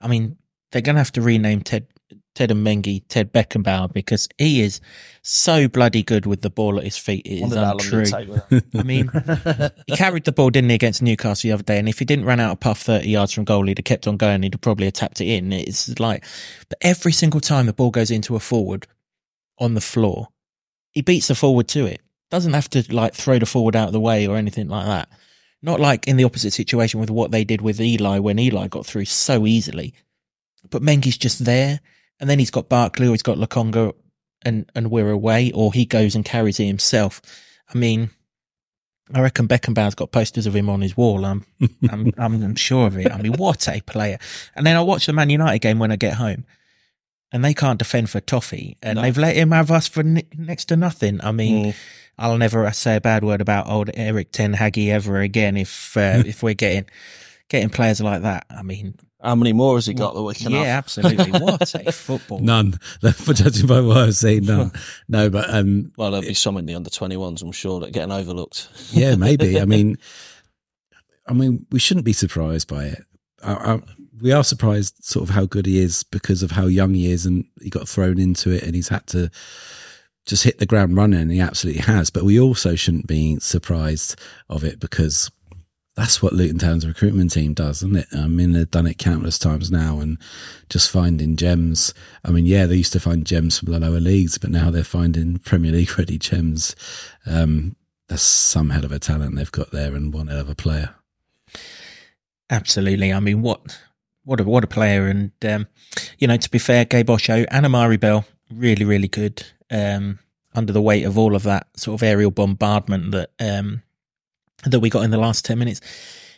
I 0.00 0.08
mean, 0.08 0.36
they're 0.72 0.82
going 0.82 0.96
to 0.96 1.00
have 1.00 1.12
to 1.12 1.22
rename 1.22 1.62
Ted 1.62 1.86
Ted 2.34 2.50
and 2.52 2.64
Mengi 2.64 3.02
Ted 3.08 3.32
Beckenbauer 3.32 3.92
because 3.92 4.28
he 4.38 4.62
is 4.62 4.80
so 5.22 5.66
bloody 5.66 6.04
good 6.04 6.24
with 6.24 6.40
the 6.40 6.50
ball 6.50 6.78
at 6.78 6.84
his 6.84 6.96
feet. 6.96 7.26
It 7.26 7.32
is 7.32 7.40
Wondered 7.42 7.56
how 7.56 7.64
long 7.64 7.80
untrue. 7.80 8.00
it'd 8.00 8.14
take 8.14 8.28
with 8.28 8.48
that. 8.48 8.78
I 8.78 8.82
mean, 8.84 9.10
he 9.88 9.96
carried 9.96 10.24
the 10.24 10.30
ball, 10.30 10.50
didn't 10.50 10.70
he, 10.70 10.76
against 10.76 11.02
Newcastle 11.02 11.48
the 11.48 11.52
other 11.52 11.64
day? 11.64 11.78
And 11.78 11.88
if 11.88 11.98
he 11.98 12.04
didn't 12.04 12.26
run 12.26 12.38
out 12.38 12.52
of 12.52 12.60
puff 12.60 12.80
30 12.80 13.08
yards 13.08 13.32
from 13.32 13.44
goal, 13.44 13.66
he'd 13.66 13.78
have 13.78 13.84
kept 13.84 14.06
on 14.06 14.16
going. 14.16 14.42
He'd 14.44 14.54
have 14.54 14.60
probably 14.60 14.86
have 14.86 14.94
tapped 14.94 15.20
it 15.20 15.26
in. 15.26 15.52
It's 15.52 15.98
like, 15.98 16.24
but 16.68 16.78
every 16.80 17.12
single 17.12 17.40
time 17.40 17.66
the 17.66 17.72
ball 17.72 17.90
goes 17.90 18.10
into 18.10 18.36
a 18.36 18.40
forward 18.40 18.86
on 19.58 19.74
the 19.74 19.80
floor, 19.80 20.28
he 20.92 21.02
beats 21.02 21.26
the 21.28 21.34
forward 21.34 21.66
to 21.68 21.86
it. 21.86 22.00
Doesn't 22.30 22.52
have 22.52 22.70
to 22.70 22.84
like 22.94 23.14
throw 23.14 23.38
the 23.40 23.46
forward 23.46 23.74
out 23.74 23.88
of 23.88 23.92
the 23.92 24.00
way 24.00 24.28
or 24.28 24.36
anything 24.36 24.68
like 24.68 24.86
that. 24.86 25.08
Not 25.62 25.80
like 25.80 26.06
in 26.06 26.16
the 26.16 26.24
opposite 26.24 26.52
situation 26.52 27.00
with 27.00 27.10
what 27.10 27.30
they 27.32 27.44
did 27.44 27.60
with 27.60 27.80
Eli 27.80 28.18
when 28.20 28.38
Eli 28.38 28.68
got 28.68 28.86
through 28.86 29.06
so 29.06 29.46
easily. 29.46 29.92
But 30.70 30.82
Mengi's 30.82 31.18
just 31.18 31.44
there, 31.44 31.80
and 32.20 32.28
then 32.30 32.38
he's 32.38 32.50
got 32.50 32.68
Barkley 32.68 33.06
or 33.08 33.10
he's 33.12 33.22
got 33.22 33.38
Lokonga, 33.38 33.92
and 34.42 34.70
and 34.74 34.90
we're 34.90 35.10
away, 35.10 35.50
or 35.52 35.72
he 35.72 35.84
goes 35.84 36.14
and 36.14 36.24
carries 36.24 36.60
it 36.60 36.66
himself. 36.66 37.20
I 37.72 37.78
mean, 37.78 38.10
I 39.12 39.20
reckon 39.20 39.48
Beckenbauer's 39.48 39.94
got 39.94 40.12
posters 40.12 40.46
of 40.46 40.54
him 40.54 40.68
on 40.68 40.80
his 40.80 40.96
wall. 40.96 41.24
I'm, 41.24 41.44
I'm, 41.90 42.12
I'm, 42.18 42.42
I'm 42.42 42.54
sure 42.56 42.86
of 42.86 42.96
it. 42.98 43.10
I 43.10 43.20
mean, 43.20 43.32
what 43.34 43.66
a 43.68 43.80
player! 43.80 44.18
And 44.54 44.64
then 44.66 44.76
I 44.76 44.80
watch 44.82 45.06
the 45.06 45.12
Man 45.12 45.30
United 45.30 45.60
game 45.60 45.78
when 45.78 45.90
I 45.90 45.96
get 45.96 46.14
home, 46.14 46.44
and 47.32 47.44
they 47.44 47.54
can't 47.54 47.78
defend 47.78 48.10
for 48.10 48.20
toffee, 48.20 48.76
and 48.82 48.96
No. 48.96 49.02
they've 49.02 49.18
let 49.18 49.34
him 49.36 49.50
have 49.52 49.70
us 49.72 49.88
for 49.88 50.00
n- 50.00 50.22
next 50.36 50.66
to 50.66 50.76
nothing. 50.76 51.20
I 51.22 51.32
mean, 51.32 51.66
Mm. 51.72 51.74
I'll 52.18 52.38
never 52.38 52.70
say 52.72 52.96
a 52.96 53.00
bad 53.00 53.24
word 53.24 53.40
about 53.40 53.68
old 53.68 53.90
Eric 53.94 54.32
Ten 54.32 54.54
Haggy 54.54 54.88
ever 54.88 55.20
again 55.20 55.56
if 55.56 55.96
uh, 55.96 56.22
if 56.26 56.42
we're 56.42 56.54
getting 56.54 56.86
getting 57.48 57.70
players 57.70 58.00
like 58.00 58.22
that. 58.22 58.44
I 58.50 58.62
mean, 58.62 58.94
How 59.22 59.34
many 59.34 59.52
more 59.52 59.76
has 59.76 59.86
he 59.86 59.94
got 59.94 60.14
that 60.14 60.22
we 60.22 60.34
can 60.34 60.52
yeah, 60.52 60.64
have? 60.64 60.84
absolutely. 60.84 61.30
What 61.40 61.74
a 61.74 61.92
football! 61.92 62.40
None. 62.40 62.72
For 63.14 63.32
judging 63.32 63.66
by 63.66 63.80
what 63.80 63.96
I've 63.98 64.16
seen, 64.16 64.44
none. 64.44 64.72
No, 65.08 65.30
but 65.30 65.48
um, 65.52 65.92
Well, 65.96 66.10
there'll 66.10 66.26
be 66.26 66.34
some 66.34 66.56
in 66.56 66.66
the 66.66 66.74
under 66.74 66.90
21s, 66.90 67.42
I'm 67.42 67.52
sure, 67.52 67.80
that 67.80 67.88
are 67.88 67.92
getting 67.92 68.12
overlooked. 68.12 68.68
yeah, 68.90 69.14
maybe. 69.16 69.60
I 69.60 69.64
mean, 69.64 69.96
I 71.26 71.32
mean, 71.32 71.66
we 71.70 71.78
shouldn't 71.78 72.06
be 72.06 72.12
surprised 72.12 72.68
by 72.68 72.84
it. 72.86 73.04
I, 73.42 73.52
I, 73.52 73.80
we 74.20 74.32
are 74.32 74.42
surprised, 74.44 75.04
sort 75.04 75.28
of, 75.28 75.34
how 75.34 75.46
good 75.46 75.66
he 75.66 75.78
is 75.78 76.02
because 76.02 76.42
of 76.42 76.50
how 76.50 76.66
young 76.66 76.94
he 76.94 77.10
is, 77.10 77.24
and 77.26 77.44
he 77.62 77.70
got 77.70 77.88
thrown 77.88 78.18
into 78.18 78.50
it, 78.50 78.62
and 78.64 78.74
he's 78.74 78.88
had 78.88 79.06
to 79.08 79.30
just 80.28 80.44
hit 80.44 80.58
the 80.58 80.66
ground 80.66 80.96
running, 80.96 81.20
and 81.20 81.32
he 81.32 81.40
absolutely 81.40 81.82
has. 81.82 82.10
But 82.10 82.24
we 82.24 82.38
also 82.38 82.76
shouldn't 82.76 83.06
be 83.08 83.40
surprised 83.40 84.20
of 84.48 84.62
it 84.62 84.78
because 84.78 85.30
that's 85.96 86.22
what 86.22 86.32
Luton 86.32 86.58
Town's 86.58 86.86
recruitment 86.86 87.32
team 87.32 87.54
does, 87.54 87.78
isn't 87.78 87.96
it? 87.96 88.06
I 88.12 88.28
mean, 88.28 88.52
they've 88.52 88.70
done 88.70 88.86
it 88.86 88.98
countless 88.98 89.38
times 89.38 89.70
now, 89.70 89.98
and 89.98 90.18
just 90.68 90.90
finding 90.90 91.34
gems. 91.34 91.92
I 92.24 92.30
mean, 92.30 92.46
yeah, 92.46 92.66
they 92.66 92.76
used 92.76 92.92
to 92.92 93.00
find 93.00 93.26
gems 93.26 93.58
from 93.58 93.72
the 93.72 93.80
lower 93.80 93.98
leagues, 93.98 94.38
but 94.38 94.50
now 94.50 94.70
they're 94.70 94.84
finding 94.84 95.38
Premier 95.38 95.72
League 95.72 95.98
ready 95.98 96.18
gems. 96.18 96.76
Um, 97.26 97.74
that's 98.06 98.22
some 98.22 98.70
hell 98.70 98.84
of 98.84 98.92
a 98.92 98.98
talent 98.98 99.34
they've 99.34 99.50
got 99.50 99.72
there, 99.72 99.94
and 99.94 100.12
one 100.14 100.28
hell 100.28 100.40
of 100.40 100.48
a 100.48 100.54
player. 100.54 100.94
Absolutely. 102.50 103.12
I 103.12 103.20
mean, 103.20 103.42
what 103.42 103.78
what 104.24 104.40
a 104.40 104.44
what 104.44 104.64
a 104.64 104.68
player! 104.68 105.08
And 105.08 105.32
um, 105.44 105.66
you 106.18 106.28
know, 106.28 106.36
to 106.36 106.50
be 106.50 106.58
fair, 106.58 106.84
Gabe 106.84 107.10
Osho 107.10 107.44
and 107.50 107.66
Amari 107.66 107.96
Bell 107.96 108.24
really 108.52 108.84
really 108.84 109.08
good. 109.08 109.44
Um, 109.70 110.18
under 110.54 110.72
the 110.72 110.82
weight 110.82 111.04
of 111.04 111.18
all 111.18 111.34
of 111.34 111.42
that 111.44 111.66
sort 111.76 111.94
of 111.94 112.02
aerial 112.02 112.30
bombardment 112.30 113.12
that 113.12 113.30
um, 113.38 113.82
that 114.64 114.80
we 114.80 114.90
got 114.90 115.02
in 115.04 115.10
the 115.10 115.18
last 115.18 115.44
ten 115.44 115.58
minutes, 115.58 115.80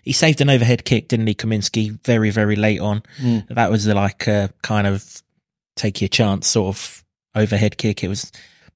he 0.03 0.13
saved 0.13 0.41
an 0.41 0.51
overhead 0.51 0.85
kick, 0.85 1.09
didn't 1.09 1.27
he, 1.27 1.35
Kaminski? 1.35 1.99
Very 2.05 2.31
very 2.31 2.57
late 2.57 2.81
on. 2.81 3.03
Mm. 3.21 3.47
That 3.49 3.71
was 3.71 3.85
the, 3.85 3.95
like 3.95 4.27
a 4.27 4.51
kind 4.63 4.87
of 4.87 5.23
take 5.77 6.01
your 6.01 6.09
chance 6.09 6.49
sort 6.49 6.77
of 6.77 7.05
overhead 7.35 7.77
kick. 7.79 8.05
It 8.05 8.09
was. 8.09 8.31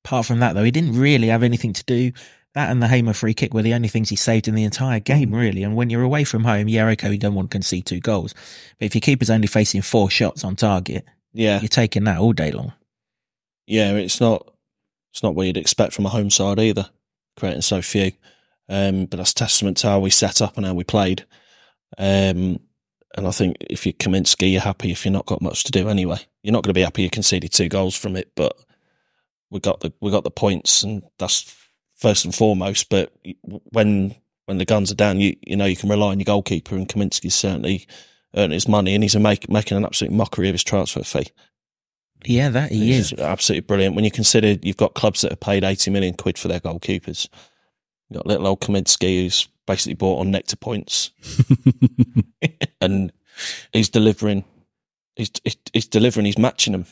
Apart 0.04 0.26
from 0.26 0.40
that, 0.40 0.52
though, 0.52 0.64
he 0.64 0.70
didn't 0.70 0.98
really 1.00 1.28
have 1.28 1.42
anything 1.42 1.72
to 1.72 1.82
do. 1.84 2.12
That 2.52 2.70
and 2.70 2.82
the 2.82 2.88
Hamer 2.88 3.14
free 3.14 3.32
kick 3.32 3.54
were 3.54 3.62
the 3.62 3.72
only 3.72 3.88
things 3.88 4.10
he 4.10 4.16
saved 4.16 4.48
in 4.48 4.54
the 4.54 4.64
entire 4.64 5.00
game, 5.00 5.32
really. 5.34 5.62
And 5.62 5.76
when 5.76 5.88
you're 5.88 6.02
away 6.02 6.24
from 6.24 6.44
home, 6.44 6.68
yeah, 6.68 6.86
okay, 6.88 7.10
you 7.10 7.16
don't 7.16 7.34
want 7.34 7.50
to 7.50 7.54
concede 7.54 7.86
two 7.86 8.00
goals. 8.00 8.34
But 8.78 8.84
if 8.84 8.94
your 8.94 9.00
keeper's 9.00 9.30
only 9.30 9.46
facing 9.46 9.80
four 9.80 10.10
shots 10.10 10.44
on 10.44 10.56
target, 10.56 11.06
Yeah, 11.32 11.58
you're 11.60 11.68
taking 11.68 12.04
that 12.04 12.18
all 12.18 12.34
day 12.34 12.52
long. 12.52 12.74
Yeah, 13.66 13.92
it's 13.92 14.20
not 14.20 14.52
it's 15.12 15.22
not 15.22 15.34
what 15.34 15.46
you'd 15.46 15.56
expect 15.56 15.92
from 15.92 16.06
a 16.06 16.10
home 16.10 16.30
side 16.30 16.58
either, 16.58 16.90
creating 17.36 17.62
so 17.62 17.80
few. 17.82 18.12
Um, 18.68 19.06
but 19.06 19.18
that's 19.18 19.34
testament 19.34 19.76
to 19.78 19.88
how 19.88 20.00
we 20.00 20.10
set 20.10 20.40
up 20.42 20.56
and 20.56 20.66
how 20.66 20.74
we 20.74 20.84
played. 20.84 21.24
Um, 21.98 22.60
and 23.16 23.28
I 23.28 23.30
think 23.30 23.56
if 23.60 23.86
you're 23.86 23.92
Kaminski, 23.92 24.50
you're 24.50 24.60
happy 24.60 24.90
if 24.90 25.04
you're 25.04 25.12
not 25.12 25.26
got 25.26 25.42
much 25.42 25.64
to 25.64 25.72
do 25.72 25.88
anyway. 25.88 26.18
You're 26.42 26.52
not 26.52 26.64
going 26.64 26.70
to 26.70 26.78
be 26.78 26.82
happy 26.82 27.02
you 27.02 27.10
conceded 27.10 27.52
two 27.52 27.68
goals 27.68 27.96
from 27.96 28.16
it, 28.16 28.32
but 28.34 28.56
we 29.50 29.60
got 29.60 29.80
the 29.80 29.92
we 30.00 30.10
got 30.10 30.24
the 30.24 30.30
points, 30.30 30.82
and 30.82 31.02
that's 31.18 31.54
first 31.96 32.24
and 32.24 32.34
foremost. 32.34 32.88
But 32.88 33.12
when 33.44 34.16
when 34.46 34.58
the 34.58 34.64
guns 34.64 34.90
are 34.90 34.96
down, 34.96 35.20
you 35.20 35.36
you 35.42 35.56
know 35.56 35.66
you 35.66 35.76
can 35.76 35.88
rely 35.88 36.10
on 36.10 36.18
your 36.18 36.24
goalkeeper, 36.24 36.74
and 36.74 36.88
Kaminski's 36.88 37.34
certainly 37.34 37.86
earned 38.36 38.52
his 38.52 38.66
money, 38.66 38.94
and 38.94 39.04
he's 39.04 39.16
make, 39.16 39.48
making 39.48 39.76
an 39.76 39.84
absolute 39.84 40.12
mockery 40.12 40.48
of 40.48 40.54
his 40.54 40.64
transfer 40.64 41.04
fee. 41.04 41.28
Yeah, 42.26 42.48
that 42.50 42.72
he 42.72 42.92
is. 42.92 43.12
absolutely 43.12 43.66
brilliant. 43.66 43.94
When 43.94 44.04
you 44.04 44.10
consider 44.10 44.56
you've 44.62 44.76
got 44.76 44.94
clubs 44.94 45.20
that 45.22 45.32
have 45.32 45.40
paid 45.40 45.64
80 45.64 45.90
million 45.90 46.14
quid 46.14 46.38
for 46.38 46.48
their 46.48 46.60
goalkeepers. 46.60 47.28
You've 48.08 48.18
got 48.18 48.26
little 48.26 48.46
old 48.46 48.60
Kaminski 48.60 49.22
who's 49.22 49.48
basically 49.66 49.94
bought 49.94 50.20
on 50.20 50.30
nectar 50.30 50.56
points 50.56 51.10
and 52.80 53.12
he's 53.72 53.88
delivering. 53.88 54.44
He's, 55.16 55.30
he's, 55.44 55.56
he's 55.72 55.86
delivering, 55.86 56.26
he's 56.26 56.38
matching 56.38 56.72
them, 56.72 56.86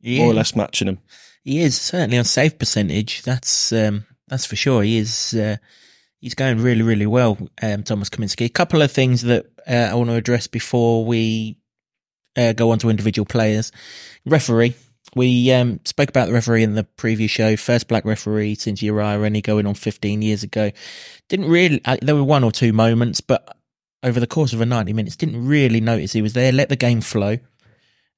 Yeah, 0.00 0.20
more 0.20 0.30
or 0.30 0.34
less 0.34 0.54
matching 0.54 0.86
them. 0.86 0.98
he 1.42 1.60
is 1.60 1.80
certainly 1.80 2.16
on 2.18 2.24
save 2.24 2.58
percentage. 2.58 3.22
That's 3.22 3.72
um, 3.72 4.06
that's 4.28 4.46
for 4.46 4.56
sure. 4.56 4.82
He 4.82 4.98
is. 4.98 5.34
Uh, 5.34 5.56
he's 6.20 6.34
going 6.34 6.60
really, 6.62 6.82
really 6.82 7.06
well. 7.06 7.36
Um, 7.62 7.82
Thomas 7.82 8.08
Kaminski. 8.08 8.46
A 8.46 8.48
couple 8.50 8.82
of 8.82 8.90
things 8.92 9.22
that 9.22 9.46
uh, 9.68 9.88
I 9.90 9.94
want 9.94 10.10
to 10.10 10.14
address 10.16 10.46
before 10.46 11.04
we 11.04 11.58
uh, 12.36 12.52
go 12.52 12.70
on 12.70 12.78
to 12.80 12.90
individual 12.90 13.26
players. 13.26 13.72
Referee. 14.24 14.74
We 15.14 15.50
um, 15.52 15.80
spoke 15.84 16.08
about 16.08 16.26
the 16.26 16.34
referee 16.34 16.62
in 16.62 16.74
the 16.74 16.84
previous 16.84 17.30
show. 17.30 17.56
First 17.56 17.88
black 17.88 18.04
referee 18.04 18.56
since 18.56 18.82
Uriah 18.82 19.18
Rennie 19.18 19.40
going 19.40 19.66
on 19.66 19.74
15 19.74 20.20
years 20.20 20.42
ago. 20.42 20.72
Didn't 21.28 21.48
really. 21.48 21.80
Uh, 21.84 21.96
there 22.02 22.14
were 22.14 22.24
one 22.24 22.44
or 22.44 22.52
two 22.52 22.72
moments, 22.72 23.20
but 23.20 23.56
over 24.02 24.20
the 24.20 24.26
course 24.26 24.52
of 24.52 24.60
a 24.60 24.66
90 24.66 24.92
minutes, 24.92 25.16
didn't 25.16 25.46
really 25.46 25.80
notice 25.80 26.12
he 26.12 26.22
was 26.22 26.34
there. 26.34 26.52
Let 26.52 26.68
the 26.68 26.76
game 26.76 27.00
flow. 27.00 27.38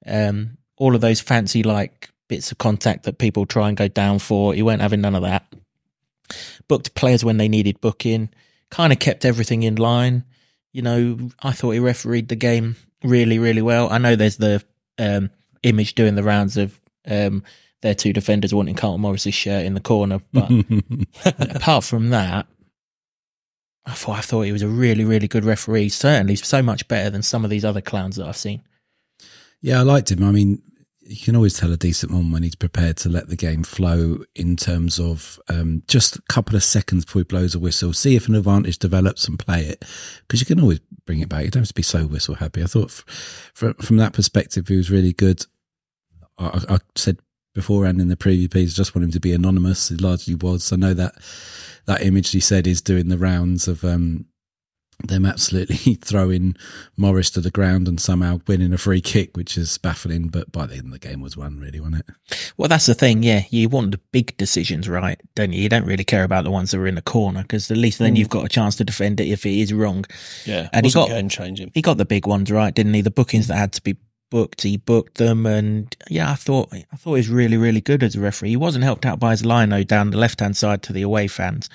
Um, 0.05 0.57
all 0.77 0.95
of 0.95 1.01
those 1.01 1.21
fancy 1.21 1.63
like 1.63 2.09
bits 2.27 2.51
of 2.51 2.57
contact 2.57 3.03
that 3.03 3.17
people 3.17 3.45
try 3.45 3.67
and 3.67 3.77
go 3.77 3.87
down 3.87 4.19
for. 4.19 4.53
He 4.53 4.63
weren't 4.63 4.81
having 4.81 5.01
none 5.01 5.15
of 5.15 5.21
that. 5.23 5.45
Booked 6.67 6.95
players 6.95 7.23
when 7.23 7.37
they 7.37 7.47
needed 7.47 7.81
booking. 7.81 8.29
Kind 8.71 8.93
of 8.93 8.99
kept 8.99 9.25
everything 9.25 9.63
in 9.63 9.75
line. 9.75 10.25
You 10.71 10.81
know, 10.81 11.29
I 11.41 11.51
thought 11.51 11.71
he 11.71 11.79
refereed 11.79 12.29
the 12.29 12.35
game 12.35 12.75
really, 13.03 13.39
really 13.39 13.61
well. 13.61 13.89
I 13.89 13.97
know 13.97 14.15
there's 14.15 14.37
the 14.37 14.63
um, 14.97 15.29
image 15.63 15.95
doing 15.95 16.15
the 16.15 16.23
rounds 16.23 16.57
of 16.57 16.79
um, 17.07 17.43
their 17.81 17.95
two 17.95 18.13
defenders 18.13 18.53
wanting 18.53 18.75
Carlton 18.75 19.01
Morris's 19.01 19.33
shirt 19.33 19.65
in 19.65 19.73
the 19.73 19.79
corner, 19.79 20.19
but 20.33 20.51
apart 21.25 21.83
from 21.83 22.09
that, 22.09 22.47
I 23.85 23.93
thought 23.93 24.17
I 24.17 24.21
thought 24.21 24.41
he 24.43 24.51
was 24.51 24.61
a 24.61 24.67
really, 24.67 25.05
really 25.05 25.27
good 25.27 25.45
referee. 25.45 25.89
Certainly, 25.89 26.35
so 26.35 26.61
much 26.61 26.87
better 26.87 27.09
than 27.09 27.23
some 27.23 27.43
of 27.43 27.49
these 27.49 27.65
other 27.65 27.81
clowns 27.81 28.17
that 28.17 28.27
I've 28.27 28.37
seen. 28.37 28.61
Yeah, 29.61 29.79
I 29.79 29.83
liked 29.83 30.11
him. 30.11 30.23
I 30.23 30.31
mean, 30.31 30.61
you 31.09 31.17
can 31.25 31.35
always 31.35 31.57
tell 31.57 31.73
a 31.73 31.77
decent 31.77 32.11
one 32.11 32.31
when 32.31 32.43
he's 32.43 32.55
prepared 32.55 32.95
to 32.95 33.09
let 33.09 33.29
the 33.29 33.35
game 33.35 33.63
flow 33.63 34.19
in 34.35 34.55
terms 34.55 34.99
of 34.99 35.39
um, 35.49 35.81
just 35.87 36.17
a 36.17 36.21
couple 36.29 36.55
of 36.55 36.63
seconds 36.63 37.03
before 37.03 37.21
he 37.21 37.23
blows 37.23 37.55
a 37.55 37.59
whistle, 37.59 37.93
see 37.93 38.15
if 38.15 38.27
an 38.27 38.35
advantage 38.35 38.77
develops 38.77 39.27
and 39.27 39.39
play 39.39 39.61
it. 39.65 39.83
Because 40.21 40.39
you 40.39 40.45
can 40.45 40.61
always 40.61 40.79
bring 41.07 41.19
it 41.19 41.27
back. 41.27 41.45
You 41.45 41.49
don't 41.49 41.61
have 41.61 41.69
to 41.69 41.73
be 41.73 41.81
so 41.81 42.05
whistle 42.05 42.35
happy. 42.35 42.61
I 42.61 42.67
thought 42.67 42.91
from, 42.91 43.73
from 43.75 43.97
that 43.97 44.13
perspective, 44.13 44.67
he 44.67 44.77
was 44.77 44.91
really 44.91 45.11
good. 45.11 45.47
I, 46.37 46.63
I 46.69 46.77
said 46.95 47.17
beforehand 47.55 47.99
in 47.99 48.09
the 48.09 48.15
preview 48.15 48.51
piece, 48.51 48.75
I 48.75 48.77
just 48.77 48.93
want 48.93 49.05
him 49.05 49.11
to 49.11 49.19
be 49.19 49.33
anonymous. 49.33 49.89
He 49.89 49.95
largely 49.95 50.35
was. 50.35 50.71
I 50.71 50.75
know 50.75 50.93
that 50.93 51.15
that 51.85 52.03
image 52.03 52.29
he 52.29 52.39
said 52.39 52.67
is 52.67 52.83
doing 52.83 53.09
the 53.09 53.17
rounds 53.17 53.67
of 53.67 53.83
um, 53.83 54.25
them 55.03 55.25
absolutely 55.25 55.95
throwing 56.01 56.55
Morris 56.97 57.29
to 57.31 57.41
the 57.41 57.51
ground 57.51 57.87
and 57.87 57.99
somehow 57.99 58.39
winning 58.47 58.73
a 58.73 58.77
free 58.77 59.01
kick, 59.01 59.35
which 59.37 59.57
is 59.57 59.77
baffling. 59.77 60.27
But 60.27 60.51
by 60.51 60.65
the 60.65 60.75
end, 60.75 60.91
the 60.91 60.99
game 60.99 61.21
was 61.21 61.37
won, 61.37 61.59
really, 61.59 61.79
wasn't 61.79 62.03
it? 62.07 62.53
Well, 62.57 62.67
that's 62.67 62.85
the 62.85 62.93
thing. 62.93 63.23
Yeah, 63.23 63.43
you 63.49 63.69
want 63.69 63.91
the 63.91 63.99
big 64.11 64.35
decisions, 64.37 64.89
right? 64.89 65.19
Don't 65.35 65.53
you? 65.53 65.61
You 65.61 65.69
don't 65.69 65.85
really 65.85 66.03
care 66.03 66.23
about 66.23 66.43
the 66.43 66.51
ones 66.51 66.71
that 66.71 66.79
are 66.79 66.87
in 66.87 66.95
the 66.95 67.01
corner 67.01 67.41
because 67.41 67.71
at 67.71 67.77
least 67.77 67.99
then 67.99 68.15
mm. 68.15 68.17
you've 68.17 68.29
got 68.29 68.45
a 68.45 68.49
chance 68.49 68.75
to 68.77 68.83
defend 68.83 69.19
it 69.19 69.27
if 69.27 69.45
it 69.45 69.57
is 69.57 69.73
wrong. 69.73 70.05
Yeah, 70.45 70.69
And 70.73 70.85
he 70.85 70.87
wasn't 70.87 71.07
got- 71.07 71.15
game 71.15 71.29
changing. 71.29 71.71
He 71.73 71.81
got 71.81 71.97
the 71.97 72.05
big 72.05 72.27
ones 72.27 72.51
right, 72.51 72.73
didn't 72.73 72.93
he? 72.93 73.01
The 73.01 73.11
bookings 73.11 73.45
mm. 73.45 73.49
that 73.49 73.57
had 73.57 73.73
to 73.73 73.81
be 73.81 73.97
booked, 74.29 74.61
he 74.61 74.77
booked 74.77 75.17
them, 75.17 75.45
and 75.45 75.95
yeah, 76.09 76.31
I 76.31 76.35
thought 76.35 76.69
I 76.71 76.95
thought 76.95 77.15
he 77.15 77.19
was 77.19 77.29
really, 77.29 77.57
really 77.57 77.81
good 77.81 78.03
as 78.03 78.15
a 78.15 78.19
referee. 78.19 78.49
He 78.49 78.57
wasn't 78.57 78.83
helped 78.83 79.05
out 79.05 79.19
by 79.19 79.31
his 79.31 79.45
lino 79.45 79.83
down 79.83 80.11
the 80.11 80.17
left 80.17 80.39
hand 80.39 80.55
side 80.55 80.83
to 80.83 80.93
the 80.93 81.01
away 81.01 81.27
fans. 81.27 81.69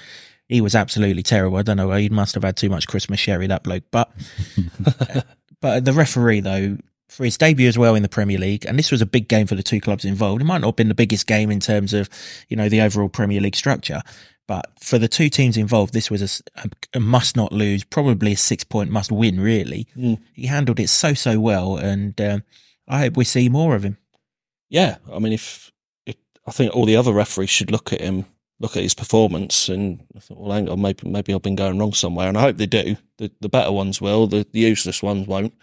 He 0.48 0.60
was 0.60 0.74
absolutely 0.74 1.22
terrible. 1.22 1.56
I 1.56 1.62
don't 1.62 1.76
know. 1.78 1.90
He 1.92 2.08
must 2.08 2.34
have 2.34 2.44
had 2.44 2.56
too 2.56 2.68
much 2.68 2.86
Christmas 2.86 3.18
sherry, 3.20 3.46
that 3.46 3.62
bloke. 3.62 3.84
But 3.90 4.10
but 5.60 5.84
the 5.84 5.92
referee 5.92 6.40
though, 6.40 6.76
for 7.08 7.24
his 7.24 7.38
debut 7.38 7.68
as 7.68 7.78
well 7.78 7.94
in 7.94 8.02
the 8.02 8.08
Premier 8.08 8.38
League, 8.38 8.64
and 8.66 8.78
this 8.78 8.90
was 8.90 9.00
a 9.02 9.06
big 9.06 9.28
game 9.28 9.46
for 9.46 9.54
the 9.54 9.62
two 9.62 9.80
clubs 9.80 10.04
involved. 10.04 10.42
It 10.42 10.46
might 10.46 10.60
not 10.60 10.68
have 10.68 10.76
been 10.76 10.88
the 10.88 10.94
biggest 10.94 11.26
game 11.26 11.50
in 11.50 11.60
terms 11.60 11.94
of, 11.94 12.08
you 12.48 12.56
know, 12.56 12.68
the 12.68 12.80
overall 12.82 13.08
Premier 13.08 13.40
League 13.40 13.56
structure, 13.56 14.02
but 14.46 14.66
for 14.80 14.98
the 14.98 15.08
two 15.08 15.28
teams 15.30 15.56
involved, 15.56 15.94
this 15.94 16.10
was 16.10 16.42
a 16.92 17.00
must 17.00 17.36
not 17.36 17.52
lose, 17.52 17.84
probably 17.84 18.32
a 18.32 18.36
six 18.36 18.64
point 18.64 18.90
must 18.90 19.10
win. 19.12 19.40
Really, 19.40 19.86
Mm. 19.96 20.18
he 20.34 20.46
handled 20.46 20.80
it 20.80 20.88
so 20.88 21.14
so 21.14 21.40
well, 21.40 21.76
and 21.76 22.20
um, 22.20 22.42
I 22.86 22.98
hope 22.98 23.16
we 23.16 23.24
see 23.24 23.48
more 23.48 23.74
of 23.74 23.84
him. 23.84 23.96
Yeah, 24.68 24.96
I 25.12 25.18
mean, 25.20 25.32
if, 25.32 25.70
if 26.04 26.16
I 26.46 26.50
think 26.50 26.74
all 26.74 26.84
the 26.84 26.96
other 26.96 27.12
referees 27.12 27.50
should 27.50 27.70
look 27.70 27.92
at 27.92 28.00
him 28.00 28.26
look 28.64 28.76
at 28.76 28.82
his 28.82 28.94
performance, 28.94 29.68
and 29.68 30.02
I 30.16 30.20
thought, 30.20 30.38
well, 30.38 30.52
hang 30.52 30.68
on, 30.68 30.80
maybe 30.80 31.06
maybe 31.08 31.34
I've 31.34 31.42
been 31.42 31.54
going 31.54 31.78
wrong 31.78 31.92
somewhere, 31.92 32.28
and 32.28 32.38
I 32.38 32.40
hope 32.40 32.56
they 32.56 32.66
do. 32.66 32.96
The 33.18 33.30
the 33.40 33.48
better 33.48 33.70
ones 33.70 34.00
will, 34.00 34.26
the, 34.26 34.46
the 34.52 34.60
useless 34.60 35.02
ones 35.02 35.26
won't. 35.26 35.54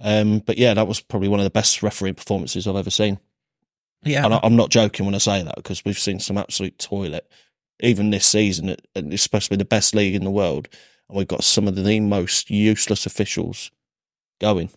Um, 0.00 0.38
but 0.40 0.56
yeah, 0.56 0.72
that 0.74 0.88
was 0.88 1.00
probably 1.00 1.28
one 1.28 1.40
of 1.40 1.44
the 1.44 1.50
best 1.50 1.82
refereeing 1.82 2.14
performances 2.14 2.66
I've 2.66 2.76
ever 2.76 2.90
seen. 2.90 3.20
Yeah, 4.02 4.24
And 4.24 4.32
I, 4.32 4.40
I'm 4.42 4.56
not 4.56 4.70
joking 4.70 5.04
when 5.04 5.14
I 5.14 5.18
say 5.18 5.42
that 5.42 5.56
because 5.56 5.84
we've 5.84 5.98
seen 5.98 6.18
some 6.20 6.38
absolute 6.38 6.78
toilet, 6.78 7.30
even 7.80 8.08
this 8.10 8.26
season. 8.26 8.70
it- 8.70 8.86
It's 8.94 9.22
supposed 9.22 9.44
to 9.44 9.50
be 9.50 9.56
the 9.56 9.64
best 9.66 9.94
league 9.94 10.14
in 10.14 10.24
the 10.24 10.30
world, 10.30 10.68
and 11.08 11.18
we've 11.18 11.28
got 11.28 11.44
some 11.44 11.68
of 11.68 11.74
the 11.76 12.00
most 12.00 12.48
useless 12.50 13.04
officials 13.04 13.70
going. 14.40 14.70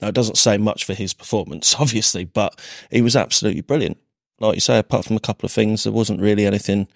Now, 0.00 0.08
it 0.08 0.14
doesn't 0.14 0.38
say 0.38 0.56
much 0.56 0.84
for 0.84 0.94
his 0.94 1.12
performance, 1.12 1.74
obviously, 1.78 2.24
but 2.24 2.58
he 2.90 3.02
was 3.02 3.16
absolutely 3.16 3.60
brilliant. 3.60 3.98
Like 4.40 4.54
you 4.54 4.60
say, 4.60 4.78
apart 4.78 5.04
from 5.04 5.16
a 5.16 5.20
couple 5.20 5.46
of 5.46 5.52
things, 5.52 5.84
there 5.84 5.92
wasn't 5.92 6.20
really 6.20 6.46
anything 6.46 6.86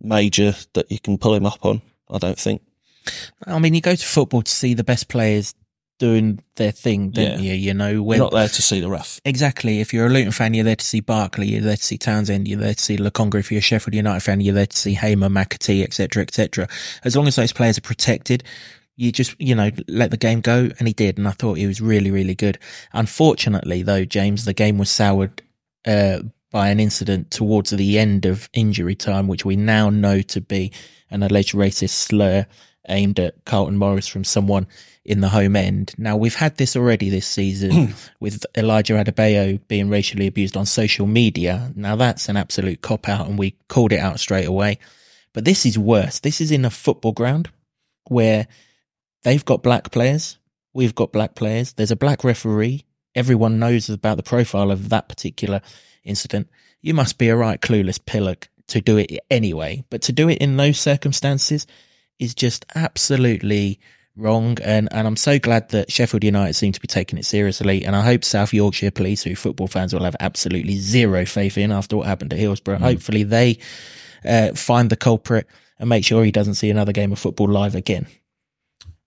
major 0.00 0.54
that 0.74 0.90
you 0.90 0.98
can 0.98 1.18
pull 1.18 1.34
him 1.34 1.46
up 1.46 1.64
on. 1.64 1.82
I 2.10 2.18
don't 2.18 2.38
think. 2.38 2.62
I 3.46 3.58
mean, 3.58 3.74
you 3.74 3.80
go 3.80 3.94
to 3.94 4.06
football 4.06 4.42
to 4.42 4.50
see 4.50 4.74
the 4.74 4.84
best 4.84 5.08
players 5.08 5.54
doing 5.98 6.40
their 6.56 6.70
thing, 6.70 7.10
don't 7.10 7.42
Yeah. 7.42 7.52
you? 7.52 7.54
You 7.54 7.74
know, 7.74 8.02
We're 8.02 8.18
not 8.18 8.32
there 8.32 8.48
to 8.48 8.62
see 8.62 8.80
the 8.80 8.88
ref. 8.88 9.20
Exactly. 9.24 9.80
If 9.80 9.92
you're 9.92 10.06
a 10.06 10.10
Luton 10.10 10.30
fan, 10.30 10.54
you're 10.54 10.64
there 10.64 10.76
to 10.76 10.84
see 10.84 11.00
Barkley. 11.00 11.48
You're 11.48 11.62
there 11.62 11.76
to 11.76 11.82
see 11.82 11.98
Townsend. 11.98 12.46
You're 12.46 12.60
there 12.60 12.74
to 12.74 12.82
see 12.82 12.96
Lokonga. 12.96 13.34
If 13.40 13.50
you're 13.50 13.58
a 13.58 13.62
Sheffield 13.62 13.94
United 13.94 14.20
fan, 14.20 14.40
you're 14.40 14.54
there 14.54 14.66
to 14.66 14.76
see 14.76 14.94
Hamer, 14.94 15.28
McAtee, 15.28 15.82
etc., 15.82 16.22
etc. 16.22 16.68
As 17.02 17.16
long 17.16 17.26
as 17.26 17.34
those 17.36 17.52
players 17.52 17.78
are 17.78 17.82
protected, 17.82 18.44
you 18.94 19.10
just 19.10 19.34
you 19.40 19.54
know 19.54 19.70
let 19.88 20.10
the 20.12 20.16
game 20.16 20.40
go, 20.40 20.70
and 20.78 20.86
he 20.86 20.94
did. 20.94 21.18
And 21.18 21.26
I 21.26 21.32
thought 21.32 21.54
he 21.58 21.66
was 21.66 21.80
really, 21.80 22.10
really 22.12 22.34
good. 22.36 22.58
Unfortunately, 22.92 23.82
though, 23.82 24.04
James, 24.04 24.44
the 24.44 24.52
game 24.54 24.78
was 24.78 24.90
soured 24.90 25.42
uh, 25.86 26.20
by 26.50 26.68
an 26.68 26.80
incident 26.80 27.30
towards 27.30 27.70
the 27.70 27.98
end 27.98 28.24
of 28.24 28.48
injury 28.52 28.94
time, 28.94 29.28
which 29.28 29.44
we 29.44 29.56
now 29.56 29.90
know 29.90 30.22
to 30.22 30.40
be 30.40 30.72
an 31.10 31.22
alleged 31.22 31.54
racist 31.54 31.90
slur 31.90 32.46
aimed 32.88 33.20
at 33.20 33.44
Carlton 33.44 33.76
Morris 33.76 34.08
from 34.08 34.24
someone 34.24 34.66
in 35.04 35.20
the 35.20 35.28
home 35.28 35.56
end. 35.56 35.94
Now 35.98 36.16
we've 36.16 36.34
had 36.34 36.56
this 36.56 36.76
already 36.76 37.10
this 37.10 37.26
season 37.26 37.94
with 38.20 38.44
Elijah 38.56 38.94
Adebayo 38.94 39.60
being 39.68 39.88
racially 39.88 40.26
abused 40.26 40.56
on 40.56 40.66
social 40.66 41.06
media. 41.06 41.72
Now 41.74 41.96
that's 41.96 42.28
an 42.28 42.36
absolute 42.36 42.82
cop 42.82 43.08
out 43.08 43.26
and 43.26 43.38
we 43.38 43.56
called 43.68 43.92
it 43.92 44.00
out 44.00 44.20
straight 44.20 44.46
away. 44.46 44.78
But 45.32 45.44
this 45.44 45.64
is 45.64 45.78
worse. 45.78 46.20
This 46.20 46.40
is 46.40 46.50
in 46.50 46.64
a 46.64 46.70
football 46.70 47.12
ground 47.12 47.50
where 48.08 48.48
they've 49.22 49.44
got 49.44 49.62
black 49.62 49.90
players. 49.90 50.38
We've 50.72 50.94
got 50.94 51.12
black 51.12 51.34
players. 51.34 51.72
There's 51.74 51.90
a 51.90 51.96
black 51.96 52.24
referee. 52.24 52.84
Everyone 53.14 53.58
knows 53.58 53.88
about 53.88 54.16
the 54.16 54.22
profile 54.22 54.70
of 54.70 54.90
that 54.90 55.08
particular 55.08 55.60
incident. 56.08 56.48
You 56.80 56.94
must 56.94 57.18
be 57.18 57.28
a 57.28 57.36
right 57.36 57.60
clueless 57.60 58.04
pillock 58.04 58.48
to 58.68 58.80
do 58.80 58.96
it 58.96 59.18
anyway. 59.30 59.84
But 59.90 60.02
to 60.02 60.12
do 60.12 60.28
it 60.28 60.38
in 60.38 60.56
those 60.56 60.78
circumstances 60.78 61.66
is 62.18 62.34
just 62.34 62.64
absolutely 62.74 63.80
wrong. 64.16 64.58
And, 64.62 64.88
and 64.92 65.06
I'm 65.06 65.16
so 65.16 65.38
glad 65.38 65.70
that 65.70 65.90
Sheffield 65.90 66.24
United 66.24 66.54
seem 66.54 66.72
to 66.72 66.80
be 66.80 66.88
taking 66.88 67.18
it 67.18 67.24
seriously. 67.24 67.84
And 67.84 67.96
I 67.96 68.02
hope 68.02 68.24
South 68.24 68.52
Yorkshire 68.52 68.90
Police, 68.90 69.22
who 69.22 69.34
football 69.34 69.68
fans 69.68 69.94
will 69.94 70.04
have 70.04 70.16
absolutely 70.20 70.76
zero 70.76 71.24
faith 71.24 71.56
in 71.56 71.72
after 71.72 71.96
what 71.96 72.06
happened 72.06 72.32
at 72.32 72.38
Hillsborough, 72.38 72.78
hopefully 72.78 73.22
they 73.22 73.58
uh, 74.24 74.52
find 74.54 74.90
the 74.90 74.96
culprit 74.96 75.46
and 75.78 75.88
make 75.88 76.04
sure 76.04 76.24
he 76.24 76.32
doesn't 76.32 76.54
see 76.54 76.70
another 76.70 76.92
game 76.92 77.12
of 77.12 77.18
football 77.18 77.48
live 77.48 77.74
again. 77.74 78.06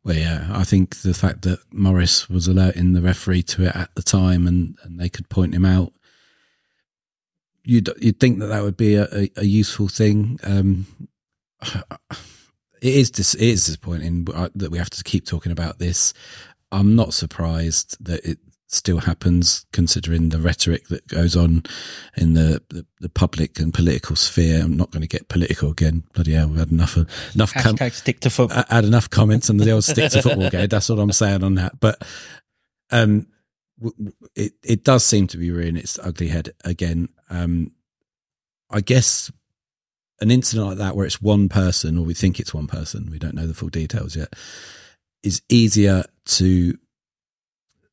Well, 0.04 0.16
yeah, 0.16 0.48
I 0.52 0.64
think 0.64 1.02
the 1.02 1.14
fact 1.14 1.44
that 1.44 1.60
Morris 1.72 2.28
was 2.28 2.48
alerting 2.48 2.94
the 2.94 3.02
referee 3.02 3.44
to 3.44 3.66
it 3.68 3.76
at 3.76 3.94
the 3.94 4.02
time 4.02 4.48
and, 4.48 4.76
and 4.84 5.00
they 5.00 5.10
could 5.10 5.30
point 5.30 5.54
him 5.54 5.66
out, 5.66 5.94
you'd 7.64 7.90
you'd 8.00 8.20
think 8.20 8.40
that 8.40 8.48
that 8.48 8.64
would 8.64 8.78
be 8.78 8.96
a, 8.96 9.08
a, 9.14 9.32
a 9.38 9.46
useful 9.46 9.88
thing. 9.88 10.40
Um, 10.44 10.86
it 12.82 12.94
is 12.94 13.12
dis- 13.12 13.36
it 13.36 13.42
is 13.42 13.66
disappointing 13.66 14.26
that 14.26 14.72
we 14.72 14.78
have 14.78 14.90
to 14.90 15.04
keep 15.04 15.26
talking 15.26 15.52
about 15.52 15.80
this. 15.80 16.14
I'm 16.72 16.96
not 16.96 17.14
surprised 17.14 17.98
that 18.04 18.26
it 18.26 18.40
still 18.68 19.00
happens, 19.00 19.66
considering 19.74 20.30
the 20.30 20.40
rhetoric 20.40 20.88
that 20.88 21.06
goes 21.08 21.36
on 21.36 21.64
in 22.16 22.34
the, 22.34 22.62
the, 22.70 22.86
the 23.02 23.10
public 23.10 23.60
and 23.60 23.74
political 23.74 24.16
sphere. 24.16 24.62
I'm 24.64 24.78
not 24.78 24.92
going 24.92 25.02
to 25.02 25.08
get 25.08 25.28
political 25.28 25.72
again. 25.72 26.04
Bloody 26.14 26.34
hell, 26.34 26.48
we've 26.48 26.60
had 26.60 26.72
enough 26.72 26.96
of, 26.96 27.10
enough. 27.36 27.54
com- 27.54 27.78
stick 27.90 28.22
to 28.22 28.30
football. 28.30 28.64
I 28.70 28.76
had 28.76 28.86
enough 28.86 29.10
comments 29.10 29.50
on 29.50 29.58
the 29.58 29.72
old 29.72 29.84
stick 29.84 30.12
to 30.12 30.22
football 30.22 30.50
game. 30.50 30.68
That's 30.70 30.88
what 30.88 31.00
I'm 31.00 31.12
saying 31.12 31.44
on 31.44 31.56
that. 31.56 31.80
But 31.82 32.02
um, 32.92 33.28
w- 33.78 33.96
w- 33.98 34.14
it 34.36 34.54
it 34.64 34.84
does 34.86 35.04
seem 35.06 35.28
to 35.28 35.38
be 35.38 35.52
rearing 35.52 35.76
its 35.76 36.00
ugly 36.00 36.30
head 36.30 36.52
again. 36.64 37.10
Um, 37.32 37.72
I 38.70 38.82
guess 38.82 39.32
an 40.20 40.30
incident 40.30 40.68
like 40.68 40.78
that, 40.78 40.96
where 40.96 41.06
it's 41.06 41.22
one 41.22 41.50
person, 41.50 41.98
or 41.98 42.06
we 42.06 42.14
think 42.14 42.40
it's 42.40 42.54
one 42.54 42.68
person, 42.68 43.10
we 43.10 43.18
don't 43.18 43.34
know 43.34 43.48
the 43.48 43.56
full 43.56 43.70
details 43.70 44.16
yet, 44.16 44.34
is 45.24 45.42
easier 45.50 46.04
to 46.26 46.78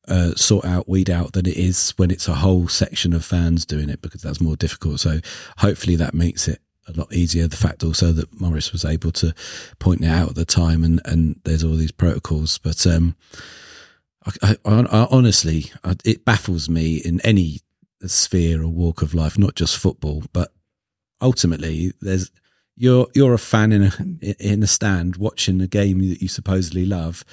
uh, 0.07 0.35
sort 0.35 0.65
out, 0.65 0.87
weed 0.87 1.09
out 1.09 1.33
than 1.33 1.45
it 1.45 1.57
is 1.57 1.93
when 1.97 2.11
it's 2.11 2.27
a 2.27 2.35
whole 2.35 2.67
section 2.67 3.13
of 3.13 3.25
fans 3.25 3.65
doing 3.65 3.89
it 3.89 4.01
because 4.01 4.21
that's 4.21 4.41
more 4.41 4.55
difficult. 4.55 4.99
So 4.99 5.19
hopefully 5.57 5.95
that 5.97 6.13
makes 6.13 6.47
it 6.47 6.59
a 6.87 6.93
lot 6.93 7.13
easier. 7.13 7.47
The 7.47 7.55
fact 7.55 7.83
also 7.83 8.11
that 8.11 8.39
Morris 8.39 8.71
was 8.71 8.85
able 8.85 9.11
to 9.13 9.33
point 9.79 10.01
it 10.01 10.07
out 10.07 10.29
at 10.29 10.35
the 10.35 10.45
time 10.45 10.83
and, 10.83 11.01
and 11.05 11.39
there's 11.43 11.63
all 11.63 11.75
these 11.75 11.91
protocols. 11.91 12.57
But 12.57 12.85
um, 12.87 13.15
I, 14.25 14.55
I, 14.65 14.79
I 14.79 15.07
honestly, 15.11 15.71
it 16.03 16.25
baffles 16.25 16.69
me 16.69 16.97
in 16.97 17.21
any 17.21 17.59
sphere 18.07 18.63
or 18.63 18.67
walk 18.69 19.01
of 19.01 19.13
life, 19.13 19.37
not 19.37 19.55
just 19.55 19.77
football, 19.77 20.23
but 20.31 20.53
ultimately 21.21 21.91
there's 22.01 22.31
you're 22.75 23.07
you're 23.13 23.33
a 23.33 23.39
fan 23.39 23.71
in 23.71 23.83
a 23.83 24.35
in 24.39 24.63
a 24.63 24.67
stand 24.67 25.17
watching 25.17 25.61
a 25.61 25.67
game 25.67 25.99
that 26.09 26.21
you 26.21 26.27
supposedly 26.27 26.85
love. 26.85 27.25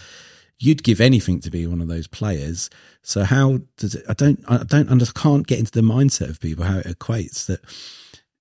You'd 0.58 0.82
give 0.82 1.00
anything 1.00 1.40
to 1.40 1.50
be 1.50 1.66
one 1.66 1.80
of 1.80 1.88
those 1.88 2.06
players. 2.06 2.70
So 3.02 3.22
how 3.24 3.60
does 3.76 3.94
it 3.94 4.04
i 4.08 4.14
don't 4.14 4.42
i 4.48 4.64
don't 4.64 4.90
under 4.90 5.06
can't 5.06 5.46
get 5.46 5.60
into 5.60 5.70
the 5.70 5.82
mindset 5.82 6.30
of 6.30 6.40
people 6.40 6.64
how 6.64 6.78
it 6.78 6.86
equates 6.86 7.46
that 7.46 7.60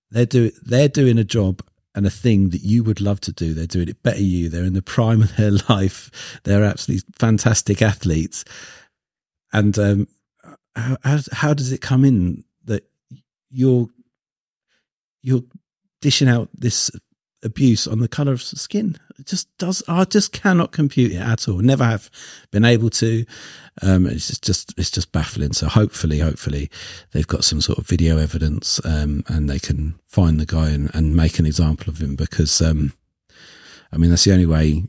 they're 0.09 0.26
doing 0.26 0.51
they're 0.63 0.88
doing 0.88 1.19
a 1.19 1.23
job 1.23 1.61
and 1.93 2.05
a 2.05 2.09
thing 2.09 2.49
that 2.49 2.61
you 2.61 2.84
would 2.84 2.99
love 2.99 3.21
to 3.21 3.32
do. 3.32 3.53
They're 3.53 3.65
doing 3.65 3.88
it 3.88 4.03
better 4.03 4.21
you. 4.21 4.49
They're 4.49 4.65
in 4.65 4.73
the 4.73 4.82
prime 4.82 5.21
of 5.21 5.36
their 5.38 5.51
life. 5.69 6.39
They're 6.43 6.63
absolutely 6.63 7.07
fantastic 7.17 7.82
athletes. 7.82 8.43
And 9.53 9.78
um 9.80 10.07
how, 10.76 11.19
how, 11.32 11.53
does 11.53 11.71
it 11.71 11.82
come 11.82 12.03
in 12.03 12.43
that 12.65 12.84
you're 13.49 13.88
you're 15.21 15.43
dishing 16.01 16.28
out 16.28 16.49
this 16.53 16.91
abuse 17.45 17.88
on 17.88 17.99
the 17.99 18.07
color 18.07 18.34
of 18.34 18.41
skin. 18.41 18.97
It 19.17 19.28
just 19.28 19.55
does. 19.57 19.84
I 19.88 20.03
just 20.03 20.34
cannot 20.34 20.71
compute 20.71 21.13
it 21.13 21.21
at 21.21 21.47
all. 21.47 21.59
Never 21.59 21.86
have 21.86 22.09
been 22.51 22.65
able 22.65 22.89
to. 22.89 23.26
Um, 23.82 24.07
it's 24.07 24.28
just, 24.28 24.43
just 24.43 24.73
it's 24.78 24.91
just 24.91 25.11
baffling. 25.11 25.53
So 25.53 25.67
hopefully, 25.67 26.19
hopefully, 26.19 26.69
they've 27.11 27.28
got 27.28 27.45
some 27.45 27.61
sort 27.61 27.78
of 27.78 27.88
video 27.88 28.17
evidence, 28.17 28.84
um, 28.84 29.23
and 29.28 29.49
they 29.49 29.59
can 29.59 29.97
find 30.07 30.39
the 30.39 30.45
guy 30.45 30.71
and, 30.71 30.93
and 30.93 31.15
make 31.15 31.39
an 31.39 31.45
example 31.45 31.89
of 31.89 32.01
him 32.01 32.15
because, 32.15 32.61
um, 32.61 32.93
I 33.93 33.97
mean, 33.97 34.09
that's 34.09 34.26
the 34.26 34.34
only 34.34 34.47
way 34.47 34.84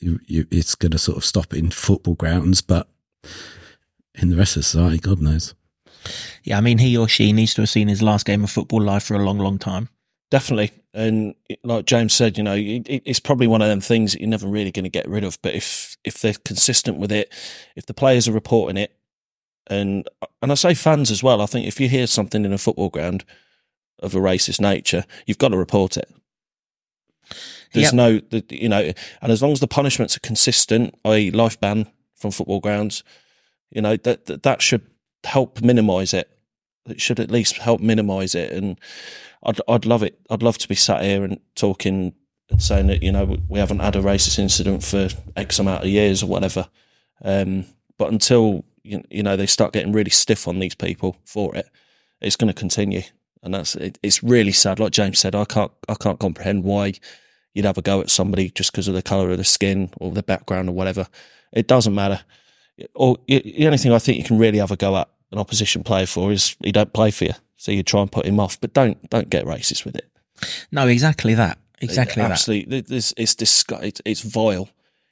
you, 0.00 0.18
you, 0.26 0.46
it's 0.50 0.74
going 0.74 0.92
to 0.92 0.98
sort 0.98 1.18
of 1.18 1.24
stop 1.24 1.54
in 1.54 1.70
football 1.70 2.14
grounds, 2.14 2.60
but 2.60 2.88
in 4.16 4.30
the 4.30 4.36
rest 4.36 4.56
of 4.56 4.64
society, 4.64 4.98
God 4.98 5.20
knows. 5.20 5.54
Yeah, 6.42 6.58
I 6.58 6.60
mean, 6.60 6.78
he 6.78 6.96
or 6.96 7.08
she 7.08 7.32
needs 7.32 7.54
to 7.54 7.62
have 7.62 7.70
seen 7.70 7.88
his 7.88 8.02
last 8.02 8.26
game 8.26 8.44
of 8.44 8.50
football 8.50 8.82
live 8.82 9.02
for 9.02 9.14
a 9.14 9.24
long, 9.24 9.38
long 9.38 9.58
time. 9.58 9.88
Definitely. 10.30 10.72
And 10.92 11.34
like 11.62 11.86
James 11.86 12.12
said, 12.12 12.36
you 12.36 12.44
know, 12.44 12.54
it's 12.56 13.20
probably 13.20 13.46
one 13.46 13.62
of 13.62 13.68
them 13.68 13.80
things 13.80 14.12
that 14.12 14.20
you're 14.20 14.28
never 14.28 14.46
really 14.46 14.70
going 14.70 14.84
to 14.84 14.90
get 14.90 15.08
rid 15.08 15.24
of. 15.24 15.38
But 15.42 15.54
if 15.54 15.96
if 16.04 16.20
they're 16.20 16.34
consistent 16.44 16.98
with 16.98 17.10
it, 17.12 17.32
if 17.76 17.86
the 17.86 17.94
players 17.94 18.28
are 18.28 18.32
reporting 18.32 18.76
it, 18.76 18.92
and 19.66 20.08
and 20.42 20.52
I 20.52 20.54
say 20.54 20.74
fans 20.74 21.10
as 21.10 21.22
well, 21.22 21.40
I 21.40 21.46
think 21.46 21.66
if 21.66 21.80
you 21.80 21.88
hear 21.88 22.06
something 22.06 22.44
in 22.44 22.52
a 22.52 22.58
football 22.58 22.90
ground 22.90 23.24
of 24.00 24.14
a 24.14 24.18
racist 24.18 24.60
nature, 24.60 25.04
you've 25.26 25.38
got 25.38 25.48
to 25.48 25.56
report 25.56 25.96
it. 25.96 26.12
There's 27.72 27.92
Yep. 27.92 27.94
no, 27.94 28.20
you 28.50 28.68
know, 28.68 28.92
and 29.22 29.32
as 29.32 29.42
long 29.42 29.52
as 29.52 29.60
the 29.60 29.66
punishments 29.66 30.16
are 30.16 30.20
consistent, 30.20 30.94
i.e., 31.06 31.30
life 31.30 31.58
ban 31.60 31.86
from 32.14 32.30
football 32.30 32.60
grounds, 32.60 33.02
you 33.74 33.82
know 33.82 33.96
that 33.96 34.26
that, 34.26 34.42
that 34.44 34.62
should 34.62 34.86
help 35.24 35.60
minimise 35.60 36.14
it. 36.14 36.30
It 36.86 37.00
should 37.00 37.20
at 37.20 37.30
least 37.30 37.58
help 37.58 37.80
minimise 37.80 38.34
it, 38.34 38.52
and 38.52 38.78
I'd 39.42 39.60
I'd 39.68 39.84
love 39.84 40.02
it. 40.02 40.18
I'd 40.30 40.42
love 40.42 40.58
to 40.58 40.68
be 40.68 40.74
sat 40.74 41.02
here 41.02 41.24
and 41.24 41.38
talking 41.54 42.14
and 42.50 42.62
saying 42.62 42.86
that 42.86 43.02
you 43.02 43.12
know 43.12 43.36
we 43.48 43.58
haven't 43.58 43.80
had 43.80 43.96
a 43.96 44.02
racist 44.02 44.38
incident 44.38 44.82
for 44.84 45.08
X 45.36 45.58
amount 45.58 45.82
of 45.82 45.88
years 45.88 46.22
or 46.22 46.26
whatever. 46.26 46.68
Um, 47.22 47.66
but 47.98 48.12
until 48.12 48.64
you, 48.82 49.22
know 49.22 49.36
they 49.36 49.46
start 49.46 49.72
getting 49.72 49.92
really 49.92 50.10
stiff 50.10 50.46
on 50.46 50.58
these 50.58 50.74
people 50.74 51.16
for 51.24 51.54
it, 51.56 51.68
it's 52.20 52.36
going 52.36 52.52
to 52.52 52.58
continue, 52.58 53.02
and 53.42 53.54
that's 53.54 53.74
it, 53.76 53.98
it's 54.02 54.22
really 54.22 54.52
sad. 54.52 54.78
Like 54.78 54.92
James 54.92 55.18
said, 55.18 55.34
I 55.34 55.44
can't 55.44 55.72
I 55.88 55.94
can't 55.94 56.20
comprehend 56.20 56.64
why 56.64 56.94
you'd 57.54 57.64
have 57.64 57.78
a 57.78 57.82
go 57.82 58.00
at 58.00 58.10
somebody 58.10 58.50
just 58.50 58.72
because 58.72 58.88
of 58.88 58.94
the 58.94 59.02
color 59.02 59.30
of 59.30 59.38
the 59.38 59.44
skin 59.44 59.90
or 59.98 60.10
the 60.10 60.22
background 60.22 60.68
or 60.68 60.72
whatever. 60.72 61.08
It 61.52 61.68
doesn't 61.68 61.94
matter. 61.94 62.22
Or 62.94 63.16
the 63.28 63.66
only 63.66 63.78
thing 63.78 63.92
I 63.92 63.98
think 63.98 64.18
you 64.18 64.24
can 64.24 64.38
really 64.38 64.58
have 64.58 64.70
a 64.70 64.76
go 64.76 64.96
at 64.96 65.08
an 65.32 65.38
opposition 65.38 65.82
player 65.82 66.06
for 66.06 66.32
is 66.32 66.56
he 66.62 66.72
don't 66.72 66.92
play 66.92 67.10
for 67.10 67.24
you, 67.24 67.34
so 67.56 67.72
you 67.72 67.82
try 67.82 68.00
and 68.00 68.10
put 68.10 68.26
him 68.26 68.40
off. 68.40 68.60
But 68.60 68.72
don't 68.72 69.08
don't 69.10 69.30
get 69.30 69.44
racist 69.44 69.84
with 69.84 69.96
it. 69.96 70.08
No, 70.72 70.88
exactly 70.88 71.34
that. 71.34 71.58
Exactly 71.80 72.22
that. 72.22 72.32
Absolutely, 72.32 72.78
it's 72.78 73.14
it's, 73.16 73.34
disgu- 73.34 73.82
it's 73.82 74.00
it's 74.04 74.22
vile. 74.22 74.68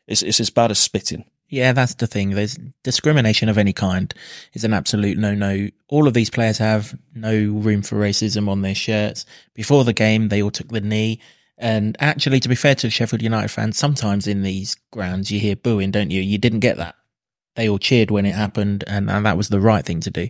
It's 0.06 0.22
it's 0.22 0.40
as 0.40 0.50
bad 0.50 0.70
as 0.70 0.78
spitting. 0.78 1.24
Yeah, 1.48 1.72
that's 1.72 1.94
the 1.94 2.06
thing. 2.06 2.30
There's 2.30 2.58
discrimination 2.82 3.50
of 3.50 3.58
any 3.58 3.74
kind 3.74 4.12
is 4.54 4.64
an 4.64 4.72
absolute 4.72 5.18
no 5.18 5.34
no. 5.34 5.68
All 5.88 6.08
of 6.08 6.14
these 6.14 6.30
players 6.30 6.58
have 6.58 6.98
no 7.14 7.34
room 7.34 7.82
for 7.82 7.96
racism 7.96 8.48
on 8.48 8.62
their 8.62 8.74
shirts. 8.74 9.26
Before 9.54 9.84
the 9.84 9.92
game, 9.92 10.28
they 10.28 10.42
all 10.42 10.50
took 10.50 10.68
the 10.68 10.80
knee. 10.80 11.20
And 11.58 11.96
actually, 12.00 12.40
to 12.40 12.48
be 12.48 12.54
fair 12.54 12.74
to 12.76 12.90
Sheffield 12.90 13.22
United 13.22 13.50
fans, 13.50 13.78
sometimes 13.78 14.26
in 14.26 14.42
these 14.42 14.76
grounds 14.90 15.30
you 15.30 15.38
hear 15.38 15.54
booing, 15.54 15.90
don't 15.90 16.10
you? 16.10 16.20
You 16.20 16.38
didn't 16.38 16.60
get 16.60 16.78
that. 16.78 16.96
They 17.54 17.68
all 17.68 17.78
cheered 17.78 18.10
when 18.10 18.24
it 18.24 18.34
happened, 18.34 18.84
and, 18.86 19.10
and 19.10 19.26
that 19.26 19.36
was 19.36 19.48
the 19.48 19.60
right 19.60 19.84
thing 19.84 20.00
to 20.00 20.10
do. 20.10 20.28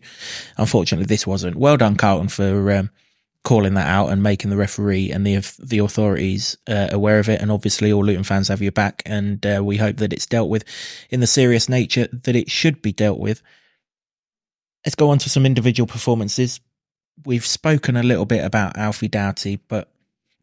Unfortunately, 0.56 1.06
this 1.06 1.26
wasn't. 1.26 1.56
Well 1.56 1.76
done, 1.76 1.96
Carlton, 1.96 2.28
for 2.28 2.72
um, 2.72 2.90
calling 3.44 3.74
that 3.74 3.86
out 3.86 4.08
and 4.08 4.22
making 4.22 4.50
the 4.50 4.56
referee 4.56 5.10
and 5.10 5.26
the 5.26 5.36
the 5.60 5.78
authorities 5.78 6.56
uh, 6.68 6.88
aware 6.90 7.18
of 7.18 7.28
it. 7.28 7.40
And 7.40 7.52
obviously, 7.52 7.92
all 7.92 8.04
Luton 8.04 8.24
fans 8.24 8.48
have 8.48 8.62
your 8.62 8.72
back, 8.72 9.02
and 9.06 9.44
uh, 9.46 9.62
we 9.64 9.76
hope 9.76 9.98
that 9.98 10.12
it's 10.12 10.26
dealt 10.26 10.48
with 10.48 10.64
in 11.10 11.20
the 11.20 11.26
serious 11.26 11.68
nature 11.68 12.08
that 12.24 12.36
it 12.36 12.50
should 12.50 12.82
be 12.82 12.92
dealt 12.92 13.20
with. 13.20 13.40
Let's 14.84 14.96
go 14.96 15.10
on 15.10 15.18
to 15.18 15.30
some 15.30 15.46
individual 15.46 15.86
performances. 15.86 16.60
We've 17.24 17.46
spoken 17.46 17.96
a 17.96 18.02
little 18.02 18.24
bit 18.24 18.44
about 18.44 18.76
Alfie 18.76 19.06
Doughty, 19.06 19.56
but 19.56 19.92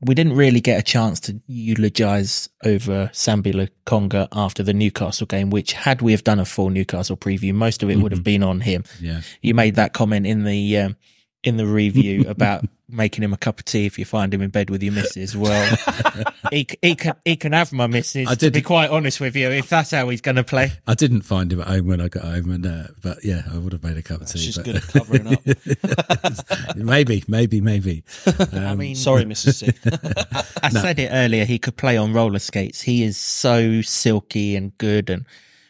we 0.01 0.15
didn't 0.15 0.33
really 0.33 0.61
get 0.61 0.79
a 0.79 0.83
chance 0.83 1.19
to 1.19 1.41
eulogise 1.47 2.47
over 2.63 3.09
Sambi 3.13 3.53
Lokonga 3.53 4.29
after 4.31 4.63
the 4.63 4.73
Newcastle 4.73 5.27
game, 5.27 5.49
which 5.49 5.73
had 5.73 6.01
we 6.01 6.13
have 6.13 6.23
done 6.23 6.39
a 6.39 6.45
full 6.45 6.69
Newcastle 6.69 7.17
preview, 7.17 7.53
most 7.53 7.83
of 7.83 7.89
it 7.89 7.97
would 7.97 8.13
have 8.13 8.23
been 8.23 8.43
on 8.43 8.61
him. 8.61 8.85
Yeah. 9.01 9.21
You 9.41 9.53
made 9.53 9.75
that 9.75 9.93
comment 9.93 10.25
in 10.25 10.45
the 10.45 10.77
um, 10.77 10.95
in 11.43 11.57
the 11.57 11.65
review 11.65 12.25
about 12.27 12.65
making 12.89 13.23
him 13.23 13.33
a 13.33 13.37
cup 13.37 13.59
of 13.59 13.65
tea 13.65 13.85
if 13.85 13.97
you 13.99 14.03
find 14.03 14.33
him 14.33 14.41
in 14.41 14.49
bed 14.49 14.69
with 14.69 14.83
your 14.83 14.91
missus. 14.91 15.35
Well, 15.35 15.77
he 16.51 16.67
he 16.81 16.95
can 16.95 17.15
he 17.23 17.35
can 17.35 17.53
have 17.53 17.71
my 17.71 17.87
missus. 17.87 18.27
I 18.27 18.35
To 18.35 18.51
be 18.51 18.61
quite 18.61 18.89
honest 18.89 19.19
with 19.21 19.35
you, 19.35 19.49
if 19.49 19.69
that's 19.69 19.91
how 19.91 20.09
he's 20.09 20.21
going 20.21 20.35
to 20.35 20.43
play. 20.43 20.73
I 20.85 20.95
didn't 20.95 21.21
find 21.21 21.51
him 21.53 21.61
at 21.61 21.67
home 21.67 21.87
when 21.87 22.01
I 22.01 22.09
got 22.09 22.23
home, 22.23 22.51
and 22.51 22.65
uh, 22.65 22.87
but 23.01 23.23
yeah, 23.23 23.43
I 23.51 23.57
would 23.57 23.73
have 23.73 23.83
made 23.83 23.97
a 23.97 24.01
cup 24.01 24.21
of 24.21 24.27
tea. 24.27 24.39
She's 24.39 24.57
but- 24.57 24.65
good 24.65 24.75
at 24.77 24.87
covering 24.87 25.27
up. 25.27 26.75
maybe, 26.75 27.23
maybe, 27.27 27.61
maybe. 27.61 28.03
I 28.51 28.75
mean, 28.75 28.95
Sorry, 28.95 29.23
Mrs. 29.23 29.53
C. 29.55 30.47
I 30.61 30.69
said 30.69 30.99
it 30.99 31.09
earlier. 31.11 31.45
He 31.45 31.59
could 31.59 31.77
play 31.77 31.95
on 31.95 32.11
roller 32.13 32.39
skates. 32.39 32.81
He 32.81 33.03
is 33.03 33.17
so 33.17 33.81
silky 33.81 34.55
and 34.55 34.77
good, 34.77 35.09
and 35.09 35.25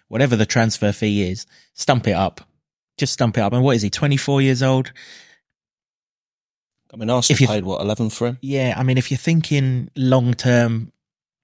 whatever 0.07 0.35
the 0.35 0.45
transfer 0.45 0.91
fee 0.91 1.29
is, 1.29 1.45
stump 1.73 2.07
it 2.07 2.13
up. 2.13 2.41
Just 2.97 3.13
stump 3.13 3.37
it 3.37 3.41
up. 3.41 3.53
And 3.53 3.63
what 3.63 3.75
is 3.75 3.81
he? 3.81 3.89
Twenty 3.89 4.17
four 4.17 4.41
years 4.41 4.63
old. 4.63 4.91
I 6.93 6.97
mean, 6.97 7.09
Arsenal 7.09 7.35
If 7.35 7.41
you- 7.41 7.47
paid 7.47 7.63
what 7.63 7.81
eleven 7.81 8.09
for 8.09 8.27
him. 8.27 8.37
Yeah, 8.41 8.73
I 8.77 8.83
mean, 8.83 8.97
if 8.97 9.11
you're 9.11 9.17
thinking 9.17 9.89
long 9.95 10.33
term 10.33 10.91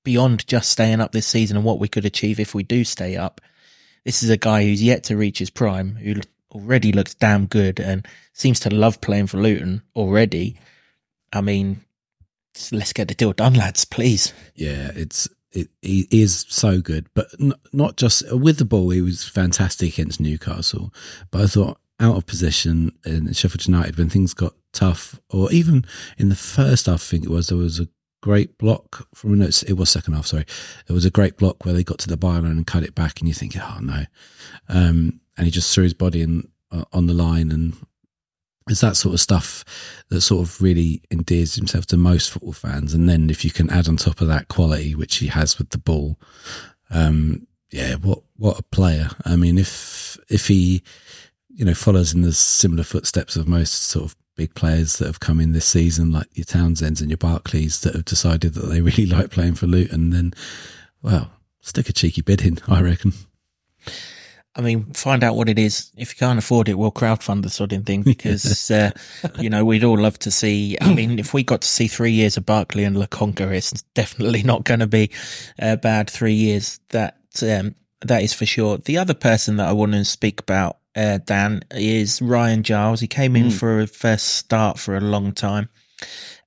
beyond 0.04 0.46
just 0.48 0.72
staying 0.72 1.02
up 1.02 1.12
this 1.12 1.28
season 1.28 1.58
and 1.58 1.66
what 1.66 1.80
we 1.80 1.88
could 1.88 2.06
achieve 2.06 2.40
if 2.40 2.54
we 2.56 2.64
do 2.64 2.84
stay 2.84 3.16
up, 3.16 3.42
this 4.06 4.22
is 4.24 4.30
a 4.30 4.38
guy 4.38 4.64
who's 4.64 4.84
yet 4.84 5.04
to 5.06 5.18
reach 5.18 5.40
his 5.40 5.50
prime, 5.50 5.96
who 5.96 6.16
already 6.52 6.92
looks 6.92 7.14
damn 7.16 7.46
good 7.48 7.80
and 7.80 8.08
seems 8.34 8.60
to 8.62 8.70
love 8.70 9.02
playing 9.02 9.28
for 9.28 9.38
Luton 9.42 9.82
already. 9.96 10.58
I 11.34 11.42
mean, 11.42 11.82
let's 12.72 12.94
get 12.94 13.08
the 13.08 13.14
deal 13.16 13.34
done, 13.34 13.56
lads, 13.56 13.84
please. 13.86 14.32
Yeah, 14.56 14.92
it's 14.96 15.28
it, 15.52 15.70
he 15.82 16.08
is 16.12 16.46
so 16.50 16.82
good, 16.82 17.08
but 17.14 17.28
n- 17.40 17.54
not 17.74 17.98
just 17.98 18.24
with 18.32 18.58
the 18.58 18.66
ball. 18.66 18.90
He 18.92 19.02
was 19.02 19.24
fantastic 19.28 19.94
against 19.94 20.20
Newcastle, 20.20 20.94
but 21.32 21.42
I 21.42 21.48
thought 21.48 21.80
out 22.00 22.18
of 22.18 22.26
position 22.26 22.92
in 23.06 23.32
Sheffield 23.34 23.66
United 23.68 23.98
when 23.98 24.10
things 24.10 24.34
got 24.34 24.54
tough, 24.76 25.20
or 25.30 25.52
even 25.52 25.86
in 26.18 26.30
the 26.30 26.36
first 26.36 26.86
half, 26.86 27.02
I 27.02 27.06
think 27.12 27.26
it 27.26 27.32
was 27.32 27.48
there 27.48 27.58
was 27.58 27.80
a 27.80 27.88
great 28.22 28.58
block 28.58 29.08
from 29.14 29.38
no, 29.40 29.46
it 29.46 29.78
was 29.78 29.90
second 29.90 30.14
half. 30.14 30.28
Sorry, 30.28 30.46
there 30.88 30.94
was 30.94 31.06
a 31.06 31.12
great 31.12 31.38
block 31.38 31.66
where 31.66 31.74
they 31.74 31.84
got 31.84 32.00
to 32.00 32.10
the 32.10 32.18
byline 32.18 32.52
and 32.52 32.68
cut 32.68 32.84
it 32.84 32.96
back, 32.96 33.20
and 33.20 33.28
you 33.28 33.34
think, 33.34 33.56
oh 33.58 33.80
no, 33.82 34.06
um, 34.70 35.20
and 35.38 35.46
he 35.46 35.52
just 35.52 35.74
threw 35.74 35.84
his 35.84 35.94
body 35.94 36.22
in 36.22 36.48
uh, 36.72 36.86
on 36.94 37.08
the 37.08 37.14
line 37.14 37.52
and 37.52 37.76
it's 38.70 38.82
that 38.82 38.98
sort 38.98 39.14
of 39.14 39.20
stuff 39.20 39.64
that 40.10 40.22
sort 40.22 40.48
of 40.48 40.62
really 40.62 41.02
endears 41.12 41.56
himself 41.56 41.86
to 41.86 41.98
most 41.98 42.32
football 42.32 42.54
fans. 42.54 42.94
And 42.94 43.08
then 43.08 43.30
if 43.30 43.46
you 43.46 43.52
can 43.52 43.70
add 43.70 43.88
on 43.88 43.98
top 43.98 44.22
of 44.22 44.28
that 44.28 44.48
quality, 44.48 44.96
which 44.96 45.18
he 45.18 45.28
has 45.28 45.58
with 45.58 45.70
the 45.70 45.78
ball, 45.78 46.18
um, 46.90 47.48
yeah, 47.72 47.96
what 47.96 48.24
what 48.38 48.60
a 48.60 48.64
player! 48.64 49.10
I 49.24 49.36
mean, 49.36 49.58
if 49.58 50.18
if 50.30 50.48
he, 50.48 50.82
you 51.50 51.66
know, 51.66 51.74
follows 51.74 52.14
in 52.14 52.22
the 52.22 52.34
similar 52.34 52.84
footsteps 52.84 53.36
of 53.36 53.48
most 53.48 53.84
sort 53.84 54.06
of 54.06 54.16
big 54.36 54.54
players 54.56 54.98
that 54.98 55.08
have 55.08 55.20
come 55.20 55.40
in 55.40 55.54
this 55.54 55.66
season, 55.66 56.12
like 56.12 56.28
your 56.34 56.46
Townsends 56.46 57.02
and 57.02 57.10
your 57.10 57.18
Barkleys, 57.18 57.82
that 57.82 57.96
have 57.96 58.06
decided 58.06 58.54
that 58.54 58.68
they 58.68 58.82
really 58.82 59.06
like 59.06 59.32
playing 59.32 59.56
for 59.56 59.68
Luton, 59.68 60.10
then 60.12 60.34
well, 61.02 61.32
stick 61.62 61.90
a 61.90 61.94
cheeky 61.94 62.22
bid 62.22 62.42
in, 62.42 62.60
I 62.68 62.82
reckon. 62.82 63.14
I 64.58 64.62
mean, 64.62 64.86
find 64.94 65.24
out 65.24 65.36
what 65.36 65.50
it 65.50 65.60
is. 65.60 65.92
If 65.98 66.14
you 66.14 66.18
can't 66.18 66.40
afford 66.40 66.70
it, 66.70 66.78
we'll 66.78 66.92
crowdfund 66.92 67.44
the 67.44 67.50
sort 67.50 67.74
of 67.74 67.86
thing 67.86 68.02
because, 68.04 68.72
uh, 68.72 68.92
you 69.38 69.50
know, 69.50 69.66
we'd 69.66 69.84
all 69.84 69.98
love 69.98 70.18
to 70.20 70.32
see. 70.32 70.78
I 70.80 70.94
mean, 70.94 71.20
if 71.20 71.34
we 71.34 71.44
got 71.44 71.62
to 71.62 71.68
see 71.68 71.88
three 71.88 72.12
years 72.12 72.38
of 72.38 72.46
Barkley 72.46 72.86
and 72.86 72.96
Lokonga, 72.96 73.52
it's 73.52 73.82
definitely 73.94 74.44
not 74.44 74.64
going 74.64 74.80
to 74.80 74.88
be 74.88 75.12
a 75.60 75.76
bad 75.76 76.10
three 76.10 76.34
years. 76.34 76.80
That, 76.90 77.18
um, 77.44 77.76
that 78.02 78.24
is 78.24 78.34
for 78.34 78.46
sure. 78.46 78.78
The 78.78 78.98
other 78.98 79.14
person 79.14 79.58
that 79.58 79.68
I 79.68 79.74
want 79.74 79.92
to 79.92 80.06
speak 80.06 80.40
about, 80.40 80.78
uh, 80.96 81.20
Dan, 81.26 81.62
is 81.72 82.22
Ryan 82.22 82.64
Giles. 82.64 83.00
He 83.02 83.08
came 83.08 83.36
in 83.36 83.52
for 83.52 83.80
a 83.82 83.88
first 83.88 84.28
start 84.36 84.80
for 84.80 84.96
a 84.96 85.02
long 85.02 85.32
time. 85.34 85.70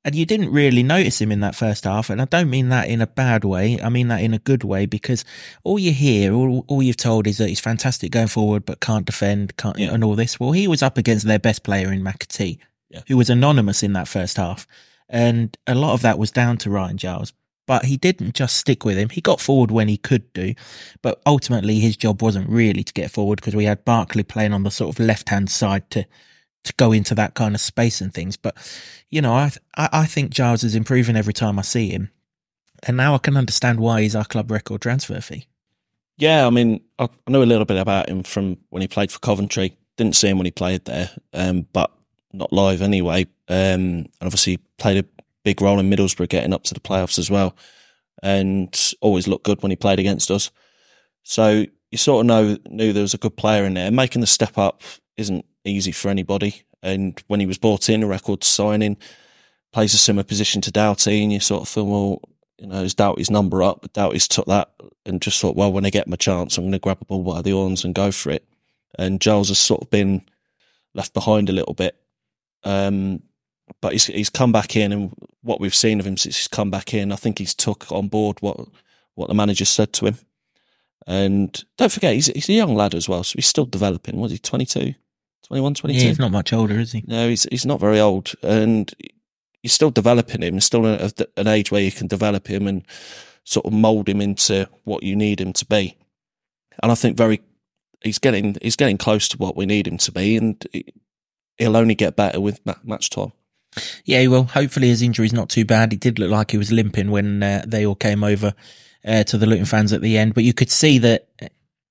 And 0.04 0.14
you 0.14 0.24
didn't 0.24 0.50
really 0.52 0.82
notice 0.82 1.20
him 1.20 1.30
in 1.32 1.40
that 1.40 1.54
first 1.54 1.84
half. 1.84 2.08
And 2.08 2.22
I 2.22 2.24
don't 2.24 2.48
mean 2.48 2.68
that 2.70 2.88
in 2.88 3.02
a 3.02 3.06
bad 3.06 3.44
way. 3.44 3.78
I 3.82 3.88
mean 3.88 4.08
that 4.08 4.22
in 4.22 4.32
a 4.32 4.38
good 4.38 4.64
way 4.64 4.86
because 4.86 5.24
all 5.64 5.78
you 5.78 5.92
hear, 5.92 6.32
all, 6.32 6.64
all 6.68 6.82
you've 6.82 6.96
told 6.96 7.26
is 7.26 7.36
that 7.38 7.48
he's 7.48 7.60
fantastic 7.60 8.10
going 8.12 8.28
forward, 8.28 8.64
but 8.64 8.80
can't 8.80 9.04
defend, 9.04 9.56
can't, 9.56 9.76
Yeah. 9.78 9.92
and 9.92 10.02
all 10.04 10.14
this. 10.14 10.38
Well, 10.40 10.52
he 10.52 10.66
was 10.68 10.82
up 10.82 10.96
against 10.96 11.26
their 11.26 11.38
best 11.40 11.62
player 11.62 11.92
in 11.92 12.02
McAtee, 12.02 12.58
Yeah. 12.88 13.00
who 13.08 13.16
was 13.16 13.28
anonymous 13.28 13.82
in 13.82 13.92
that 13.94 14.08
first 14.08 14.36
half. 14.38 14.66
And 15.10 15.56
a 15.66 15.74
lot 15.74 15.94
of 15.94 16.02
that 16.02 16.18
was 16.18 16.30
down 16.30 16.56
to 16.58 16.70
Ryan 16.70 16.96
Giles. 16.96 17.32
But 17.68 17.84
he 17.84 17.98
didn't 17.98 18.34
just 18.34 18.56
stick 18.56 18.86
with 18.86 18.96
him. 18.96 19.10
He 19.10 19.20
got 19.20 19.42
forward 19.42 19.70
when 19.70 19.88
he 19.88 19.98
could 19.98 20.32
do, 20.32 20.54
but 21.02 21.20
ultimately 21.26 21.80
his 21.80 21.98
job 21.98 22.22
wasn't 22.22 22.48
really 22.48 22.82
to 22.82 22.92
get 22.94 23.10
forward 23.10 23.36
because 23.36 23.54
we 23.54 23.66
had 23.66 23.84
Barkley 23.84 24.22
playing 24.22 24.54
on 24.54 24.62
the 24.62 24.70
sort 24.70 24.88
of 24.88 24.98
left 24.98 25.28
hand 25.28 25.50
side 25.50 25.88
to 25.90 26.06
to 26.64 26.72
go 26.78 26.92
into 26.92 27.14
that 27.14 27.34
kind 27.34 27.54
of 27.54 27.60
space 27.60 28.00
and 28.00 28.12
things. 28.12 28.38
But 28.38 28.56
you 29.10 29.20
know, 29.20 29.34
I 29.34 29.52
I, 29.76 29.88
I 29.92 30.06
think 30.06 30.30
Giles 30.32 30.64
is 30.64 30.74
improving 30.74 31.14
every 31.14 31.34
time 31.34 31.58
I 31.58 31.62
see 31.62 31.90
him, 31.90 32.10
and 32.84 32.96
now 32.96 33.14
I 33.14 33.18
can 33.18 33.36
understand 33.36 33.80
why 33.80 34.00
he's 34.00 34.16
our 34.16 34.24
club 34.24 34.50
record 34.50 34.80
transfer 34.80 35.20
fee. 35.20 35.46
Yeah, 36.16 36.46
I 36.46 36.50
mean, 36.50 36.80
I, 36.98 37.08
know 37.28 37.42
a 37.42 37.44
little 37.44 37.66
bit 37.66 37.76
about 37.76 38.08
him 38.08 38.22
from 38.22 38.56
when 38.70 38.80
he 38.80 38.88
played 38.88 39.12
for 39.12 39.18
Coventry. 39.18 39.76
Didn't 39.98 40.16
see 40.16 40.28
him 40.28 40.38
when 40.38 40.46
he 40.46 40.50
played 40.50 40.86
there, 40.86 41.10
um, 41.34 41.66
but 41.74 41.92
not 42.32 42.50
live 42.50 42.80
anyway. 42.80 43.26
Um, 43.46 44.06
and 44.06 44.08
obviously 44.22 44.56
played 44.78 45.04
a 45.04 45.17
big 45.44 45.60
role 45.60 45.78
in 45.78 45.90
Middlesbrough 45.90 46.28
getting 46.28 46.52
up 46.52 46.64
to 46.64 46.74
the 46.74 46.80
playoffs 46.80 47.18
as 47.18 47.30
well, 47.30 47.56
and 48.22 48.94
always 49.00 49.28
looked 49.28 49.44
good 49.44 49.62
when 49.62 49.70
he 49.70 49.76
played 49.76 49.98
against 49.98 50.30
us. 50.30 50.50
So 51.22 51.64
you 51.90 51.98
sort 51.98 52.20
of 52.20 52.26
know 52.26 52.56
knew 52.68 52.92
there 52.92 53.02
was 53.02 53.14
a 53.14 53.18
good 53.18 53.36
player 53.36 53.64
in 53.64 53.74
there. 53.74 53.90
Making 53.90 54.20
the 54.20 54.26
step 54.26 54.58
up 54.58 54.82
isn't 55.16 55.44
easy 55.64 55.92
for 55.92 56.08
anybody. 56.08 56.62
And 56.82 57.20
when 57.26 57.40
he 57.40 57.46
was 57.46 57.58
brought 57.58 57.88
in, 57.88 58.02
a 58.02 58.06
record 58.06 58.44
signing, 58.44 58.96
plays 59.72 59.94
a 59.94 59.98
similar 59.98 60.24
position 60.24 60.60
to 60.62 60.70
Doughty, 60.70 61.22
and 61.22 61.32
you 61.32 61.40
sort 61.40 61.62
of 61.62 61.68
feel, 61.68 61.86
well, 61.86 62.20
you 62.58 62.66
know, 62.66 62.82
is 62.82 62.94
Doughty's 62.94 63.30
number 63.30 63.62
up? 63.62 63.82
But 63.82 63.92
Doughty's 63.92 64.28
took 64.28 64.46
that 64.46 64.70
and 65.04 65.20
just 65.20 65.40
thought, 65.40 65.56
well, 65.56 65.72
when 65.72 65.86
I 65.86 65.90
get 65.90 66.08
my 66.08 66.16
chance, 66.16 66.56
I'm 66.56 66.64
going 66.64 66.72
to 66.72 66.78
grab 66.78 66.98
a 67.00 67.04
ball 67.04 67.22
by 67.22 67.42
the 67.42 67.50
horns 67.50 67.84
and 67.84 67.94
go 67.94 68.12
for 68.12 68.30
it. 68.30 68.46
And 68.98 69.20
Giles 69.20 69.48
has 69.48 69.58
sort 69.58 69.82
of 69.82 69.90
been 69.90 70.22
left 70.94 71.14
behind 71.14 71.48
a 71.48 71.52
little 71.52 71.74
bit. 71.74 71.96
Um, 72.64 73.22
but 73.80 73.92
he's 73.92 74.06
he's 74.06 74.30
come 74.30 74.52
back 74.52 74.76
in, 74.76 74.92
and 74.92 75.12
what 75.42 75.60
we've 75.60 75.74
seen 75.74 76.00
of 76.00 76.06
him 76.06 76.16
since 76.16 76.36
he's 76.36 76.48
come 76.48 76.70
back 76.70 76.94
in, 76.94 77.12
I 77.12 77.16
think 77.16 77.38
he's 77.38 77.54
took 77.54 77.90
on 77.92 78.08
board 78.08 78.38
what 78.40 78.58
what 79.14 79.28
the 79.28 79.34
manager 79.34 79.64
said 79.64 79.92
to 79.94 80.06
him. 80.06 80.18
And 81.06 81.64
don't 81.76 81.92
forget, 81.92 82.14
he's 82.14 82.26
he's 82.26 82.48
a 82.48 82.54
young 82.54 82.74
lad 82.74 82.94
as 82.94 83.08
well, 83.08 83.24
so 83.24 83.34
he's 83.36 83.46
still 83.46 83.66
developing. 83.66 84.18
Was 84.18 84.32
he 84.32 84.38
22, 84.38 84.94
21, 85.46 85.74
22? 85.74 85.98
Yeah, 86.00 86.08
he's 86.08 86.18
not 86.18 86.32
much 86.32 86.52
older, 86.52 86.78
is 86.78 86.92
he? 86.92 87.02
No, 87.06 87.28
he's 87.28 87.44
he's 87.50 87.66
not 87.66 87.80
very 87.80 87.98
old, 87.98 88.32
and 88.42 88.92
you're 89.62 89.70
still 89.70 89.90
developing 89.90 90.42
him. 90.42 90.54
He's 90.54 90.64
still 90.64 90.86
at 90.86 91.20
an 91.36 91.46
age 91.46 91.70
where 91.70 91.82
you 91.82 91.92
can 91.92 92.06
develop 92.06 92.46
him 92.46 92.66
and 92.66 92.84
sort 93.44 93.64
of 93.64 93.72
mold 93.72 94.08
him 94.08 94.20
into 94.20 94.68
what 94.84 95.02
you 95.02 95.16
need 95.16 95.40
him 95.40 95.52
to 95.54 95.64
be. 95.64 95.96
And 96.82 96.92
I 96.92 96.94
think 96.94 97.16
very 97.16 97.40
he's 98.02 98.18
getting 98.18 98.56
he's 98.62 98.76
getting 98.76 98.98
close 98.98 99.28
to 99.30 99.38
what 99.38 99.56
we 99.56 99.66
need 99.66 99.86
him 99.86 99.98
to 99.98 100.12
be, 100.12 100.36
and 100.36 100.64
he'll 101.56 101.76
only 101.76 101.94
get 101.94 102.16
better 102.16 102.40
with 102.40 102.60
ma- 102.64 102.74
match 102.84 103.10
time. 103.10 103.32
Yeah, 104.04 104.20
he 104.20 104.28
will. 104.28 104.44
Hopefully 104.44 104.88
his 104.88 105.02
injury's 105.02 105.32
not 105.32 105.48
too 105.48 105.64
bad. 105.64 105.92
It 105.92 106.00
did 106.00 106.18
look 106.18 106.30
like 106.30 106.50
he 106.50 106.58
was 106.58 106.72
limping 106.72 107.10
when 107.10 107.42
uh, 107.42 107.64
they 107.66 107.86
all 107.86 107.94
came 107.94 108.24
over 108.24 108.54
uh, 109.04 109.24
to 109.24 109.38
the 109.38 109.46
Luton 109.46 109.64
fans 109.64 109.92
at 109.92 110.00
the 110.00 110.18
end, 110.18 110.34
but 110.34 110.44
you 110.44 110.52
could 110.52 110.70
see 110.70 110.98
that 110.98 111.28
uh, 111.40 111.48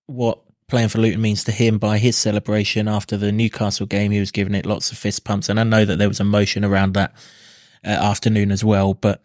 what 0.08 0.40
playing 0.68 0.90
for 0.90 1.00
Luton 1.00 1.22
means 1.22 1.46
to 1.46 1.52
him 1.52 1.78
by 1.78 1.98
his 1.98 2.18
celebration 2.18 2.88
after 2.88 3.16
the 3.16 3.32
Newcastle 3.32 3.86
game. 3.86 4.12
He 4.12 4.20
was 4.20 4.32
giving 4.32 4.56
it 4.56 4.66
lots 4.66 4.92
of 4.92 4.98
fist 4.98 5.24
pumps, 5.24 5.50
and 5.50 5.60
I 5.60 5.64
know 5.64 5.86
that 5.86 5.98
there 5.98 6.10
was 6.10 6.20
emotion 6.20 6.66
around 6.66 6.94
that 6.94 7.14
uh, 7.86 7.90
afternoon 7.90 8.52
as 8.52 8.64
well. 8.64 8.94
But 8.94 9.22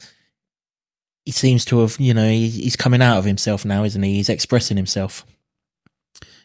he 1.25 1.33
seems 1.33 1.65
to 1.67 1.81
have, 1.81 1.99
you 1.99 2.15
know, 2.15 2.29
he, 2.29 2.49
he's 2.49 2.77
coming 2.77 3.03
out 3.03 3.19
of 3.19 3.25
himself 3.25 3.65
now, 3.65 3.85
isn't 3.85 4.03
he? 4.03 4.15
He's 4.15 4.29
expressing 4.29 4.77
himself. 4.77 5.27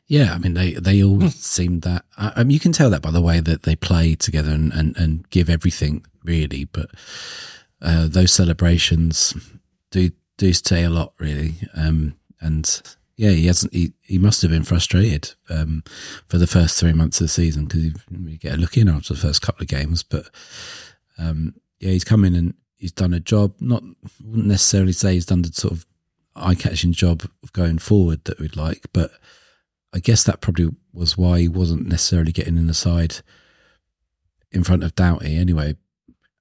Yeah, 0.08 0.34
I 0.34 0.38
mean 0.38 0.54
they 0.54 0.74
they 0.74 1.04
all 1.04 1.22
seem 1.30 1.82
that. 1.82 2.06
I 2.18 2.34
I 2.38 2.44
mean, 2.44 2.52
you 2.52 2.60
can 2.60 2.72
tell 2.72 2.90
that 2.90 3.02
by 3.02 3.12
the 3.12 3.22
way 3.22 3.40
that 3.40 3.64
they 3.64 3.76
play 3.76 4.16
together 4.16 4.52
and 4.52 4.72
and, 4.74 4.96
and 4.98 5.30
give 5.30 5.50
everything 5.50 6.06
really. 6.24 6.66
But 6.66 6.92
uh, 7.82 8.08
those 8.08 8.32
celebrations 8.32 9.34
do 9.92 10.12
do 10.38 10.54
say 10.54 10.84
a 10.84 10.90
lot 10.90 11.14
really. 11.20 11.56
Um, 11.76 12.16
and 12.40 12.82
yeah, 13.18 13.32
he 13.32 13.48
hasn't. 13.48 13.74
He, 13.74 13.94
he 14.02 14.18
must 14.20 14.42
have 14.44 14.52
been 14.52 14.64
frustrated 14.64 15.34
um, 15.50 15.84
for 16.28 16.38
the 16.38 16.48
first 16.48 16.80
three 16.80 16.94
months 16.94 17.20
of 17.20 17.26
the 17.26 17.30
season 17.30 17.66
because 17.66 17.84
you, 17.84 17.94
you 18.12 18.38
get 18.38 18.54
a 18.54 18.58
look 18.58 18.78
in 18.78 18.88
after 18.88 19.14
the 19.14 19.20
first 19.20 19.42
couple 19.42 19.64
of 19.64 19.68
games. 19.68 20.04
But 20.04 20.30
um, 21.18 21.56
yeah, 21.80 21.92
he's 21.92 22.04
come 22.04 22.24
in 22.24 22.36
and 22.36 22.54
he's 22.76 22.92
done 22.92 23.14
a 23.14 23.20
job. 23.20 23.56
Not 23.60 23.84
wouldn't 24.24 24.48
necessarily 24.48 24.92
say 24.92 25.14
he's 25.14 25.26
done 25.26 25.42
the 25.42 25.52
sort 25.52 25.74
of 25.74 25.86
eye 26.36 26.56
catching 26.56 26.94
job 26.94 27.24
of 27.44 27.52
going 27.54 27.80
forward 27.80 28.24
that 28.26 28.40
we'd 28.40 28.56
like, 28.56 28.86
but 28.94 29.12
I 29.94 30.00
guess 30.00 30.24
that 30.24 30.42
probably 30.42 30.70
was 30.94 31.18
why 31.18 31.40
he 31.40 31.48
wasn't 31.48 31.88
necessarily 31.88 32.32
getting 32.32 32.58
in 32.58 32.68
the 32.68 32.74
side 32.74 33.18
in 34.52 34.64
front 34.64 34.84
of 34.84 34.96
Doughty 34.96 35.38
anyway. 35.38 35.76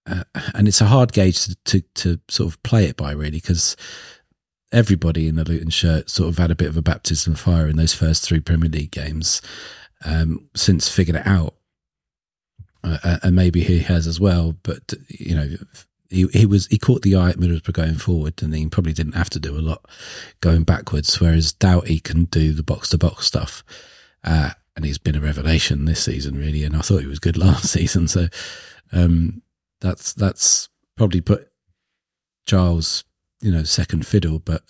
Uh, 0.06 0.24
and 0.54 0.68
it's 0.68 0.80
a 0.80 0.86
hard 0.86 1.12
gauge 1.12 1.44
to, 1.44 1.56
to, 1.64 1.80
to 1.94 2.20
sort 2.28 2.52
of 2.52 2.62
play 2.62 2.84
it 2.84 2.96
by 2.96 3.10
really 3.10 3.32
because 3.32 3.76
everybody 4.72 5.26
in 5.26 5.36
the 5.36 5.44
Luton 5.44 5.70
shirt 5.70 6.10
sort 6.10 6.28
of 6.28 6.38
had 6.38 6.50
a 6.50 6.56
bit 6.56 6.68
of 6.68 6.76
a 6.76 6.82
baptism 6.82 7.32
of 7.32 7.40
fire 7.40 7.68
in 7.68 7.76
those 7.76 7.94
first 7.94 8.22
three 8.22 8.40
Premier 8.40 8.68
League 8.68 8.92
games 8.92 9.40
um, 10.04 10.48
since 10.54 10.88
figured 10.88 11.16
it 11.16 11.26
out. 11.26 11.54
Uh, 12.84 13.18
and 13.24 13.34
maybe 13.34 13.62
he 13.64 13.80
has 13.80 14.06
as 14.06 14.20
well, 14.20 14.54
but 14.62 14.94
you 15.08 15.34
know, 15.34 15.56
he 16.10 16.26
he 16.28 16.46
was 16.46 16.66
he 16.66 16.78
caught 16.78 17.02
the 17.02 17.16
eye 17.16 17.30
at 17.30 17.36
Middlesbrough 17.36 17.72
going 17.72 17.96
forward, 17.96 18.42
and 18.42 18.54
he 18.54 18.66
probably 18.68 18.92
didn't 18.92 19.14
have 19.14 19.30
to 19.30 19.40
do 19.40 19.56
a 19.56 19.60
lot 19.60 19.84
going 20.40 20.62
backwards. 20.62 21.20
Whereas 21.20 21.52
Doughty 21.52 22.00
can 22.00 22.24
do 22.24 22.52
the 22.52 22.62
box 22.62 22.90
to 22.90 22.98
box 22.98 23.26
stuff, 23.26 23.64
uh, 24.24 24.50
and 24.74 24.84
he's 24.84 24.98
been 24.98 25.16
a 25.16 25.20
revelation 25.20 25.84
this 25.84 26.04
season, 26.04 26.38
really. 26.38 26.64
And 26.64 26.76
I 26.76 26.80
thought 26.80 27.00
he 27.00 27.06
was 27.06 27.18
good 27.18 27.36
last 27.36 27.70
season, 27.70 28.08
so 28.08 28.28
um, 28.92 29.42
that's 29.80 30.12
that's 30.12 30.68
probably 30.96 31.20
put 31.20 31.48
Giles, 32.46 33.04
you 33.40 33.52
know, 33.52 33.64
second 33.64 34.06
fiddle. 34.06 34.38
But 34.38 34.62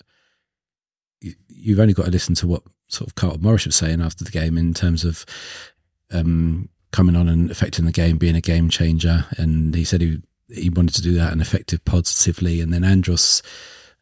you, 1.21 1.35
you've 1.49 1.81
only 1.81 1.95
got 1.95 2.07
to 2.07 2.11
listen 2.11 2.35
to 2.37 2.47
what 2.47 2.63
sort 2.89 3.09
of 3.09 3.15
Carl 3.15 3.39
Morris 3.39 3.67
was 3.67 3.77
saying 3.77 4.01
after 4.01 4.25
the 4.25 4.31
game 4.31 4.57
in 4.57 4.73
terms 4.73 5.05
of 5.05 5.27
um, 6.13 6.69
coming 6.93 7.17
on 7.17 7.29
and 7.29 7.51
affecting 7.51 7.85
the 7.85 7.93
game, 7.93 8.17
being 8.17 8.37
a 8.37 8.41
game 8.41 8.71
changer, 8.71 9.27
and 9.37 9.75
he 9.75 9.85
said 9.85 10.01
he 10.01 10.23
he 10.49 10.71
wanted 10.71 10.95
to 10.95 11.03
do 11.03 11.15
that 11.15 11.33
and 11.33 11.41
effective 11.41 11.85
positively. 11.85 12.61
And 12.61 12.73
then 12.73 12.85
Andros 12.85 13.43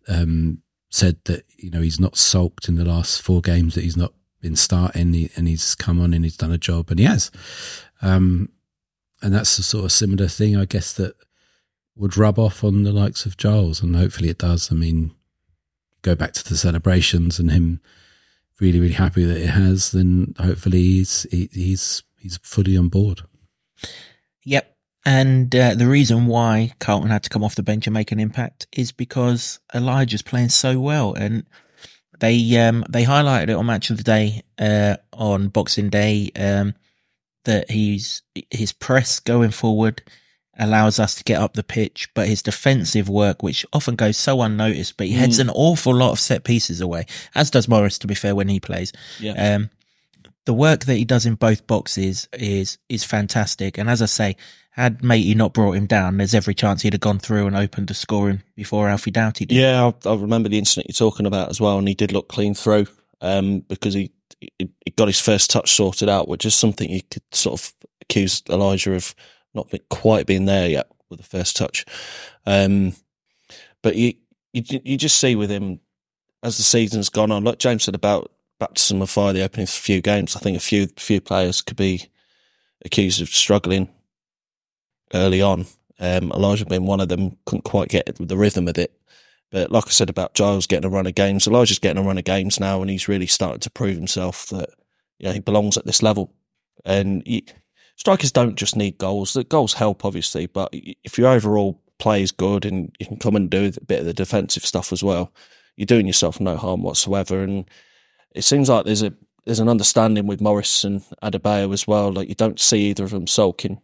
um, 0.09 0.63
said 0.91 1.17
that 1.25 1.45
you 1.57 1.71
know 1.71 1.81
he's 1.81 2.01
not 2.01 2.17
sulked 2.17 2.69
in 2.69 2.77
the 2.77 2.85
last 2.85 3.23
four 3.23 3.41
games 3.41 3.75
that 3.75 3.85
he's 3.85 3.97
not 3.97 4.13
been 4.41 4.57
starting 4.57 5.31
and 5.37 5.49
he's 5.49 5.75
come 5.75 6.01
on 6.01 6.13
and 6.13 6.23
he's 6.23 6.37
done 6.37 6.53
a 6.53 6.59
job 6.59 6.91
and 6.91 6.99
he 6.99 7.07
has. 7.07 7.31
Um, 8.03 8.51
and 9.23 9.33
that's 9.33 9.59
a 9.59 9.63
sort 9.63 9.87
of 9.87 9.93
similar 9.93 10.29
thing, 10.29 10.55
I 10.55 10.67
guess, 10.67 10.93
that 10.93 11.17
would 11.97 12.17
rub 12.17 12.39
off 12.39 12.63
on 12.63 12.83
the 12.83 12.93
likes 12.93 13.25
of 13.25 13.37
Giles, 13.37 13.83
and 13.83 13.97
hopefully 13.97 14.29
it 14.29 14.39
does. 14.39 14.71
I 14.71 14.75
mean, 14.75 15.13
go 16.03 16.15
back 16.15 16.33
to 16.35 16.45
the 16.47 16.57
celebrations 16.57 17.39
and 17.39 17.51
him 17.51 17.81
really, 18.61 18.81
really 18.81 18.95
happy 18.95 19.25
that 19.25 19.41
it 19.41 19.51
has. 19.51 19.93
Then 19.93 20.35
hopefully 20.39 20.83
he's 20.83 21.27
he, 21.31 21.49
he's 21.53 22.03
he's 22.19 22.37
fully 22.39 22.77
on 22.77 22.89
board. 22.89 23.23
Yep. 24.45 24.74
And 25.07 25.55
uh, 25.55 25.75
the 25.75 25.87
reason 25.87 26.27
why 26.27 26.73
Carlton 26.79 27.11
had 27.11 27.23
to 27.25 27.31
come 27.31 27.45
off 27.45 27.55
the 27.57 27.63
bench 27.63 27.87
and 27.87 27.93
make 27.95 28.11
an 28.13 28.21
impact 28.21 28.67
is 28.73 28.91
because 28.93 29.61
Elijah's 29.75 30.23
playing 30.23 30.49
so 30.49 30.81
well, 30.81 31.13
and 31.15 31.45
they 32.21 32.57
um, 32.57 32.85
they 32.89 33.05
highlighted 33.05 33.51
it 33.51 33.55
on 33.57 33.67
Match 33.67 33.91
of 33.91 33.99
the 33.99 34.03
Day 34.03 34.43
uh, 34.59 34.97
on 35.13 35.49
Boxing 35.49 35.91
Day 35.91 36.31
um, 36.37 36.75
that 37.45 37.71
he's 37.71 38.23
his 38.51 38.73
press 38.73 39.21
going 39.21 39.51
forward 39.51 40.03
allows 40.57 41.01
us 41.01 41.17
to 41.17 41.25
get 41.25 41.41
up 41.41 41.55
the 41.55 41.65
pitch, 41.65 42.09
but 42.15 42.29
his 42.29 42.41
defensive 42.41 43.09
work, 43.09 43.43
which 43.43 43.67
often 43.73 43.97
goes 43.97 44.17
so 44.17 44.41
unnoticed, 44.41 44.97
but 44.97 45.09
he 45.09 45.13
heads 45.13 45.41
an 45.41 45.51
awful 45.51 45.93
lot 45.93 46.13
of 46.13 46.21
set 46.21 46.45
pieces 46.45 46.81
away, 46.81 47.05
as 47.35 47.51
does 47.51 47.67
Morris. 47.69 47.99
To 47.99 48.07
be 48.07 48.15
fair, 48.15 48.35
when 48.37 48.49
he 48.49 48.61
plays, 48.61 48.93
Yeah. 49.19 49.57
um, 49.57 49.71
the 50.47 50.55
work 50.55 50.85
that 50.85 50.95
he 50.95 51.05
does 51.05 51.27
in 51.27 51.35
both 51.35 51.67
boxes 51.67 52.29
is 52.33 52.79
is 52.89 53.03
fantastic. 53.05 53.77
And 53.79 53.91
as 53.91 54.01
I 54.01 54.07
say, 54.07 54.37
had 54.75 55.05
Matey 55.05 55.37
not 55.37 55.53
brought 55.53 55.77
him 55.77 55.87
down, 55.87 56.17
there's 56.17 56.35
every 56.35 56.53
chance 56.53 56.83
he'd 56.83 56.95
have 56.95 57.01
gone 57.01 57.21
through 57.21 57.47
and 57.47 57.55
opened 57.55 57.93
a 57.93 57.95
scoring 57.95 58.43
before 58.57 58.89
Alfie 58.89 59.13
Doughty 59.13 59.47
did. 59.47 59.57
Yeah, 59.57 59.93
I, 60.05 60.09
I 60.09 60.15
remember 60.17 60.49
the 60.49 60.59
incident 60.59 60.89
you're 60.89 61.11
talking 61.11 61.27
about 61.27 61.49
as 61.49 61.61
well, 61.61 61.79
and 61.79 61.87
he 61.87 61.95
did 61.95 62.11
look 62.11 62.29
clean 62.29 62.55
through 62.55 62.87
um, 63.21 63.61
because 63.61 63.95
he, 63.95 64.11
he 64.41 64.69
he 64.85 64.91
got 64.97 65.07
his 65.07 65.21
first 65.21 65.49
touch 65.49 65.71
sorted 65.71 66.09
out, 66.09 66.27
which 66.27 66.45
is 66.45 66.57
something 66.57 66.91
you 66.91 67.03
could 67.09 67.23
sort 67.31 67.61
of 67.61 67.73
accuse 68.01 68.43
Elijah 68.51 68.95
of 68.95 69.15
not 69.55 69.71
be, 69.71 69.79
quite 69.91 70.27
being 70.27 70.47
there 70.47 70.69
yet 70.69 70.91
with 71.09 71.21
the 71.21 71.27
first 71.27 71.55
touch. 71.55 71.85
Um, 72.45 72.95
but 73.81 73.95
you, 73.95 74.15
you 74.53 74.81
you 74.85 74.99
just 74.99 75.19
see 75.19 75.37
with 75.37 75.51
him 75.51 75.79
as 76.43 76.57
the 76.57 76.65
season's 76.65 77.11
gone 77.11 77.31
on, 77.31 77.45
like 77.45 77.59
James 77.59 77.85
said 77.85 77.95
about 77.95 78.33
baptism 78.59 79.01
of 79.03 79.09
fire, 79.09 79.33
the 79.33 79.45
opening 79.45 79.69
few 79.69 80.01
games. 80.01 80.35
I 80.35 80.41
think 80.41 80.57
a 80.57 80.61
few 80.61 80.89
few 80.97 81.21
players 81.21 81.63
could 81.63 81.77
be 81.77 82.09
accused 82.85 83.23
of 83.23 83.29
struggling 83.29 83.89
early 85.15 85.41
on. 85.41 85.67
Um, 86.01 86.33
Elijah 86.33 86.67
being 86.67 86.87
one 86.87 87.01
of 87.01 87.09
them, 87.09 87.37
couldn't 87.47 87.65
quite 87.65 87.89
get 87.89 88.17
the 88.21 88.37
rhythm 88.37 88.69
of 88.69 88.77
it. 88.79 88.93
But 89.51 89.71
like 89.71 89.87
I 89.87 89.91
said 89.91 90.11
about 90.11 90.35
Giles 90.35 90.67
getting 90.67 90.85
a 90.85 90.93
run 90.93 91.07
of 91.07 91.15
games, 91.15 91.47
Elijah's 91.47 91.79
getting 91.79 92.03
a 92.03 92.07
run 92.07 92.19
of 92.19 92.25
games 92.25 92.59
now, 92.59 92.81
and 92.81 92.91
he's 92.91 93.09
really 93.09 93.29
started 93.29 93.63
to 93.63 93.71
prove 93.71 93.97
himself 93.97 94.47
that 94.49 94.71
yeah 95.19 95.33
he 95.33 95.39
belongs 95.39 95.77
at 95.77 95.87
this 95.87 96.03
level. 96.03 96.33
And 96.85 97.23
he, 97.25 97.47
strikers 97.97 98.33
don't 98.33 98.57
just 98.57 98.77
need 98.77 98.99
goals; 98.99 99.33
the 99.33 99.45
goals 99.45 99.75
help 99.75 100.05
obviously, 100.05 100.47
but 100.47 100.71
if 100.73 101.17
your 101.17 101.29
overall 101.29 101.81
play 101.99 102.23
is 102.23 102.33
good 102.33 102.65
and 102.65 102.95
you 102.99 103.07
can 103.07 103.17
come 103.17 103.37
and 103.37 103.49
do 103.49 103.71
a 103.77 103.85
bit 103.85 104.01
of 104.01 104.07
the 104.07 104.13
defensive 104.13 104.67
stuff 104.67 104.93
as 104.93 105.05
well, 105.05 105.33
you're 105.77 105.87
doing 105.87 106.09
yourself 106.09 106.41
no 106.41 106.57
harm 106.57 106.83
whatsoever. 106.83 107.41
And 107.41 107.71
it 108.35 108.43
seems 108.43 108.69
like 108.69 108.85
there's 108.85 109.03
a 109.03 109.13
there's 109.45 109.61
an 109.61 109.69
understanding 109.69 110.27
with 110.27 110.41
Morris 110.41 110.83
and 110.83 111.03
Adebayo 111.23 111.73
as 111.73 111.87
well. 111.87 112.13
Like 112.13 112.29
you 112.29 112.35
don't 112.35 112.59
see 112.59 112.91
either 112.91 113.05
of 113.05 113.11
them 113.11 113.29
sulking 113.29 113.81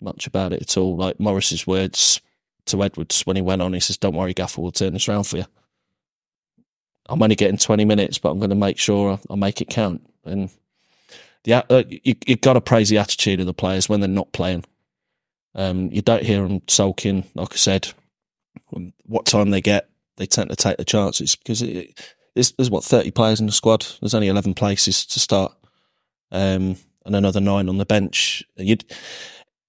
much 0.00 0.26
about 0.26 0.52
it 0.52 0.62
at 0.62 0.76
all. 0.76 0.96
Like 0.96 1.20
Morris's 1.20 1.66
words 1.66 2.20
to 2.66 2.82
Edwards 2.82 3.22
when 3.22 3.36
he 3.36 3.42
went 3.42 3.62
on, 3.62 3.72
he 3.72 3.80
says, 3.80 3.96
"Don't 3.96 4.14
worry, 4.14 4.34
Gaffer 4.34 4.60
we'll 4.60 4.72
turn 4.72 4.92
this 4.92 5.08
round 5.08 5.26
for 5.26 5.38
you." 5.38 5.46
I'm 7.08 7.22
only 7.22 7.34
getting 7.34 7.58
20 7.58 7.84
minutes, 7.84 8.18
but 8.18 8.30
I'm 8.30 8.38
going 8.38 8.50
to 8.50 8.56
make 8.56 8.78
sure 8.78 9.12
I, 9.12 9.32
I 9.32 9.36
make 9.36 9.60
it 9.60 9.68
count. 9.68 10.08
And 10.24 10.50
the 11.44 11.54
uh, 11.54 11.82
you 11.88 12.14
you 12.26 12.36
got 12.36 12.54
to 12.54 12.60
praise 12.60 12.88
the 12.88 12.98
attitude 12.98 13.40
of 13.40 13.46
the 13.46 13.54
players 13.54 13.88
when 13.88 14.00
they're 14.00 14.08
not 14.08 14.32
playing. 14.32 14.64
Um, 15.54 15.90
you 15.90 16.02
don't 16.02 16.22
hear 16.22 16.46
them 16.46 16.62
sulking. 16.68 17.24
Like 17.34 17.52
I 17.52 17.56
said, 17.56 17.92
um, 18.74 18.92
what 19.04 19.26
time 19.26 19.50
they 19.50 19.60
get, 19.60 19.88
they 20.16 20.26
tend 20.26 20.50
to 20.50 20.56
take 20.56 20.76
the 20.76 20.84
chances 20.84 21.34
because 21.34 21.62
it, 21.62 21.98
there's, 22.34 22.52
there's 22.52 22.70
what 22.70 22.84
30 22.84 23.10
players 23.10 23.40
in 23.40 23.46
the 23.46 23.52
squad. 23.52 23.86
There's 24.00 24.14
only 24.14 24.28
11 24.28 24.54
places 24.54 25.04
to 25.06 25.18
start, 25.18 25.52
um, 26.30 26.76
and 27.04 27.16
another 27.16 27.40
nine 27.40 27.68
on 27.68 27.78
the 27.78 27.86
bench. 27.86 28.44
You'd 28.56 28.84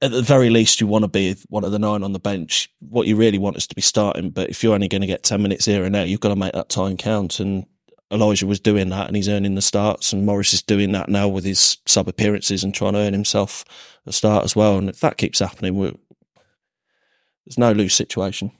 at 0.02 0.12
the 0.12 0.22
very 0.22 0.50
least, 0.50 0.82
you 0.82 0.88
want 0.88 1.04
to 1.04 1.08
be 1.08 1.36
one 1.50 1.64
of 1.64 1.72
the 1.72 1.80
nine 1.80 2.04
on 2.04 2.14
the 2.14 2.20
bench. 2.20 2.70
What 2.80 3.08
you 3.08 3.16
really 3.16 3.38
want 3.38 3.58
is 3.58 3.68
to 3.68 3.76
be 3.76 3.82
starting. 3.82 4.32
But 4.32 4.50
if 4.50 4.64
you're 4.64 4.74
only 4.74 4.88
going 4.88 5.02
to 5.02 5.08
get 5.08 5.24
10 5.24 5.42
minutes 5.42 5.66
here 5.66 5.84
and 5.84 5.94
there, 5.94 6.06
you've 6.06 6.20
got 6.20 6.30
to 6.30 6.36
make 6.36 6.54
that 6.54 6.70
time 6.70 6.98
count. 6.98 7.40
And 7.40 7.66
Elijah 8.12 8.48
was 8.48 8.60
doing 8.60 8.90
that 8.90 9.08
and 9.08 9.16
he's 9.16 9.30
earning 9.30 9.56
the 9.56 9.62
starts. 9.62 10.12
And 10.12 10.26
Morris 10.26 10.54
is 10.54 10.64
doing 10.64 10.92
that 10.94 11.10
now 11.10 11.28
with 11.28 11.44
his 11.44 11.78
sub 11.86 12.08
appearances 12.08 12.64
and 12.64 12.74
trying 12.74 12.94
to 12.94 13.00
earn 13.00 13.14
himself 13.14 13.64
a 14.06 14.12
start 14.12 14.44
as 14.44 14.56
well. 14.56 14.78
And 14.78 14.90
if 14.90 15.00
that 15.02 15.18
keeps 15.18 15.40
happening, 15.40 15.80
there's 15.80 17.58
no 17.58 17.72
lose 17.72 17.94
situation. 17.94 18.52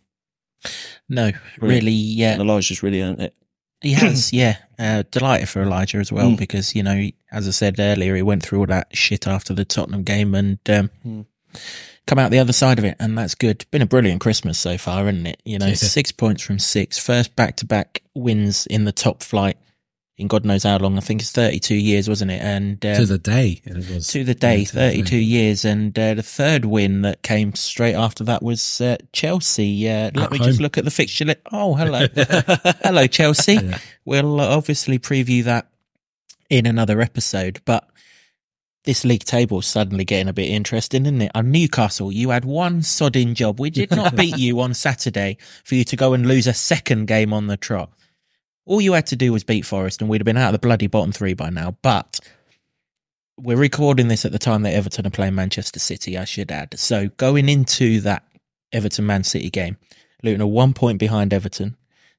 No, 1.10 1.32
really, 1.60 1.92
yeah. 1.92 2.34
And 2.34 2.42
Elijah's 2.42 2.84
really 2.84 3.02
earned 3.02 3.20
it. 3.20 3.36
He 3.82 3.94
has, 3.94 4.32
yeah. 4.34 4.58
Uh, 4.80 5.04
delighted 5.12 5.48
for 5.50 5.62
Elijah 5.62 5.98
as 5.98 6.12
well 6.12 6.32
Mm. 6.32 6.38
because 6.38 6.76
you 6.76 6.82
know, 6.84 7.08
as 7.32 7.48
I 7.48 7.52
said 7.52 7.80
earlier, 7.80 8.16
he 8.16 8.22
went 8.24 8.42
through 8.44 8.60
all 8.60 8.66
that 8.68 8.96
shit 8.96 9.28
after 9.28 9.54
the 9.54 9.66
Tottenham 9.66 10.04
game 10.04 10.34
and 10.36 10.58
um, 10.70 10.90
Mm. 11.06 11.26
come 12.08 12.18
out 12.20 12.32
the 12.32 12.40
other 12.40 12.54
side 12.54 12.80
of 12.80 12.86
it, 12.86 12.96
and 13.00 13.18
that's 13.18 13.36
good. 13.36 13.66
Been 13.72 13.82
a 13.84 13.86
brilliant 13.86 14.22
Christmas 14.22 14.58
so 14.58 14.78
far, 14.78 15.08
isn't 15.08 15.28
it? 15.28 15.42
You 15.46 15.60
know, 15.60 15.68
Yeah. 15.68 15.74
six 15.76 16.12
points 16.12 16.42
from 16.42 16.58
six, 16.60 16.98
first 16.98 17.36
back 17.36 17.58
to 17.58 17.66
back 17.66 18.02
wins 18.16 18.66
in 18.68 18.86
the 18.86 18.92
top 18.92 19.22
flight 19.24 19.58
in 20.22 20.28
God 20.28 20.46
knows 20.46 20.64
how 20.64 20.78
long. 20.78 20.98
I 20.98 21.02
think 21.02 21.22
it's 21.22 21.32
thirty-two 21.32 21.76
years, 21.76 22.08
wasn't 22.08 22.32
it? 22.32 22.42
And 22.42 22.84
um, 22.86 22.96
to 22.96 23.06
the 23.06 23.18
day. 23.18 23.62
It 23.66 23.76
was 23.76 24.08
to 24.10 24.24
the 24.24 24.34
day, 24.36 24.60
Yeah, 24.60 24.66
to 24.66 24.72
32 24.72 25.18
years. 25.18 25.66
And 25.66 25.98
uh, 26.00 26.14
the 26.14 26.24
third 26.24 26.66
win 26.66 27.02
that 27.02 27.22
came 27.24 27.54
straight 27.56 27.96
after 27.96 28.24
that 28.26 28.42
was 28.44 28.80
uh, 28.80 28.98
Chelsea. 29.12 29.90
Uh, 29.90 30.12
let 30.14 30.18
At 30.18 30.32
me 30.32 30.38
home. 30.38 30.48
just 30.48 30.62
look 30.62 30.78
at 30.78 30.86
the 30.86 30.92
fixture. 30.92 31.26
li- 31.26 31.36
Oh, 31.52 31.76
hello. 31.76 32.08
hello, 32.84 33.08
Chelsea. 33.08 33.56
Yeah. 33.56 33.78
We'll 34.06 34.40
uh, 34.40 34.56
obviously 34.56 35.00
preview 35.00 35.44
that 35.44 35.68
in 36.50 36.66
another 36.66 37.02
episode. 37.02 37.62
But 37.66 37.88
this 38.84 39.06
league 39.06 39.24
table 39.26 39.60
is 39.60 39.68
suddenly 39.68 40.04
getting 40.06 40.28
a 40.28 40.34
bit 40.34 40.50
interesting, 40.50 41.04
isn't 41.06 41.22
it? 41.22 41.32
And 41.36 41.52
Newcastle, 41.52 42.12
you 42.12 42.32
had 42.32 42.46
one 42.46 42.82
sodding 42.82 43.36
job. 43.36 43.60
We 43.60 43.70
did 43.70 43.92
not 43.92 44.16
beat 44.18 44.38
you 44.40 44.60
on 44.60 44.74
Saturday 44.74 45.38
for 45.64 45.76
you 45.76 45.84
to 45.84 45.96
go 45.96 46.14
and 46.14 46.26
lose 46.28 46.48
a 46.48 46.54
second 46.54 47.06
game 47.06 47.32
on 47.32 47.46
the 47.48 47.58
trot. 47.58 47.92
All 48.66 48.82
you 48.82 48.94
had 48.94 49.08
to 49.08 49.16
do 49.16 49.34
was 49.34 49.44
beat 49.44 49.66
Forest, 49.66 50.02
and 50.02 50.10
we'd 50.10 50.22
have 50.22 50.26
been 50.26 50.38
out 50.38 50.54
of 50.54 50.62
the 50.62 50.68
bloody 50.68 50.88
bottom 50.88 51.12
three 51.12 51.34
by 51.34 51.50
now. 51.50 51.78
But 51.82 52.20
we're 53.38 53.58
recording 53.58 54.08
this 54.08 54.26
at 54.26 54.32
the 54.32 54.40
time 54.40 54.62
that 54.64 54.74
Everton 54.74 55.08
are 55.08 55.12
playing 55.12 55.36
Manchester 55.36 55.80
City, 55.80 56.18
I 56.18 56.26
should 56.26 56.52
add. 56.52 56.78
So 56.78 57.08
going 57.18 57.50
into 57.50 58.02
that 58.02 58.24
Everton 58.72 59.06
Man 59.06 59.24
City 59.24 59.50
game, 59.50 59.78
Luton 60.24 60.42
are 60.42 60.48
one 60.48 60.74
point 60.74 61.00
behind 61.00 61.34
Everton. 61.34 61.76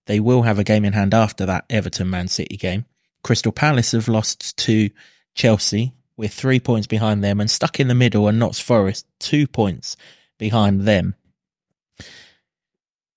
They 0.06 0.18
will 0.18 0.42
have 0.42 0.58
a 0.58 0.64
game 0.64 0.84
in 0.84 0.92
hand 0.92 1.14
after 1.14 1.46
that 1.46 1.64
Everton 1.70 2.10
Man 2.10 2.28
City 2.28 2.56
game. 2.56 2.86
Crystal 3.22 3.52
Palace 3.52 3.92
have 3.92 4.08
lost 4.08 4.56
to 4.58 4.90
Chelsea. 5.34 5.92
We're 6.16 6.28
three 6.28 6.60
points 6.60 6.86
behind 6.86 7.22
them 7.22 7.40
and 7.40 7.50
stuck 7.50 7.78
in 7.78 7.88
the 7.88 7.94
middle 7.94 8.26
and 8.26 8.38
Notts 8.38 8.60
Forest 8.60 9.06
two 9.20 9.46
points 9.46 9.96
behind 10.38 10.82
them. 10.82 11.14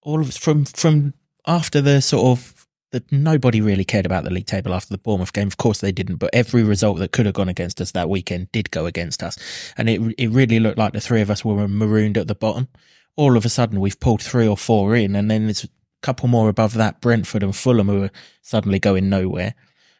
All 0.03 0.21
of 0.21 0.31
from 0.35 0.65
from 0.65 1.15
after 1.47 1.81
the 1.81 2.01
sort 2.01 2.37
of 2.37 2.54
that 2.95 3.11
nobody 3.11 3.59
really 3.59 3.83
cared 3.83 4.05
about 4.05 4.23
the 4.23 4.29
league 4.29 4.45
table 4.45 4.73
after 4.73 4.89
the 4.89 4.97
Bournemouth 4.97 5.33
game. 5.33 5.47
Of 5.47 5.57
course 5.57 5.81
they 5.81 5.91
didn't, 5.91 6.15
but 6.15 6.29
every 6.31 6.63
result 6.63 6.97
that 6.99 7.11
could 7.11 7.25
have 7.25 7.35
gone 7.35 7.49
against 7.49 7.81
us 7.81 7.91
that 7.91 8.09
weekend 8.09 8.49
did 8.53 8.71
go 8.71 8.85
against 8.85 9.21
us, 9.21 9.37
and 9.77 9.89
it 9.89 10.01
it 10.17 10.29
really 10.29 10.61
looked 10.61 10.77
like 10.77 10.93
the 10.93 11.01
three 11.01 11.19
of 11.19 11.29
us 11.29 11.43
were 11.43 11.67
marooned 11.67 12.17
at 12.17 12.27
the 12.27 12.35
bottom. 12.35 12.69
All 13.17 13.35
of 13.35 13.43
a 13.43 13.49
sudden, 13.49 13.81
we've 13.81 13.99
pulled 13.99 14.21
three 14.21 14.47
or 14.47 14.55
four 14.55 14.95
in, 14.95 15.13
and 15.13 15.29
then 15.29 15.45
there's 15.45 15.65
a 15.65 15.69
couple 16.01 16.29
more 16.29 16.47
above 16.47 16.73
that, 16.75 17.01
Brentford 17.01 17.43
and 17.43 17.55
Fulham, 17.55 17.87
who 17.87 18.03
are 18.03 18.11
suddenly 18.41 18.79
going 18.79 19.09
nowhere. 19.09 19.55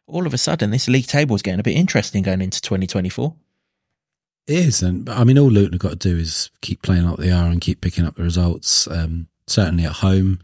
All 0.07 0.25
of 0.25 0.33
a 0.33 0.37
sudden, 0.37 0.71
this 0.71 0.87
league 0.87 1.07
table 1.07 1.35
is 1.35 1.41
getting 1.41 1.59
a 1.59 1.63
bit 1.63 1.75
interesting 1.75 2.23
going 2.23 2.41
into 2.41 2.61
2024. 2.61 3.35
It 4.47 4.53
is, 4.53 4.81
and 4.81 5.09
I 5.09 5.25
mean, 5.25 5.37
all 5.37 5.49
Luton 5.51 5.73
have 5.73 5.81
got 5.81 5.99
to 5.99 6.09
do 6.09 6.17
is 6.17 6.49
keep 6.61 6.81
playing 6.81 7.09
like 7.09 7.17
they 7.17 7.31
are 7.31 7.47
and 7.47 7.59
keep 7.59 7.81
picking 7.81 8.05
up 8.05 8.15
the 8.15 8.23
results. 8.23 8.87
Um, 8.87 9.27
certainly 9.47 9.85
at 9.85 9.91
home, 9.91 10.39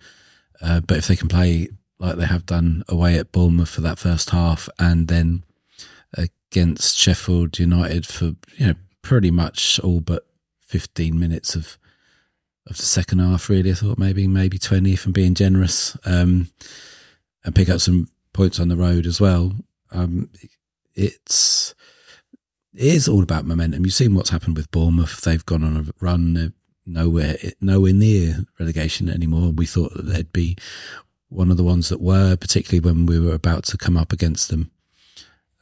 uh, 0.61 0.81
but 0.81 0.97
if 0.97 1.07
they 1.07 1.15
can 1.15 1.27
play 1.27 1.69
like 2.01 2.17
they 2.17 2.25
have 2.25 2.47
done 2.47 2.83
away 2.89 3.17
at 3.17 3.31
Bournemouth 3.31 3.69
for 3.69 3.81
that 3.81 3.99
first 3.99 4.31
half, 4.31 4.67
and 4.79 5.07
then 5.07 5.43
against 6.15 6.97
Sheffield 6.97 7.59
United 7.59 8.07
for 8.07 8.33
you 8.57 8.67
know 8.67 8.73
pretty 9.03 9.31
much 9.31 9.79
all 9.79 10.01
but 10.01 10.25
fifteen 10.59 11.19
minutes 11.19 11.55
of 11.55 11.77
of 12.67 12.77
the 12.77 12.83
second 12.83 13.19
half. 13.19 13.49
Really, 13.49 13.71
I 13.71 13.75
thought 13.75 13.99
maybe 13.99 14.27
maybe 14.27 14.57
twenty 14.57 14.93
if 14.93 15.05
I'm 15.05 15.11
being 15.11 15.35
generous, 15.35 15.95
um, 16.05 16.49
and 17.45 17.53
pick 17.55 17.69
up 17.69 17.79
some 17.79 18.07
points 18.33 18.59
on 18.59 18.67
the 18.67 18.77
road 18.77 19.05
as 19.05 19.21
well. 19.21 19.53
Um, 19.91 20.29
it's 20.95 21.75
it 22.73 22.83
is 22.83 23.07
all 23.07 23.21
about 23.21 23.45
momentum. 23.45 23.85
You've 23.85 23.93
seen 23.93 24.15
what's 24.15 24.31
happened 24.31 24.57
with 24.57 24.71
Bournemouth. 24.71 25.21
They've 25.21 25.45
gone 25.45 25.63
on 25.63 25.77
a 25.77 25.85
run. 26.03 26.33
They're 26.33 26.53
nowhere 26.83 27.37
nowhere 27.61 27.93
near 27.93 28.45
relegation 28.59 29.07
anymore. 29.07 29.51
We 29.51 29.67
thought 29.67 29.93
that 29.93 30.07
they'd 30.07 30.33
be 30.33 30.57
one 31.31 31.49
of 31.49 31.57
the 31.57 31.63
ones 31.63 31.89
that 31.89 32.01
were, 32.01 32.35
particularly 32.35 32.79
when 32.79 33.05
we 33.05 33.19
were 33.19 33.33
about 33.33 33.63
to 33.65 33.77
come 33.77 33.97
up 33.97 34.11
against 34.11 34.49
them. 34.49 34.71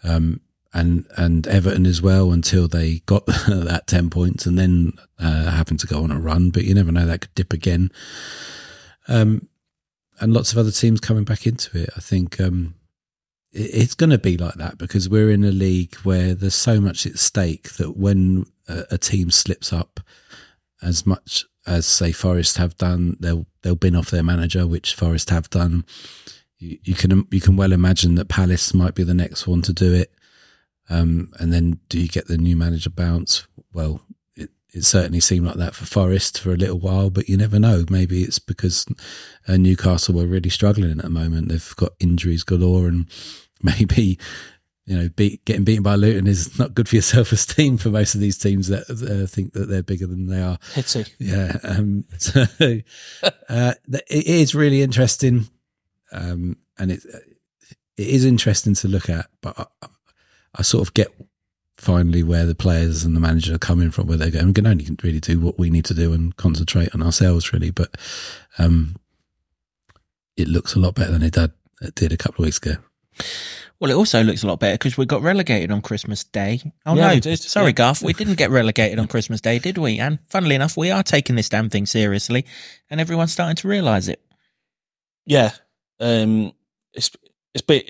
Um, 0.03 0.41
and 0.73 1.05
and 1.17 1.47
Everton 1.47 1.85
as 1.85 2.01
well 2.01 2.31
until 2.31 2.67
they 2.67 2.99
got 3.05 3.25
that 3.47 3.87
ten 3.87 4.09
points 4.09 4.45
and 4.45 4.57
then 4.57 4.93
uh, 5.19 5.51
having 5.51 5.77
to 5.77 5.87
go 5.87 6.03
on 6.03 6.11
a 6.11 6.19
run. 6.19 6.49
But 6.51 6.63
you 6.63 6.73
never 6.73 6.91
know 6.91 7.05
that 7.05 7.21
could 7.21 7.35
dip 7.35 7.53
again. 7.53 7.91
Um, 9.07 9.47
and 10.19 10.33
lots 10.33 10.51
of 10.51 10.57
other 10.57 10.71
teams 10.71 10.99
coming 10.99 11.23
back 11.23 11.47
into 11.47 11.81
it. 11.81 11.89
I 11.95 12.01
think 12.01 12.39
um, 12.39 12.75
it, 13.51 13.73
it's 13.73 13.95
going 13.95 14.11
to 14.11 14.17
be 14.17 14.37
like 14.37 14.55
that 14.55 14.77
because 14.77 15.09
we're 15.09 15.31
in 15.31 15.43
a 15.43 15.51
league 15.51 15.95
where 15.97 16.33
there's 16.35 16.55
so 16.55 16.79
much 16.79 17.05
at 17.05 17.17
stake 17.17 17.73
that 17.73 17.97
when 17.97 18.45
a, 18.67 18.85
a 18.91 18.97
team 18.97 19.31
slips 19.31 19.73
up 19.73 19.99
as 20.81 21.05
much 21.05 21.45
as 21.69 21.85
say 21.85 22.11
Forest 22.11 22.57
have 22.57 22.75
done, 22.77 23.15
they'll 23.19 23.45
they'll 23.61 23.75
bin 23.75 23.95
off 23.95 24.09
their 24.09 24.23
manager, 24.23 24.65
which 24.65 24.95
Forest 24.95 25.29
have 25.29 25.49
done. 25.49 25.85
You, 26.57 26.79
you 26.83 26.95
can 26.95 27.27
you 27.31 27.39
can 27.39 27.55
well 27.55 27.71
imagine 27.71 28.15
that 28.15 28.27
Palace 28.27 28.73
might 28.73 28.95
be 28.95 29.03
the 29.03 29.13
next 29.13 29.47
one 29.47 29.61
to 29.61 29.71
do 29.71 29.93
it. 29.93 30.11
Um, 30.89 31.31
and 31.39 31.53
then 31.53 31.79
do 31.87 31.99
you 31.99 32.07
get 32.07 32.27
the 32.27 32.37
new 32.37 32.57
manager 32.57 32.89
bounce? 32.89 33.47
Well, 33.71 34.01
it, 34.35 34.49
it 34.73 34.83
certainly 34.83 35.19
seemed 35.19 35.45
like 35.45 35.57
that 35.57 35.75
for 35.75 35.85
Forest 35.85 36.41
for 36.41 36.51
a 36.51 36.57
little 36.57 36.79
while, 36.79 37.11
but 37.11 37.29
you 37.29 37.37
never 37.37 37.59
know. 37.59 37.85
Maybe 37.91 38.23
it's 38.23 38.39
because 38.39 38.87
uh, 39.47 39.57
Newcastle 39.57 40.15
were 40.15 40.25
really 40.25 40.49
struggling 40.49 40.97
at 40.97 41.05
the 41.05 41.09
moment. 41.11 41.49
They've 41.49 41.75
got 41.75 41.91
injuries 41.99 42.43
galore, 42.43 42.87
and 42.87 43.05
maybe 43.61 44.17
you 44.89 44.97
know 44.97 45.09
beat, 45.09 45.45
getting 45.45 45.63
beaten 45.63 45.83
by 45.83 45.95
Luton 45.95 46.27
is 46.27 46.57
not 46.59 46.73
good 46.73 46.89
for 46.89 46.95
your 46.95 47.01
self 47.15 47.31
esteem 47.31 47.77
for 47.77 47.89
most 47.89 48.15
of 48.15 48.21
these 48.21 48.37
teams 48.37 48.67
that 48.67 48.89
uh, 48.89 49.27
think 49.27 49.53
that 49.53 49.69
they're 49.69 49.83
bigger 49.83 50.07
than 50.07 50.27
they 50.27 50.41
are. 50.41 50.57
Pity. 50.73 51.05
Yeah. 51.19 51.57
Um, 51.63 52.05
so 52.17 52.45
uh, 53.21 53.73
it 53.87 54.27
is 54.27 54.55
really 54.55 54.81
interesting, 54.81 55.47
um, 56.11 56.57
and 56.77 56.91
it 56.91 57.05
it 57.05 58.07
is 58.07 58.25
interesting 58.25 58.73
to 58.75 58.87
look 58.87 59.09
at, 59.09 59.27
but. 59.41 59.57
I, 59.57 59.87
I 60.55 60.63
sort 60.63 60.87
of 60.87 60.95
get 60.95 61.13
finally 61.77 62.23
where 62.23 62.45
the 62.45 62.55
players 62.55 63.05
and 63.05 63.15
the 63.15 63.19
manager 63.19 63.55
are 63.55 63.59
coming 63.59 63.91
from, 63.91 64.07
where 64.07 64.17
they're 64.17 64.31
going. 64.31 64.47
We 64.47 64.53
can 64.53 64.67
only 64.67 64.87
really 65.03 65.19
do 65.19 65.39
what 65.39 65.59
we 65.59 65.69
need 65.69 65.85
to 65.85 65.93
do 65.93 66.11
and 66.11 66.35
concentrate 66.35 66.93
on 66.93 67.03
ourselves, 67.03 67.53
really. 67.53 67.71
But 67.71 67.95
um, 68.57 68.95
it 70.35 70.47
looks 70.47 70.75
a 70.75 70.79
lot 70.79 70.95
better 70.95 71.11
than 71.11 71.23
it 71.23 71.33
did, 71.33 71.51
it 71.81 71.95
did 71.95 72.11
a 72.11 72.17
couple 72.17 72.43
of 72.43 72.47
weeks 72.47 72.57
ago. 72.57 72.77
Well, 73.79 73.91
it 73.91 73.95
also 73.95 74.23
looks 74.23 74.43
a 74.43 74.47
lot 74.47 74.59
better 74.59 74.75
because 74.75 74.97
we 74.97 75.05
got 75.05 75.21
relegated 75.21 75.71
on 75.71 75.81
Christmas 75.81 76.25
Day. 76.25 76.61
Oh 76.85 76.95
Yeah, 76.95 77.19
no, 77.23 77.35
sorry, 77.35 77.67
yeah. 77.67 77.71
Garth, 77.71 78.01
we 78.01 78.11
didn't 78.13 78.35
get 78.35 78.49
relegated 78.49 78.99
on 78.99 79.07
Christmas 79.07 79.39
Day, 79.39 79.57
did 79.57 79.77
we? 79.77 79.99
And 79.99 80.19
funnily 80.27 80.55
enough, 80.55 80.75
we 80.75 80.91
are 80.91 81.03
taking 81.03 81.37
this 81.37 81.47
damn 81.47 81.69
thing 81.69 81.85
seriously, 81.85 82.45
and 82.89 82.99
everyone's 82.99 83.31
starting 83.31 83.55
to 83.57 83.67
realise 83.67 84.09
it. 84.09 84.21
Yeah, 85.25 85.51
um, 85.99 86.51
it's 86.93 87.11
it's 87.53 87.61
been 87.61 87.83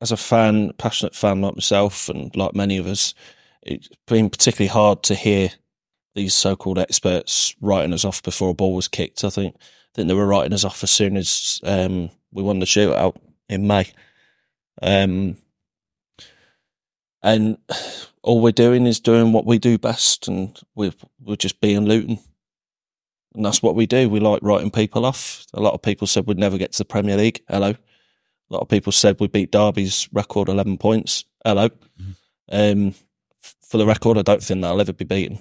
as 0.00 0.12
a 0.12 0.16
fan, 0.16 0.72
passionate 0.78 1.14
fan 1.14 1.40
like 1.40 1.56
myself, 1.56 2.08
and 2.08 2.34
like 2.36 2.54
many 2.54 2.78
of 2.78 2.86
us, 2.86 3.14
it's 3.62 3.88
been 4.06 4.30
particularly 4.30 4.68
hard 4.68 5.02
to 5.04 5.14
hear 5.14 5.50
these 6.14 6.34
so-called 6.34 6.78
experts 6.78 7.54
writing 7.60 7.92
us 7.92 8.04
off 8.04 8.22
before 8.22 8.50
a 8.50 8.54
ball 8.54 8.74
was 8.74 8.88
kicked. 8.88 9.24
I 9.24 9.30
think 9.30 9.56
I 9.56 9.90
think 9.94 10.08
they 10.08 10.14
were 10.14 10.26
writing 10.26 10.52
us 10.52 10.64
off 10.64 10.82
as 10.84 10.90
soon 10.90 11.16
as 11.16 11.60
um, 11.64 12.10
we 12.32 12.42
won 12.42 12.60
the 12.60 12.66
shootout 12.66 13.16
in 13.48 13.66
May, 13.66 13.86
um, 14.82 15.36
and 17.22 17.58
all 18.22 18.40
we're 18.40 18.52
doing 18.52 18.86
is 18.86 19.00
doing 19.00 19.32
what 19.32 19.46
we 19.46 19.58
do 19.58 19.78
best, 19.78 20.28
and 20.28 20.58
we're 20.74 20.92
we're 21.20 21.36
just 21.36 21.60
being 21.60 21.84
Luton. 21.86 22.18
And 23.34 23.44
that's 23.44 23.62
what 23.62 23.76
we 23.76 23.86
do. 23.86 24.08
We 24.08 24.18
like 24.18 24.40
writing 24.42 24.70
people 24.70 25.06
off. 25.06 25.46
A 25.54 25.60
lot 25.60 25.74
of 25.74 25.82
people 25.82 26.06
said 26.06 26.26
we'd 26.26 26.38
never 26.38 26.58
get 26.58 26.72
to 26.72 26.78
the 26.78 26.84
Premier 26.84 27.16
League. 27.16 27.40
Hello. 27.48 27.70
A 27.70 28.52
lot 28.52 28.62
of 28.62 28.68
people 28.68 28.90
said 28.90 29.20
we 29.20 29.28
beat 29.28 29.52
Derby's 29.52 30.08
record 30.12 30.48
11 30.48 30.78
points. 30.78 31.24
Hello. 31.44 31.68
Um, 32.50 32.88
f- 33.40 33.54
for 33.62 33.78
the 33.78 33.86
record, 33.86 34.18
I 34.18 34.22
don't 34.22 34.42
think 34.42 34.62
that'll 34.62 34.80
ever 34.80 34.92
be 34.92 35.04
beaten. 35.04 35.38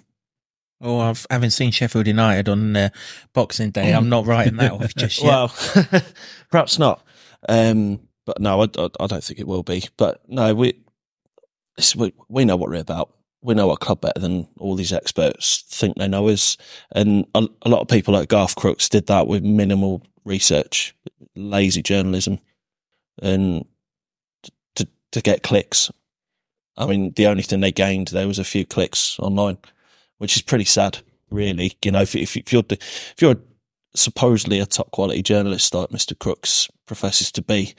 Oh, 0.81 0.99
I've 0.99 1.25
haven't 1.31 1.49
seen 1.49 1.71
Sheffield 1.71 2.05
United 2.05 2.47
on 2.47 2.75
uh, 2.75 2.89
Boxing 3.33 3.71
Day. 3.71 3.91
I'm 3.91 4.07
not 4.07 4.27
writing 4.27 4.57
that 4.57 4.71
off 4.71 4.93
just 4.97 5.23
yet. 5.23 5.27
Well, 5.27 5.51
perhaps 6.51 6.77
not. 6.77 7.03
Um, 7.49 7.99
but 8.30 8.39
no, 8.39 8.61
I, 8.61 8.65
I, 8.77 8.89
I 8.99 9.07
don't 9.07 9.23
think 9.23 9.39
it 9.39 9.47
will 9.47 9.63
be. 9.63 9.86
But 9.97 10.21
no, 10.27 10.53
we, 10.53 10.80
we 11.95 12.13
we 12.27 12.45
know 12.45 12.55
what 12.55 12.69
we're 12.69 12.75
about. 12.75 13.11
We 13.41 13.55
know 13.55 13.71
our 13.71 13.77
club 13.77 14.01
better 14.01 14.19
than 14.19 14.47
all 14.59 14.75
these 14.75 14.93
experts 14.93 15.63
think 15.67 15.97
they 15.97 16.07
know 16.07 16.27
us. 16.27 16.55
And 16.91 17.25
a, 17.34 17.47
a 17.63 17.69
lot 17.69 17.82
of 17.82 17.88
people 17.88 18.13
like 18.13 18.30
Garth 18.30 18.55
Crooks 18.55 18.88
did 18.88 19.07
that 19.07 19.25
with 19.25 19.43
minimal 19.43 20.03
research, 20.25 20.95
lazy 21.36 21.82
journalism, 21.82 22.38
and 23.19 23.65
to 24.75 24.88
to 25.11 25.21
get 25.21 25.41
clicks. 25.41 25.89
I 26.77 26.86
mean, 26.86 27.13
the 27.15 27.25
only 27.25 27.41
thing 27.41 27.61
they 27.61 27.71
gained 27.71 28.09
there 28.09 28.27
was 28.27 28.38
a 28.38 28.43
few 28.43 28.63
clicks 28.63 29.17
online, 29.17 29.57
which 30.19 30.36
is 30.36 30.43
pretty 30.43 30.65
sad, 30.65 30.99
really. 31.32 31.73
You 31.84 31.93
know, 31.93 32.01
if, 32.01 32.15
if, 32.15 32.38
if 32.38 32.53
you're 32.53 32.63
if 32.69 33.15
you're 33.19 33.38
supposedly 33.95 34.59
a 34.59 34.67
top 34.67 34.91
quality 34.91 35.23
journalist 35.23 35.73
like 35.73 35.89
Mr. 35.89 36.17
Crooks 36.17 36.69
professes 36.86 37.32
to 37.32 37.41
be 37.41 37.73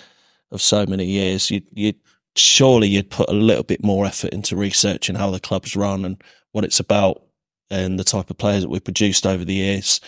of 0.53 0.61
so 0.61 0.87
many 0.87 1.05
years, 1.05 1.51
you 1.51 1.63
you 1.73 1.95
surely 2.37 2.89
you'd 2.89 3.11
put 3.11 3.29
a 3.29 3.35
little 3.35 3.65
bit 3.65 3.83
more 3.83 4.07
effort 4.07 4.33
into 4.33 4.57
researching 4.57 5.17
how 5.17 5.31
the 5.31 5.41
club's 5.41 5.75
run 5.77 6.05
and 6.05 6.23
what 6.53 6.65
it's 6.65 6.81
about 6.81 7.23
and 7.71 7.99
the 7.99 8.05
type 8.05 8.31
of 8.31 8.39
players 8.39 8.63
that 8.63 8.69
we've 8.69 8.85
produced 8.85 9.27
over 9.27 9.45
the 9.45 9.55
years. 9.55 10.01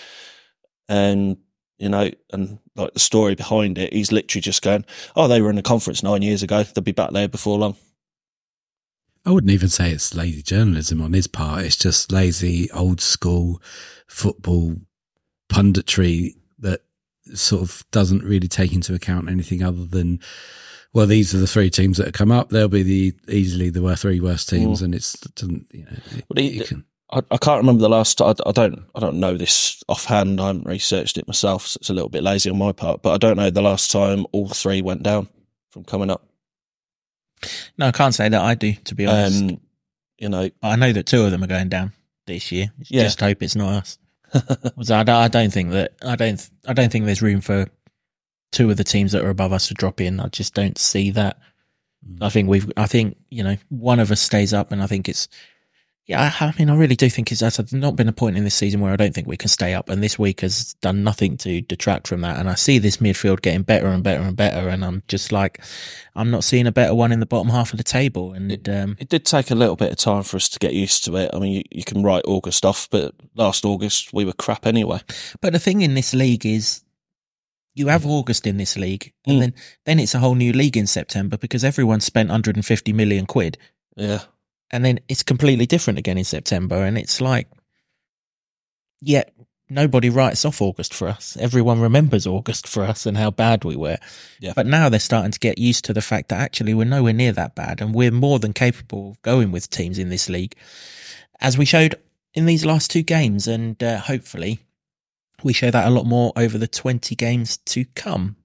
And 0.88 1.36
you 1.78 1.88
know, 1.88 2.10
and 2.32 2.58
like 2.76 2.92
the 2.92 3.00
story 3.00 3.34
behind 3.34 3.76
it, 3.76 3.92
he's 3.92 4.12
literally 4.12 4.42
just 4.42 4.62
going, 4.62 4.84
"Oh, 5.16 5.26
they 5.26 5.40
were 5.42 5.50
in 5.50 5.58
a 5.58 5.62
conference 5.62 6.02
nine 6.02 6.22
years 6.22 6.42
ago. 6.42 6.62
They'll 6.62 6.82
be 6.82 6.92
back 6.92 7.12
there 7.12 7.28
before 7.28 7.58
long." 7.58 7.76
I 9.24 9.30
wouldn't 9.30 9.52
even 9.52 9.68
say 9.68 9.90
it's 9.90 10.14
lazy 10.14 10.42
journalism 10.42 11.00
on 11.00 11.12
his 11.12 11.28
part. 11.28 11.64
It's 11.64 11.76
just 11.76 12.10
lazy, 12.10 12.70
old 12.72 13.00
school 13.00 13.62
football 14.08 14.76
punditry 15.48 16.34
that 16.58 16.82
sort 17.34 17.62
of 17.62 17.84
doesn't 17.90 18.22
really 18.24 18.48
take 18.48 18.72
into 18.72 18.94
account 18.94 19.28
anything 19.30 19.62
other 19.62 19.84
than 19.86 20.20
well, 20.94 21.06
these 21.06 21.34
are 21.34 21.38
the 21.38 21.46
three 21.46 21.70
teams 21.70 21.96
that 21.96 22.04
have 22.06 22.12
come 22.14 22.30
up. 22.30 22.50
They'll 22.50 22.68
be 22.68 22.82
the 22.82 23.14
easily 23.28 23.70
the 23.70 23.96
three 23.96 24.20
worst 24.20 24.48
teams, 24.50 24.82
and 24.82 24.94
it's 24.94 25.14
it 25.24 25.34
doesn't 25.34 25.66
you 25.72 25.84
know. 25.84 25.92
it- 26.16 26.24
But 26.28 26.38
he- 26.38 26.48
you 26.50 26.64
can- 26.64 26.84
I, 27.14 27.20
I 27.30 27.36
can't 27.36 27.58
remember 27.60 27.82
the 27.82 27.90
last. 27.90 28.22
I, 28.22 28.34
I 28.46 28.52
don't. 28.52 28.84
I 28.94 29.00
don't 29.00 29.20
know 29.20 29.36
this 29.36 29.82
offhand. 29.86 30.40
I 30.40 30.46
haven't 30.46 30.66
researched 30.66 31.18
it 31.18 31.26
myself, 31.28 31.66
so 31.66 31.76
it's 31.78 31.90
a 31.90 31.92
little 31.94 32.08
bit 32.08 32.22
lazy 32.22 32.48
on 32.48 32.56
my 32.56 32.72
part. 32.72 33.02
But 33.02 33.12
I 33.12 33.18
don't 33.18 33.36
know 33.36 33.50
the 33.50 33.60
last 33.60 33.90
time 33.90 34.24
all 34.32 34.48
three 34.48 34.80
went 34.80 35.02
down 35.02 35.28
from 35.70 35.84
coming 35.84 36.08
up. 36.10 36.26
No, 37.76 37.86
I 37.88 37.92
can't 37.92 38.14
say 38.14 38.28
that 38.30 38.40
I 38.40 38.54
do, 38.54 38.72
to 38.84 38.94
be 38.94 39.04
honest. 39.06 39.42
Um, 39.42 39.60
you 40.18 40.28
know, 40.30 40.48
I 40.62 40.76
know 40.76 40.92
that 40.92 41.04
two 41.06 41.22
of 41.22 41.30
them 41.32 41.42
are 41.44 41.48
going 41.48 41.68
down 41.68 41.92
this 42.26 42.50
year. 42.52 42.72
Yeah. 42.88 43.02
Just 43.04 43.20
hope 43.20 43.42
it's 43.42 43.56
not 43.56 43.72
us. 43.74 43.98
'Cause 44.32 44.90
I, 44.90 45.02
don't- 45.02 45.14
I 45.16 45.28
don't 45.28 45.52
think 45.52 45.70
that 45.72 45.92
I 46.02 46.16
don't 46.16 46.50
I 46.66 46.72
don't 46.72 46.90
think 46.90 47.04
there's 47.04 47.22
room 47.22 47.40
for 47.40 47.66
two 48.50 48.70
of 48.70 48.76
the 48.76 48.84
teams 48.84 49.12
that 49.12 49.24
are 49.24 49.30
above 49.30 49.52
us 49.52 49.68
to 49.68 49.74
drop 49.74 50.00
in. 50.00 50.20
I 50.20 50.28
just 50.28 50.54
don't 50.54 50.78
see 50.78 51.10
that. 51.12 51.38
Mm. 52.08 52.18
I 52.22 52.28
think 52.28 52.48
we've 52.48 52.70
I 52.76 52.86
think 52.86 53.16
you 53.30 53.42
know 53.44 53.56
one 53.68 54.00
of 54.00 54.10
us 54.10 54.20
stays 54.20 54.52
up, 54.54 54.72
and 54.72 54.82
I 54.82 54.86
think 54.86 55.08
it's 55.08 55.28
yeah. 56.06 56.32
I, 56.40 56.46
I 56.46 56.54
mean, 56.58 56.68
I 56.70 56.76
really 56.76 56.96
do 56.96 57.08
think 57.08 57.30
it's 57.30 57.40
that's 57.40 57.72
not 57.72 57.96
been 57.96 58.08
a 58.08 58.12
point 58.12 58.36
in 58.36 58.44
this 58.44 58.54
season 58.54 58.80
where 58.80 58.92
I 58.92 58.96
don't 58.96 59.14
think 59.14 59.26
we 59.28 59.36
can 59.36 59.48
stay 59.48 59.74
up, 59.74 59.88
and 59.88 60.02
this 60.02 60.18
week 60.18 60.40
has 60.40 60.74
done 60.80 61.02
nothing 61.04 61.36
to 61.38 61.60
detract 61.60 62.08
from 62.08 62.20
that. 62.22 62.38
And 62.38 62.48
I 62.50 62.54
see 62.54 62.78
this 62.78 62.96
midfield 62.98 63.42
getting 63.42 63.62
better 63.62 63.86
and 63.86 64.02
better 64.02 64.22
and 64.22 64.36
better, 64.36 64.68
and 64.68 64.84
I'm 64.84 65.02
just 65.08 65.32
like 65.32 65.62
I'm 66.16 66.30
not 66.30 66.44
seeing 66.44 66.66
a 66.66 66.72
better 66.72 66.94
one 66.94 67.12
in 67.12 67.20
the 67.20 67.26
bottom 67.26 67.50
half 67.50 67.72
of 67.72 67.76
the 67.78 67.84
table, 67.84 68.32
and 68.32 68.68
um, 68.68 68.96
it 68.98 69.08
did 69.08 69.24
take 69.24 69.50
a 69.50 69.54
little 69.54 69.76
bit 69.76 69.90
of 69.92 69.96
time 69.98 70.22
for 70.24 70.36
us 70.36 70.48
to 70.50 70.58
get 70.58 70.74
used 70.74 71.04
to 71.04 71.16
it. 71.16 71.30
I 71.32 71.38
mean, 71.38 71.52
you, 71.52 71.62
you 71.70 71.84
can 71.84 72.02
write 72.02 72.24
August 72.26 72.64
off, 72.64 72.88
but 72.90 73.14
last 73.34 73.64
August 73.64 74.12
we 74.12 74.24
were 74.24 74.32
crap 74.32 74.66
anyway. 74.66 75.00
But 75.40 75.52
the 75.52 75.58
thing 75.58 75.82
in 75.82 75.94
this 75.94 76.14
league 76.14 76.44
is 76.44 76.82
you 77.74 77.86
have 77.88 78.04
August 78.04 78.46
in 78.46 78.58
this 78.58 78.76
league, 78.76 79.12
and 79.26 79.36
Mm. 79.36 79.40
then 79.40 79.54
then 79.86 79.98
it's 80.00 80.14
a 80.14 80.18
whole 80.18 80.34
new 80.34 80.52
league 80.52 80.76
in 80.76 80.86
September 80.86 81.36
because 81.38 81.64
everyone 81.64 82.00
spent 82.00 82.28
150 82.28 82.92
million 82.92 83.24
quid, 83.24 83.56
Yeah, 83.96 84.20
and 84.72 84.84
then 84.84 85.00
it's 85.08 85.22
completely 85.22 85.66
different 85.66 85.98
again 85.98 86.18
in 86.18 86.24
September, 86.24 86.84
and 86.84 86.96
it's 86.96 87.20
like, 87.20 87.48
yet 89.00 89.34
nobody 89.68 90.10
writes 90.10 90.44
off 90.44 90.62
August 90.62 90.94
for 90.94 91.08
us. 91.08 91.36
Everyone 91.38 91.80
remembers 91.80 92.26
August 92.26 92.66
for 92.66 92.82
us 92.84 93.06
and 93.06 93.16
how 93.16 93.30
bad 93.30 93.64
we 93.64 93.76
were. 93.76 93.98
Yeah. 94.40 94.52
But 94.54 94.66
now 94.66 94.88
they're 94.88 95.00
starting 95.00 95.32
to 95.32 95.38
get 95.38 95.58
used 95.58 95.84
to 95.86 95.92
the 95.92 96.02
fact 96.02 96.28
that 96.28 96.40
actually 96.40 96.74
we're 96.74 96.84
nowhere 96.84 97.12
near 97.12 97.32
that 97.32 97.54
bad, 97.54 97.80
and 97.80 97.94
we're 97.94 98.10
more 98.10 98.38
than 98.38 98.52
capable 98.52 99.10
of 99.10 99.22
going 99.22 99.52
with 99.52 99.70
teams 99.70 99.98
in 99.98 100.08
this 100.08 100.28
league, 100.28 100.54
as 101.40 101.58
we 101.58 101.64
showed 101.64 101.94
in 102.34 102.46
these 102.46 102.64
last 102.64 102.90
two 102.90 103.02
games, 103.02 103.46
and 103.46 103.82
uh, 103.82 103.98
hopefully 103.98 104.60
we 105.42 105.52
show 105.52 105.70
that 105.70 105.86
a 105.86 105.90
lot 105.90 106.06
more 106.06 106.32
over 106.36 106.56
the 106.56 106.68
20 106.68 107.14
games 107.16 107.58
to 107.58 107.84
come. 107.94 108.36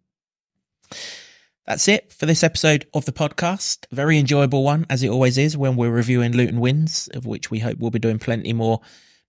That's 1.68 1.90
it 1.90 2.14
for 2.14 2.26
this 2.26 2.46
episode 2.46 2.88
of 2.94 3.04
the 3.04 3.12
podcast. 3.12 3.88
Very 3.92 4.18
enjoyable 4.18 4.64
one, 4.64 4.86
as 4.90 5.04
it 5.04 5.10
always 5.10 5.38
is 5.38 5.58
when 5.58 5.76
we're 5.76 5.92
reviewing 5.92 6.32
Luton 6.32 6.62
wins, 6.62 7.10
of 7.14 7.26
which 7.26 7.52
we 7.52 7.60
hope 7.60 7.78
we'll 7.78 7.92
be 7.92 8.00
doing 8.00 8.20
plenty 8.20 8.54
more 8.54 8.80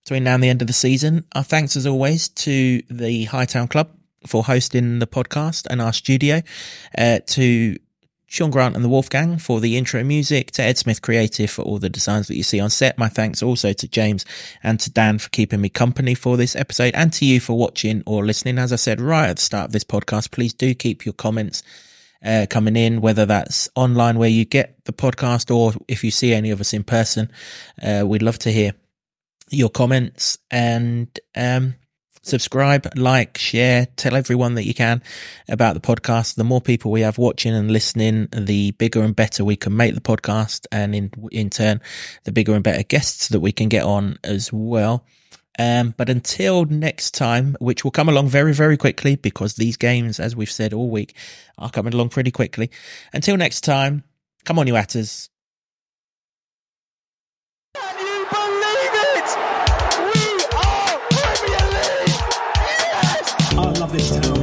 between 0.05 0.23
now 0.23 0.35
and 0.35 0.43
the 0.43 0.47
end 0.47 0.61
of 0.61 0.67
the 0.67 0.73
season. 0.73 1.25
Our 1.35 1.43
thanks, 1.43 1.75
as 1.75 1.85
always, 1.85 2.29
to 2.29 2.81
the 2.89 3.25
Hightown 3.25 3.67
Club 3.67 3.89
for 4.25 4.41
hosting 4.41 4.99
the 4.99 5.05
podcast 5.05 5.67
and 5.69 5.81
our 5.81 5.91
studio, 5.91 6.41
uh, 6.97 7.19
to 7.25 7.75
Sean 8.27 8.51
Grant 8.51 8.75
and 8.77 8.85
the 8.85 8.89
Wolfgang 8.89 9.37
for 9.37 9.59
the 9.59 9.75
intro 9.75 10.01
music, 10.05 10.51
to 10.51 10.63
Ed 10.63 10.77
Smith 10.77 11.01
Creative 11.01 11.51
for 11.51 11.63
all 11.63 11.77
the 11.77 11.89
designs 11.89 12.29
that 12.29 12.37
you 12.37 12.43
see 12.43 12.61
on 12.61 12.69
set. 12.69 12.97
My 12.97 13.09
thanks 13.09 13.43
also 13.43 13.73
to 13.73 13.87
James 13.89 14.23
and 14.63 14.79
to 14.79 14.89
Dan 14.89 15.17
for 15.17 15.27
keeping 15.27 15.59
me 15.59 15.67
company 15.67 16.15
for 16.15 16.37
this 16.37 16.55
episode, 16.55 16.95
and 16.95 17.11
to 17.11 17.25
you 17.25 17.41
for 17.41 17.57
watching 17.57 18.01
or 18.05 18.25
listening. 18.25 18.57
As 18.57 18.71
I 18.71 18.77
said 18.77 19.01
right 19.01 19.27
at 19.27 19.35
the 19.35 19.41
start 19.41 19.65
of 19.65 19.71
this 19.73 19.83
podcast, 19.83 20.31
please 20.31 20.53
do 20.53 20.73
keep 20.73 21.05
your 21.05 21.11
comments 21.11 21.63
uh, 22.23 22.45
coming 22.49 22.75
in, 22.75 23.01
whether 23.01 23.25
that's 23.25 23.69
online 23.75 24.17
where 24.17 24.29
you 24.29 24.45
get 24.45 24.83
the 24.85 24.93
podcast 24.93 25.53
or 25.53 25.73
if 25.87 26.03
you 26.03 26.11
see 26.11 26.33
any 26.33 26.51
of 26.51 26.59
us 26.59 26.73
in 26.73 26.83
person. 26.83 27.31
Uh, 27.81 28.03
we'd 28.05 28.21
love 28.21 28.39
to 28.39 28.51
hear 28.51 28.73
your 29.49 29.69
comments 29.69 30.37
and 30.51 31.19
um, 31.35 31.75
subscribe, 32.21 32.87
like, 32.95 33.37
share, 33.37 33.87
tell 33.95 34.15
everyone 34.15 34.55
that 34.55 34.65
you 34.65 34.73
can 34.73 35.01
about 35.47 35.73
the 35.73 35.79
podcast. 35.79 36.35
The 36.35 36.43
more 36.43 36.61
people 36.61 36.91
we 36.91 37.01
have 37.01 37.17
watching 37.17 37.53
and 37.53 37.71
listening, 37.71 38.27
the 38.31 38.71
bigger 38.71 39.01
and 39.01 39.15
better 39.15 39.43
we 39.43 39.55
can 39.55 39.75
make 39.75 39.95
the 39.95 40.01
podcast, 40.01 40.65
and 40.71 40.93
in 40.93 41.11
in 41.31 41.49
turn, 41.49 41.81
the 42.25 42.31
bigger 42.31 42.53
and 42.53 42.63
better 42.63 42.83
guests 42.83 43.29
that 43.29 43.39
we 43.39 43.51
can 43.51 43.69
get 43.69 43.83
on 43.83 44.17
as 44.23 44.51
well. 44.53 45.05
Um, 45.57 45.93
but 45.97 46.09
until 46.09 46.65
next 46.65 47.13
time, 47.15 47.57
which 47.59 47.83
will 47.83 47.91
come 47.91 48.07
along 48.07 48.29
very, 48.29 48.53
very 48.53 48.77
quickly 48.77 49.15
because 49.15 49.55
these 49.55 49.75
games, 49.77 50.19
as 50.19 50.35
we've 50.35 50.51
said 50.51 50.73
all 50.73 50.89
week, 50.89 51.15
are 51.57 51.69
coming 51.69 51.93
along 51.93 52.09
pretty 52.09 52.31
quickly. 52.31 52.69
Until 53.13 53.35
next 53.35 53.61
time, 53.61 54.03
come 54.45 54.59
on, 54.59 54.67
you 54.67 54.73
atters. 54.73 55.29
Can 57.75 57.99
you 57.99 58.25
believe 58.31 58.95
it? 59.15 59.29
We 60.13 60.45
are 60.55 60.99
Premier 61.09 61.65
League! 61.75 62.19
I 63.57 63.79
love 63.79 63.91
this 63.91 64.09
town. 64.19 64.38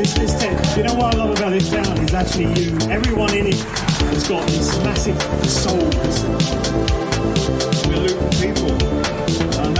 This, 0.00 0.14
this 0.14 0.40
town. 0.40 0.78
You 0.78 0.84
know 0.84 0.94
what 0.94 1.14
I 1.14 1.18
love 1.18 1.36
about 1.36 1.50
this 1.50 1.70
town 1.70 1.98
is 1.98 2.14
actually 2.14 2.52
you. 2.60 2.76
Everyone 2.90 3.34
in 3.34 3.46
it 3.48 3.60
has 3.60 4.28
got 4.28 4.46
this 4.48 4.78
massive 4.82 5.20
soul. 5.48 5.78
We're 7.88 8.08
people. 8.40 9.79